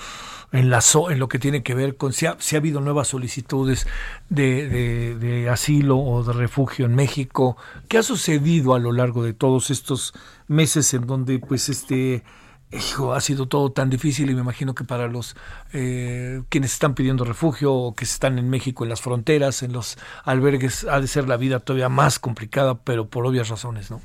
[0.53, 3.09] en, la, en lo que tiene que ver con si ha, si ha habido nuevas
[3.09, 3.87] solicitudes
[4.29, 7.57] de, asilo o de refugio en México?
[7.89, 10.13] ¿Qué ha sucedido a lo largo de todos estos
[10.47, 12.23] meses en donde, pues, este
[12.71, 15.35] hijo, ha sido todo tan difícil y me imagino que para los
[15.73, 19.97] eh, quienes están pidiendo refugio o que están en México en las fronteras, en los
[20.23, 24.01] albergues, ha de ser la vida todavía más complicada, pero por obvias razones, ¿no?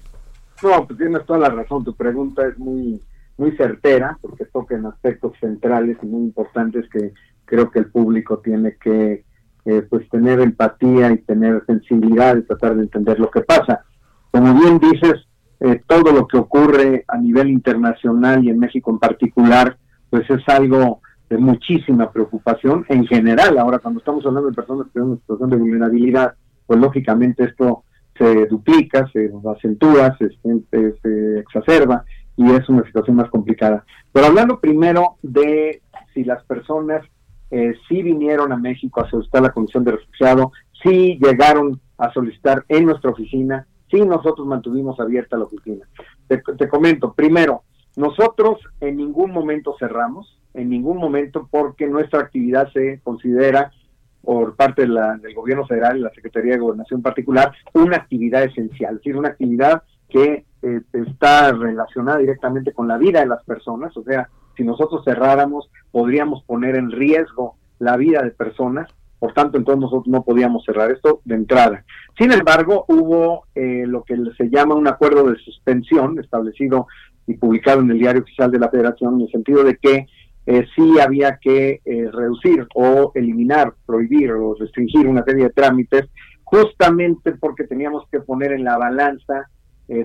[0.63, 1.85] No, pues tienes toda la razón.
[1.85, 3.01] Tu pregunta es muy
[3.39, 7.13] muy certera porque toca en aspectos centrales y muy importantes que
[7.45, 9.25] creo que el público tiene que
[9.65, 13.85] eh, pues tener empatía y tener sensibilidad y tratar de entender lo que pasa.
[14.31, 15.27] Como bien dices,
[15.61, 19.77] eh, todo lo que ocurre a nivel internacional y en México en particular,
[20.11, 23.59] pues es algo de muchísima preocupación en general.
[23.59, 26.35] Ahora, cuando estamos hablando de personas que están en situación de vulnerabilidad,
[26.67, 27.85] pues lógicamente esto
[28.17, 30.31] se duplica, se acentúa, se,
[31.03, 32.05] se, exacerba
[32.39, 33.85] y es una situación más complicada.
[34.13, 35.83] Pero hablando primero de
[36.15, 37.05] si las personas
[37.51, 40.53] eh, sí vinieron a México a solicitar la condición de refugiado,
[40.83, 45.85] sí llegaron a solicitar en nuestra oficina, sí nosotros mantuvimos abierta la oficina.
[46.29, 47.65] Te, comento, primero,
[47.97, 53.73] nosotros en ningún momento cerramos, en ningún momento porque nuestra actividad se considera
[54.23, 58.45] por parte de la, del gobierno federal y la Secretaría de Gobernación particular una actividad
[58.45, 63.45] esencial, es decir, una actividad que eh, está relacionada directamente con la vida de las
[63.45, 69.33] personas, o sea, si nosotros cerráramos podríamos poner en riesgo la vida de personas por
[69.33, 71.85] tanto, entonces nosotros no podíamos cerrar esto de entrada.
[72.17, 76.87] Sin embargo, hubo eh, lo que se llama un acuerdo de suspensión establecido
[77.27, 80.07] y publicado en el Diario Oficial de la Federación, en el sentido de que
[80.47, 86.09] eh, sí había que eh, reducir o eliminar, prohibir o restringir una serie de trámites,
[86.45, 89.51] justamente porque teníamos que poner en la balanza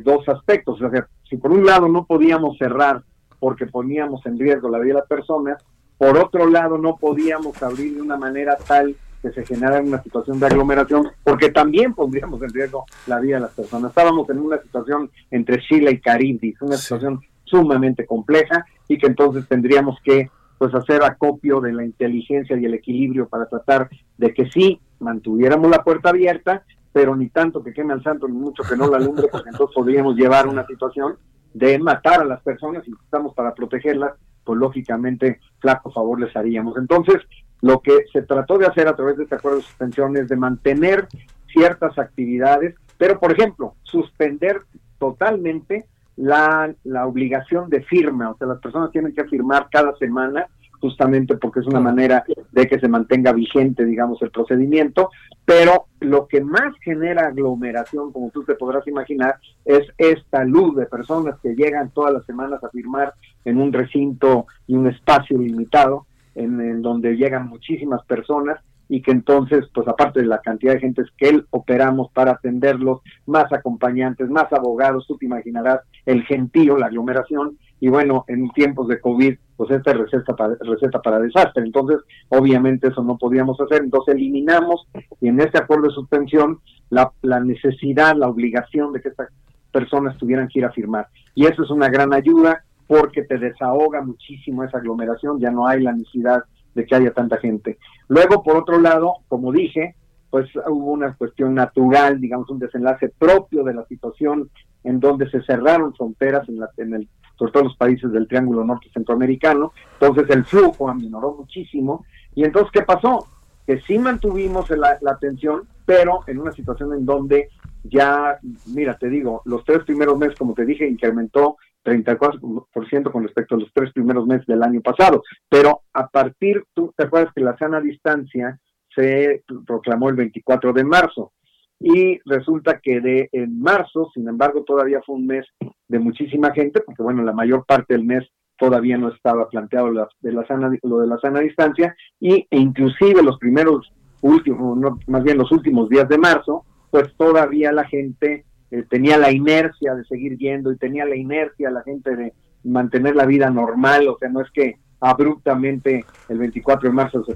[0.03, 0.81] dos aspectos.
[0.81, 3.03] O sea, si por un lado no podíamos cerrar
[3.39, 5.64] porque poníamos en riesgo la vida de las personas,
[5.97, 10.38] por otro lado, no podíamos abrir de una manera tal que se generara una situación
[10.39, 13.91] de aglomeración, porque también pondríamos en riesgo la vida de las personas.
[13.91, 19.47] Estábamos en una situación entre Chile y Caribdis, una situación sumamente compleja y que entonces
[19.47, 24.49] tendríamos que pues hacer acopio de la inteligencia y el equilibrio para tratar de que
[24.49, 26.64] sí mantuviéramos la puerta abierta,
[26.94, 29.74] pero ni tanto que queme al santo ni mucho que no la alumbre, porque entonces
[29.76, 31.18] podríamos llevar una situación
[31.53, 34.14] de matar a las personas y estamos para protegerlas,
[34.44, 36.78] pues lógicamente flaco favor les haríamos.
[36.78, 37.22] Entonces,
[37.61, 40.36] lo que se trató de hacer a través de este acuerdo de suspensión es de
[40.36, 41.07] mantener
[41.52, 44.61] ciertas actividades, pero por ejemplo, suspender
[44.99, 50.48] totalmente la, la obligación de firma, o sea, las personas tienen que firmar cada semana
[50.84, 55.11] justamente porque es una manera de que se mantenga vigente, digamos, el procedimiento,
[55.45, 60.85] pero lo que más genera aglomeración, como tú te podrás imaginar, es esta luz de
[60.85, 63.14] personas que llegan todas las semanas a firmar
[63.45, 66.05] en un recinto y un espacio limitado,
[66.35, 71.03] en, donde llegan muchísimas personas y que entonces, pues aparte de la cantidad de gente
[71.18, 76.88] que él operamos para atenderlos, más acompañantes, más abogados, tú te imaginarás el gentío, la
[76.88, 81.64] aglomeración, y bueno, en tiempos de COVID, pues esta es receta para, receta para desastre.
[81.64, 81.99] Entonces,
[82.30, 83.84] obviamente eso no podíamos hacer.
[83.84, 84.88] Entonces eliminamos,
[85.22, 86.60] y en este acuerdo de suspensión,
[86.90, 89.30] la, la necesidad, la obligación de que estas
[89.72, 91.07] personas tuvieran que ir a firmar.
[91.34, 95.81] Y eso es una gran ayuda porque te desahoga muchísimo esa aglomeración, ya no hay
[95.81, 96.44] la necesidad
[96.76, 97.77] de que haya tanta gente.
[98.10, 99.95] Luego, por otro lado, como dije,
[100.30, 104.49] pues hubo una cuestión natural, digamos, un desenlace propio de la situación
[104.84, 108.64] en donde se cerraron fronteras en, la, en el sobre todo los países del Triángulo
[108.64, 112.05] Norte Centroamericano, entonces el flujo aminoró muchísimo,
[112.35, 113.27] y entonces, ¿qué pasó?
[113.65, 117.49] Que sí mantuvimos la, la atención, pero en una situación en donde
[117.84, 118.38] ya,
[118.68, 123.60] mira, te digo, los tres primeros meses, como te dije, incrementó 34% con respecto a
[123.60, 127.57] los tres primeros meses del año pasado, pero a partir, tú te acuerdas que la
[127.57, 128.60] sana distancia
[128.95, 131.34] se proclamó el 24 de marzo,
[131.80, 135.45] y resulta que de en marzo, sin embargo, todavía fue un mes
[135.88, 138.24] de muchísima gente, porque bueno, la mayor parte del mes
[138.58, 139.91] todavía no estaba planteado
[140.22, 143.91] de la sana, lo de la sana distancia, y, e inclusive los primeros
[144.22, 144.78] últimos,
[145.08, 149.95] más bien los últimos días de marzo, pues todavía la gente eh, tenía la inercia
[149.95, 152.34] de seguir yendo y tenía la inercia la gente de
[152.64, 157.35] mantener la vida normal, o sea, no es que abruptamente el 24 de marzo se,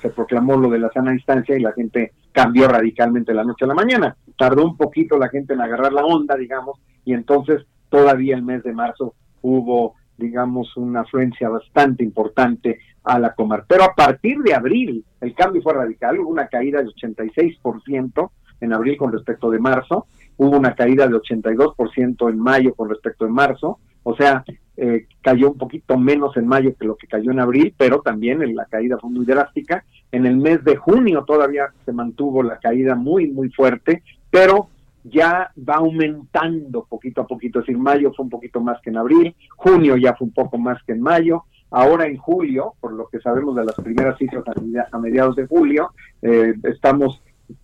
[0.00, 3.68] se, proclamó lo de la sana distancia y la gente cambió radicalmente la noche a
[3.68, 4.16] la mañana.
[4.38, 8.62] Tardó un poquito la gente en agarrar la onda, digamos, y entonces todavía el mes
[8.62, 13.66] de marzo hubo, digamos, una afluencia bastante importante a la comar.
[13.68, 18.30] Pero a partir de abril el cambio fue radical, hubo una caída de 86%
[18.62, 20.06] en abril con respecto de marzo,
[20.38, 24.44] hubo una caída de 82% en mayo con respecto de marzo, o sea,
[24.76, 28.54] eh, cayó un poquito menos en mayo que lo que cayó en abril, pero también
[28.54, 29.84] la caída fue muy drástica.
[30.10, 34.68] En el mes de junio todavía se mantuvo la caída muy, muy fuerte, pero
[35.04, 37.60] ya va aumentando poquito a poquito.
[37.60, 40.58] Es decir, mayo fue un poquito más que en abril, junio ya fue un poco
[40.58, 41.44] más que en mayo.
[41.70, 44.44] Ahora en julio, por lo que sabemos de las primeras cifras
[44.92, 47.22] a mediados de julio, eh, estamos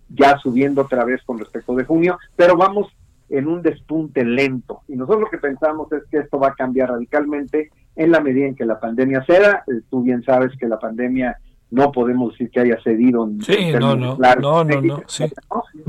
[0.09, 2.91] ya subiendo otra vez con respecto de junio, pero vamos
[3.29, 4.81] en un despunte lento.
[4.87, 8.47] Y nosotros lo que pensamos es que esto va a cambiar radicalmente en la medida
[8.47, 9.63] en que la pandemia ceda.
[9.67, 11.37] Eh, tú bien sabes que la pandemia
[11.71, 15.03] no podemos decir que haya cedido en sí, no, no, no, no,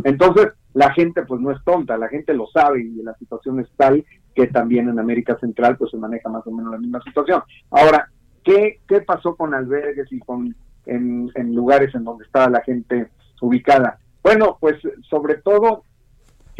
[0.05, 3.69] Entonces, la gente pues no es tonta, la gente lo sabe y la situación es
[3.77, 4.05] tal
[4.35, 7.43] que también en América Central pues se maneja más o menos la misma situación.
[7.71, 8.09] Ahora,
[8.45, 10.55] ¿qué, qué pasó con albergues y con
[10.87, 13.09] en, en lugares en donde estaba la gente
[13.41, 13.99] ubicada?
[14.23, 14.77] Bueno, pues
[15.09, 15.85] sobre todo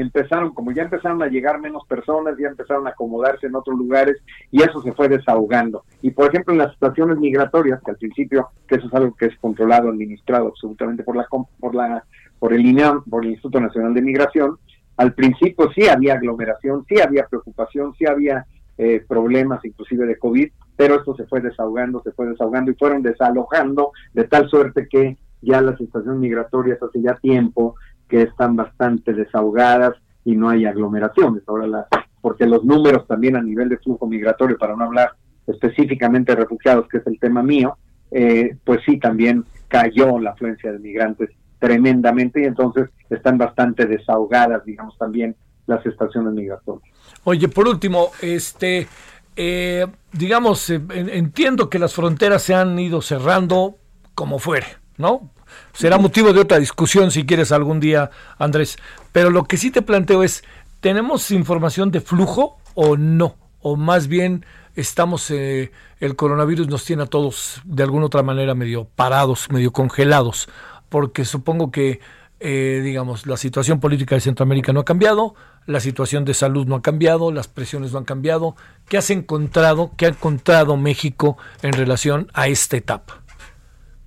[0.01, 4.17] empezaron, como ya empezaron a llegar menos personas, ya empezaron a acomodarse en otros lugares
[4.51, 5.85] y eso se fue desahogando.
[6.03, 9.27] Y por ejemplo, en las estaciones migratorias, que al principio, que eso es algo que
[9.27, 11.27] es controlado, administrado absolutamente por la
[11.59, 12.05] por la
[12.39, 14.59] por el INEAM, por el Instituto Nacional de Migración,
[14.97, 18.47] al principio sí había aglomeración, sí había preocupación, sí había
[18.79, 23.03] eh, problemas inclusive de COVID, pero esto se fue desahogando, se fue desahogando y fueron
[23.03, 27.77] desalojando de tal suerte que ya las estaciones migratorias hace ya tiempo
[28.11, 31.43] que están bastante desahogadas y no hay aglomeraciones.
[31.47, 31.87] Ahora, la,
[32.21, 35.13] porque los números también a nivel de flujo migratorio, para no hablar
[35.47, 37.77] específicamente de refugiados, que es el tema mío,
[38.11, 44.65] eh, pues sí, también cayó la afluencia de migrantes tremendamente y entonces están bastante desahogadas,
[44.65, 46.91] digamos, también las estaciones migratorias.
[47.25, 48.89] Oye, por último, este,
[49.37, 53.77] eh, digamos, eh, entiendo que las fronteras se han ido cerrando
[54.15, 54.67] como fuere,
[55.01, 55.31] ¿no?
[55.73, 58.79] Será motivo de otra discusión si quieres algún día, Andrés.
[59.13, 60.45] Pero lo que sí te planteo es,
[60.81, 63.37] ¿tenemos información de flujo o no?
[63.61, 64.45] O más bien
[64.77, 69.73] estamos, eh, el coronavirus nos tiene a todos de alguna otra manera medio parados, medio
[69.73, 70.49] congelados,
[70.89, 72.01] porque supongo que
[72.43, 75.35] eh, digamos, la situación política de Centroamérica no ha cambiado,
[75.67, 78.57] la situación de salud no ha cambiado, las presiones no han cambiado.
[78.89, 83.20] ¿Qué has encontrado, qué ha encontrado México en relación a esta etapa?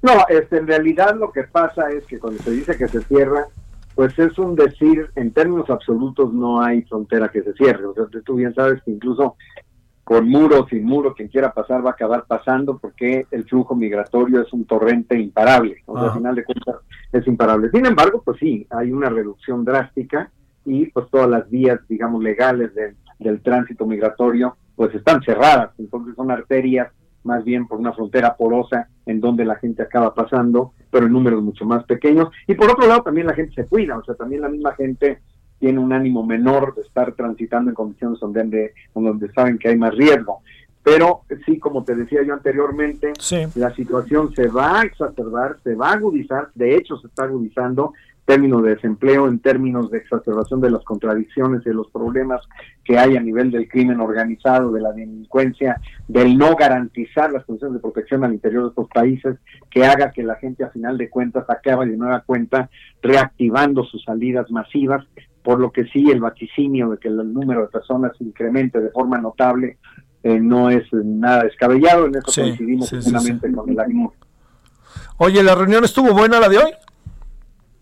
[0.03, 3.47] No, este, en realidad lo que pasa es que cuando se dice que se cierra,
[3.95, 7.85] pues es un decir, en términos absolutos no hay frontera que se cierre.
[7.85, 9.38] O sea, tú bien sabes que incluso
[10.03, 14.41] con muro, sin muro, quien quiera pasar va a acabar pasando porque el flujo migratorio
[14.41, 15.77] es un torrente imparable.
[15.85, 16.75] O sea, al final de cuentas
[17.13, 17.69] es imparable.
[17.71, 20.30] Sin embargo, pues sí, hay una reducción drástica
[20.65, 22.71] y pues todas las vías, digamos, legales
[23.19, 25.71] del tránsito migratorio pues están cerradas.
[25.77, 26.91] Entonces son arterias
[27.23, 31.43] más bien por una frontera porosa en donde la gente acaba pasando, pero en números
[31.43, 32.29] mucho más pequeños.
[32.47, 35.19] Y por otro lado, también la gente se cuida, o sea, también la misma gente
[35.59, 39.95] tiene un ánimo menor de estar transitando en condiciones donde, donde saben que hay más
[39.95, 40.41] riesgo.
[40.83, 43.13] Pero sí, como te decía yo anteriormente,
[43.55, 47.93] la situación se va a exacerbar, se va a agudizar, de hecho se está agudizando,
[48.25, 52.41] términos de desempleo, en términos de exacerbación de las contradicciones y de los problemas
[52.83, 57.75] que hay a nivel del crimen organizado, de la delincuencia, del no garantizar las condiciones
[57.75, 59.37] de protección al interior de estos países,
[59.69, 62.69] que haga que la gente a final de cuentas acabe de nueva cuenta
[63.01, 65.05] reactivando sus salidas masivas,
[65.43, 69.17] por lo que sí el vaticinio de que el número de personas incremente de forma
[69.17, 69.77] notable
[70.23, 74.13] eh, no es nada descabellado, en eso coincidimos plenamente con el ánimo.
[75.17, 76.71] Oye, ¿la reunión estuvo buena la de hoy?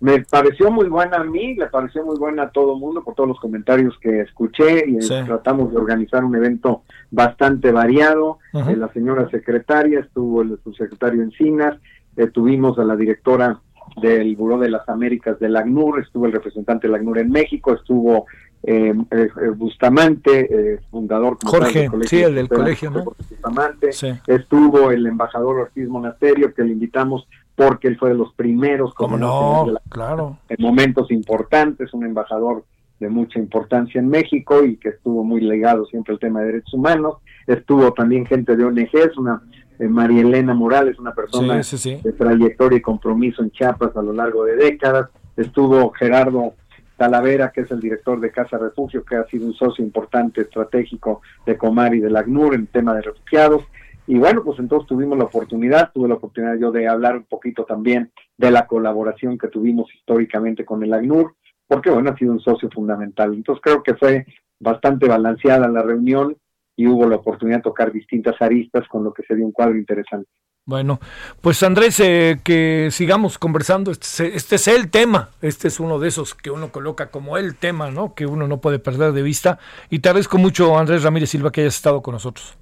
[0.02, 3.14] Me pareció muy buena a mí, le pareció muy buena a todo el mundo por
[3.14, 8.40] todos los comentarios que escuché y tratamos de organizar un evento bastante variado.
[8.52, 11.78] Eh, la señora secretaria, estuvo el subsecretario Encinas,
[12.18, 13.60] eh, tuvimos a la directora
[14.02, 18.26] del Buró de las Américas del ACNUR, estuvo el representante del ACNUR en México, estuvo
[18.64, 23.04] eh, eh Bustamante, fundador Jorge, sí, el del colegio, ¿no?
[23.04, 23.92] Bustamante,
[24.26, 27.28] estuvo el embajador Ortiz Monasterio, que le invitamos
[27.68, 30.38] porque él fue de los primeros como no, claro.
[30.50, 32.64] en momentos importantes, un embajador
[33.00, 36.74] de mucha importancia en México y que estuvo muy legado siempre al tema de derechos
[36.74, 37.18] humanos.
[37.46, 39.42] Estuvo también gente de ONGs, una
[39.80, 44.44] eh, María Elena Morales, una persona de trayectoria y compromiso en Chiapas a lo largo
[44.46, 45.10] de décadas.
[45.38, 46.54] Estuvo Gerardo
[46.98, 51.22] Talavera, que es el director de Casa Refugio, que ha sido un socio importante estratégico
[51.46, 53.64] de Comar y de la ACNUR en tema de refugiados.
[54.12, 57.64] Y bueno, pues entonces tuvimos la oportunidad, tuve la oportunidad yo de hablar un poquito
[57.64, 61.34] también de la colaboración que tuvimos históricamente con el ACNUR,
[61.66, 63.34] porque bueno, ha sido un socio fundamental.
[63.34, 64.26] Entonces creo que fue
[64.60, 66.36] bastante balanceada la reunión
[66.76, 70.28] y hubo la oportunidad de tocar distintas aristas con lo que sería un cuadro interesante.
[70.66, 71.00] Bueno,
[71.40, 73.92] pues Andrés, eh, que sigamos conversando.
[73.92, 75.30] Este, este, es el tema.
[75.42, 78.14] Este es uno de esos que uno coloca como el tema, ¿no?
[78.14, 79.58] Que uno no puede perder de vista.
[79.90, 82.58] Y te agradezco mucho, Andrés Ramírez Silva, que hayas estado con nosotros.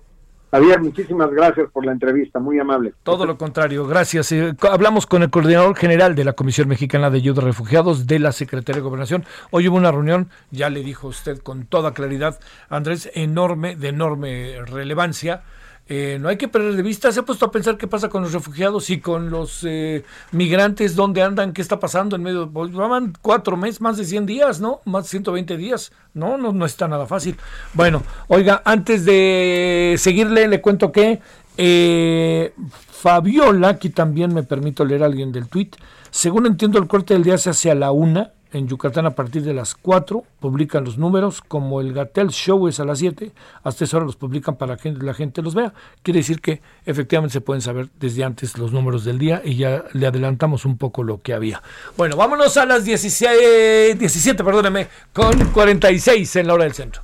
[0.51, 2.93] Javier, muchísimas gracias por la entrevista, muy amable.
[3.03, 4.31] Todo lo contrario, gracias.
[4.31, 8.17] Eh, hablamos con el coordinador general de la Comisión Mexicana de Ayuda a Refugiados de
[8.17, 9.25] la Secretaría de Gobernación.
[9.51, 14.55] Hoy hubo una reunión, ya le dijo usted con toda claridad, Andrés, enorme, de enorme
[14.65, 15.43] relevancia
[15.91, 17.11] eh, no hay que perder de vista.
[17.11, 20.95] Se ha puesto a pensar qué pasa con los refugiados y con los eh, migrantes,
[20.95, 22.47] dónde andan, qué está pasando en medio.
[22.47, 24.81] Pues, van cuatro meses, más de 100 días, ¿no?
[24.85, 25.91] Más de 120 días.
[26.13, 27.37] No, no, no está nada fácil.
[27.73, 31.21] Bueno, oiga, antes de seguirle, le cuento que
[31.57, 32.53] eh,
[32.91, 35.71] Fabiola, aquí también me permito leer a alguien del tweet.
[36.11, 39.43] Según entiendo, el corte del día se hace a la una en Yucatán a partir
[39.43, 43.31] de las 4 publican los números, como el Gatel Show es a las 7,
[43.63, 45.73] hasta esa hora los publican para que la gente los vea.
[46.01, 49.83] Quiere decir que efectivamente se pueden saber desde antes los números del día y ya
[49.93, 51.61] le adelantamos un poco lo que había.
[51.97, 57.01] Bueno, vámonos a las 16, 17, perdóneme, con 46 en la hora del centro.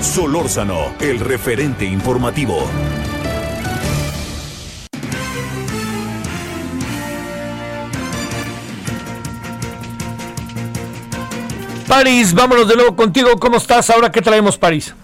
[0.00, 2.66] Solórzano, el referente informativo.
[11.90, 13.30] París, vámonos de nuevo contigo.
[13.40, 13.90] ¿Cómo estás?
[13.90, 14.94] Ahora, ¿qué traemos, París?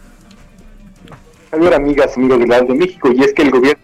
[1.50, 3.82] Señor, amigas, amigos del lado de México, y es que el gobierno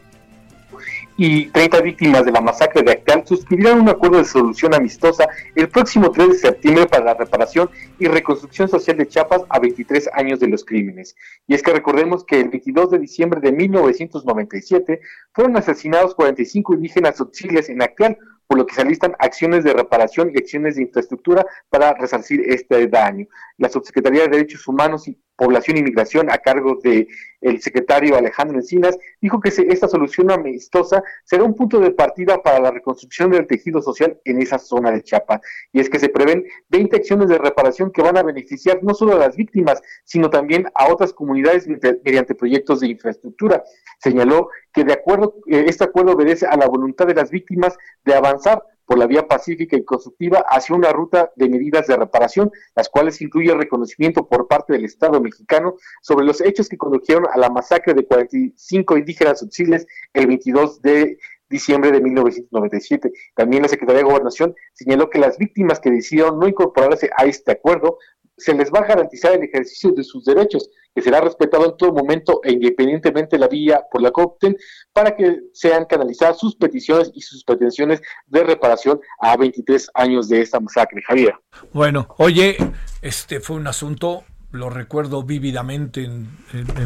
[1.17, 5.27] y 30 víctimas de la masacre de Acteal suscribirán un acuerdo de solución amistosa
[5.57, 7.69] el próximo 3 de septiembre para la reparación
[7.99, 11.17] y reconstrucción social de Chiapas a 23 años de los crímenes.
[11.49, 15.01] Y es que recordemos que el 22 de diciembre de 1997
[15.33, 18.17] fueron asesinados 45 indígenas chiles en Acteal,
[18.53, 22.87] por lo que se alistan acciones de reparación y acciones de infraestructura para resarcir este
[22.87, 23.27] daño.
[23.57, 27.09] La Subsecretaría de Derechos Humanos y Población y Migración, a cargo del
[27.41, 32.61] el secretario Alejandro Encinas, dijo que esta solución amistosa será un punto de partida para
[32.61, 35.41] la reconstrucción del tejido social en esa zona de Chiapas.
[35.73, 39.15] Y es que se prevén 20 acciones de reparación que van a beneficiar no solo
[39.15, 41.67] a las víctimas, sino también a otras comunidades
[42.05, 43.65] mediante proyectos de infraestructura.
[43.99, 48.15] Señaló que de acuerdo, eh, este acuerdo obedece a la voluntad de las víctimas de
[48.15, 52.89] avanzar por la vía pacífica y constructiva hacia una ruta de medidas de reparación, las
[52.89, 57.51] cuales incluyen reconocimiento por parte del Estado mexicano sobre los hechos que condujeron a la
[57.51, 61.19] masacre de 45 indígenas subsiles el 22 de
[61.49, 63.13] diciembre de 1997.
[63.35, 67.53] También la Secretaría de Gobernación señaló que las víctimas que decidieron no incorporarse a este
[67.53, 67.99] acuerdo
[68.37, 71.93] se les va a garantizar el ejercicio de sus derechos, que será respetado en todo
[71.93, 74.57] momento e independientemente de la vía por la que
[74.93, 80.43] para que sean canalizadas sus peticiones y sus pretensiones de reparación a 23 años de
[80.43, 81.03] esta masacre.
[81.07, 81.35] Javier.
[81.73, 82.57] Bueno, oye,
[83.01, 86.09] este fue un asunto, lo recuerdo vívidamente,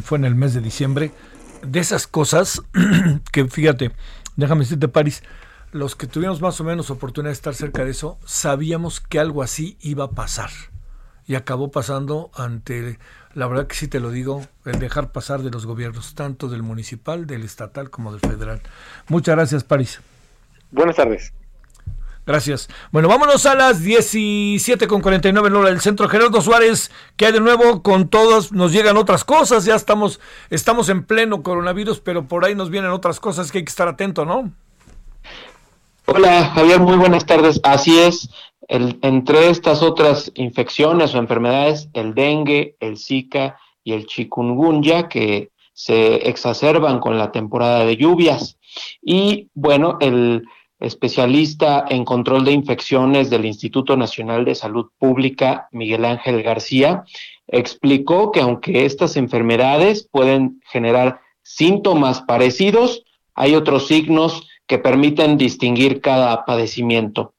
[0.02, 1.10] fue en el mes de diciembre,
[1.62, 2.62] de esas cosas
[3.32, 3.90] que fíjate,
[4.36, 5.22] déjame decirte, París,
[5.72, 9.42] los que tuvimos más o menos oportunidad de estar cerca de eso, sabíamos que algo
[9.42, 10.50] así iba a pasar.
[11.26, 12.98] Y acabó pasando ante,
[13.36, 16.62] la verdad que sí te lo digo, el dejar pasar de los gobiernos, tanto del
[16.62, 18.62] municipal, del estatal como del federal.
[19.08, 20.00] Muchas gracias, París.
[20.70, 21.34] Buenas tardes.
[22.24, 22.68] Gracias.
[22.92, 26.08] Bueno, vámonos a las 17 con 49 en hora del centro.
[26.08, 30.18] Gerardo Suárez, que hay de nuevo con todos, nos llegan otras cosas, ya estamos,
[30.48, 33.86] estamos en pleno coronavirus, pero por ahí nos vienen otras cosas que hay que estar
[33.86, 34.50] atento, ¿no?
[36.08, 37.58] Hola Javier, muy buenas tardes.
[37.64, 38.30] Así es,
[38.68, 46.28] entre estas otras infecciones o enfermedades, el dengue, el zika y el chikungunya, que se
[46.28, 48.56] exacerban con la temporada de lluvias.
[49.02, 50.44] Y bueno, el
[50.78, 57.02] especialista en control de infecciones del Instituto Nacional de Salud Pública, Miguel Ángel García,
[57.48, 63.02] explicó que aunque estas enfermedades pueden generar síntomas parecidos,
[63.34, 67.34] hay otros signos que permiten distinguir cada padecimiento.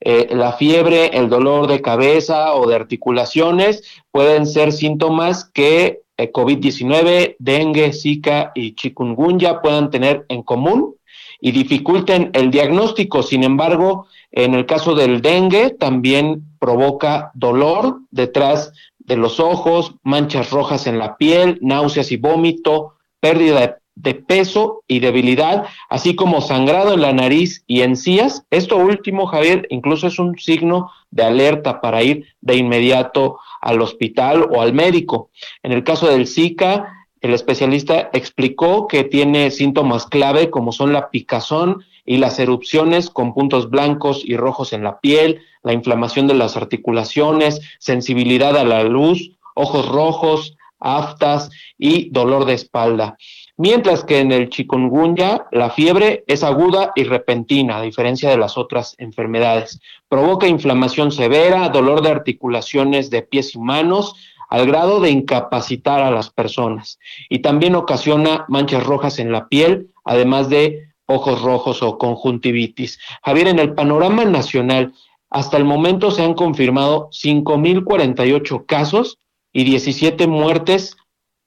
[0.00, 6.32] Eh, la fiebre, el dolor de cabeza o de articulaciones pueden ser síntomas que eh,
[6.32, 10.96] COVID-19, dengue, zika y chikungunya puedan tener en común
[11.40, 13.22] y dificulten el diagnóstico.
[13.22, 20.50] Sin embargo, en el caso del dengue también provoca dolor detrás de los ojos, manchas
[20.50, 26.40] rojas en la piel, náuseas y vómito, pérdida de de peso y debilidad, así como
[26.40, 28.44] sangrado en la nariz y encías.
[28.50, 34.48] Esto último, Javier, incluso es un signo de alerta para ir de inmediato al hospital
[34.50, 35.30] o al médico.
[35.62, 41.10] En el caso del Zika, el especialista explicó que tiene síntomas clave como son la
[41.10, 46.34] picazón y las erupciones con puntos blancos y rojos en la piel, la inflamación de
[46.34, 53.16] las articulaciones, sensibilidad a la luz, ojos rojos, aftas y dolor de espalda
[53.62, 58.58] mientras que en el chikungunya la fiebre es aguda y repentina, a diferencia de las
[58.58, 59.78] otras enfermedades.
[60.08, 64.16] Provoca inflamación severa, dolor de articulaciones de pies y manos,
[64.48, 66.98] al grado de incapacitar a las personas.
[67.28, 72.98] Y también ocasiona manchas rojas en la piel, además de ojos rojos o conjuntivitis.
[73.24, 74.92] Javier, en el panorama nacional,
[75.30, 79.18] hasta el momento se han confirmado 5.048 casos
[79.52, 80.96] y 17 muertes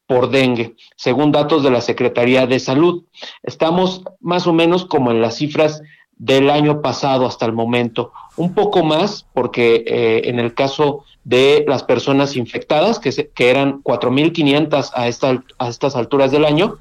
[0.08, 3.04] por dengue, según datos de la Secretaría de Salud.
[3.44, 5.82] Estamos más o menos como en las cifras
[6.18, 11.66] del año pasado hasta el momento, un poco más porque eh, en el caso de
[11.68, 16.78] las personas infectadas, que, que eran 4.500 a, esta, a estas alturas del año,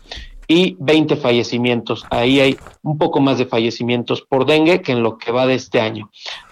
[0.47, 2.05] y 20 fallecimientos.
[2.11, 5.55] Ahí hay un poco más de fallecimientos por dengue que en lo que va de
[5.55, 6.11] este año.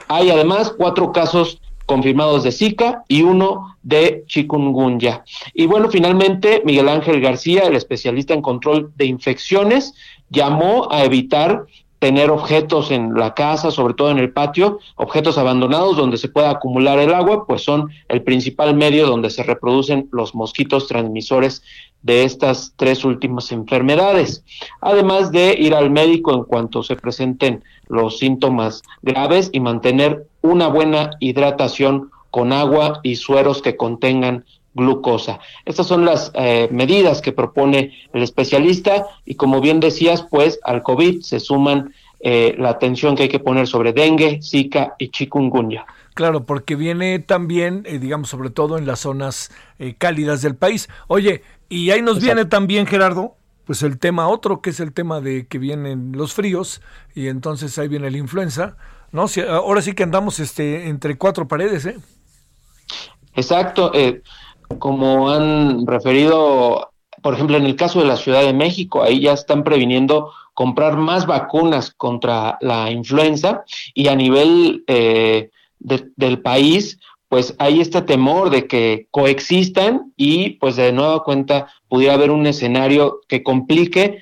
[0.09, 5.25] Hay además cuatro casos confirmados de Zika y uno de chikungunya.
[5.55, 9.95] Y bueno, finalmente Miguel Ángel García, el especialista en control de infecciones,
[10.31, 11.67] llamó a evitar
[12.03, 16.51] tener objetos en la casa, sobre todo en el patio, objetos abandonados donde se pueda
[16.51, 21.63] acumular el agua, pues son el principal medio donde se reproducen los mosquitos transmisores
[22.03, 24.45] de estas tres últimas enfermedades,
[24.81, 30.69] además de ir al médico en cuanto se presenten los síntomas graves y mantener una
[30.69, 35.39] buena hidratación con agua y sueros que contengan glucosa.
[35.65, 40.83] Estas son las eh, medidas que propone el especialista y como bien decías, pues al
[40.83, 45.85] COVID se suman eh, la atención que hay que poner sobre dengue, zika y chikungunya.
[46.15, 49.51] Claro, porque viene también, eh, digamos, sobre todo en las zonas
[49.99, 50.89] cálidas del país.
[51.09, 51.43] Oye,
[51.73, 55.47] y ahí nos viene también, Gerardo, pues el tema otro, que es el tema de
[55.47, 56.83] que vienen los fríos,
[57.15, 58.77] y entonces ahí viene la influenza,
[59.11, 59.27] ¿no?
[59.49, 61.97] ahora sí que andamos este, entre cuatro paredes, ¿eh?
[63.35, 63.91] Exacto.
[63.95, 64.23] Eh,
[64.79, 66.93] como han referido,
[67.23, 70.99] por ejemplo, en el caso de la Ciudad de México, ahí ya están previniendo comprar
[70.99, 76.99] más vacunas contra la influenza y a nivel eh, del país,
[77.33, 82.47] pues hay este temor de que coexistan y pues de nueva cuenta pudiera haber un
[82.47, 84.19] escenario que complique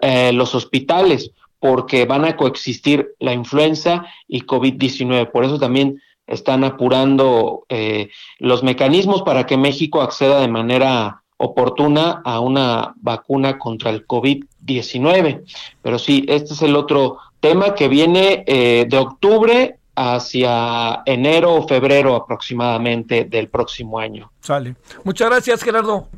[0.00, 5.30] eh, los hospitales porque van a coexistir la influenza y COVID-19.
[5.30, 8.08] Por eso también están apurando eh,
[8.38, 15.42] los mecanismos para que México acceda de manera oportuna a una vacuna contra el COVID-19.
[15.82, 21.68] Pero sí, este es el otro tema que viene eh, de octubre hacia enero o
[21.68, 24.30] febrero aproximadamente del próximo año.
[24.40, 24.76] Sale.
[25.04, 26.08] Muchas gracias, Gerardo.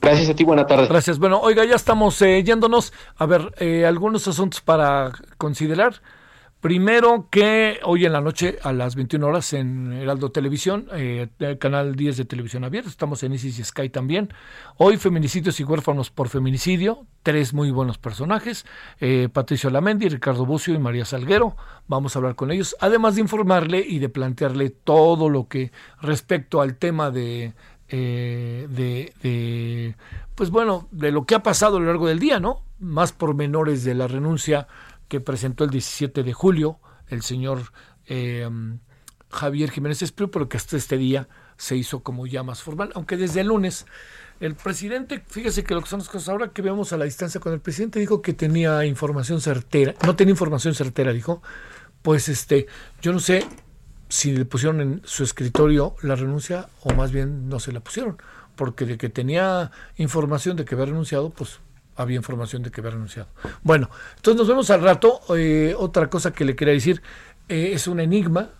[0.00, 0.86] Gracias a ti, buena tarde.
[0.86, 1.18] Gracias.
[1.18, 2.92] Bueno, oiga, ya estamos eh, yéndonos.
[3.16, 6.00] A ver, eh, algunos asuntos para considerar.
[6.64, 11.28] Primero que hoy en la noche a las 21 horas en Heraldo Televisión, eh,
[11.60, 14.32] canal 10 de televisión abierta, estamos en Isis y Sky también.
[14.78, 18.64] Hoy feminicidios y huérfanos por feminicidio, tres muy buenos personajes,
[18.98, 21.54] eh, Patricio Lamendi, Ricardo Bucio y María Salguero.
[21.86, 25.70] Vamos a hablar con ellos, además de informarle y de plantearle todo lo que
[26.00, 27.52] respecto al tema de,
[27.90, 29.96] eh, de, de,
[30.34, 32.62] pues bueno, de lo que ha pasado a lo largo del día, ¿no?
[32.78, 34.66] Más pormenores de la renuncia
[35.08, 36.78] que presentó el 17 de julio
[37.08, 37.72] el señor
[38.06, 38.48] eh,
[39.30, 43.16] Javier Jiménez Espriu, pero que hasta este día se hizo como ya más formal, aunque
[43.16, 43.86] desde el lunes
[44.40, 47.40] el presidente, fíjese que lo que son las cosas ahora que vemos a la distancia
[47.40, 51.42] con el presidente, dijo que tenía información certera, no tenía información certera, dijo,
[52.02, 52.66] pues este,
[53.00, 53.46] yo no sé
[54.08, 58.18] si le pusieron en su escritorio la renuncia o más bien no se la pusieron,
[58.56, 61.60] porque de que tenía información de que había renunciado, pues
[61.96, 63.28] había información de que había renunciado.
[63.62, 65.20] Bueno, entonces nos vemos al rato.
[65.36, 67.02] Eh, otra cosa que le quería decir,
[67.48, 68.50] eh, es un enigma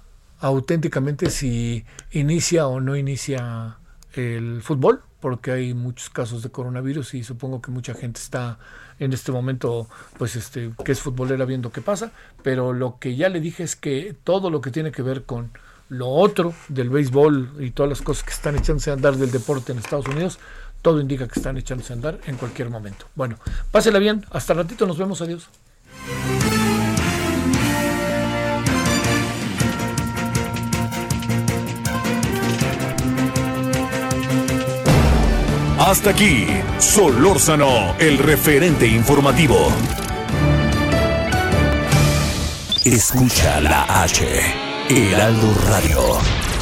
[0.40, 3.78] auténticamente si inicia o no inicia
[4.12, 8.58] el fútbol, porque hay muchos casos de coronavirus y supongo que mucha gente está
[8.98, 9.88] en este momento,
[10.18, 12.12] pues este, que es futbolera viendo qué pasa,
[12.42, 15.50] pero lo que ya le dije es que todo lo que tiene que ver con
[15.88, 19.72] lo otro del béisbol y todas las cosas que están echándose a andar del deporte
[19.72, 20.38] en Estados Unidos,
[20.84, 23.06] todo indica que están echándose a andar en cualquier momento.
[23.14, 23.38] Bueno,
[23.70, 25.48] pásela bien, hasta ratito nos vemos, adiós.
[35.78, 36.46] Hasta aquí,
[36.78, 39.56] Solórzano, el referente informativo.
[42.84, 44.22] Escucha la H,
[44.90, 46.53] Heraldo Radio.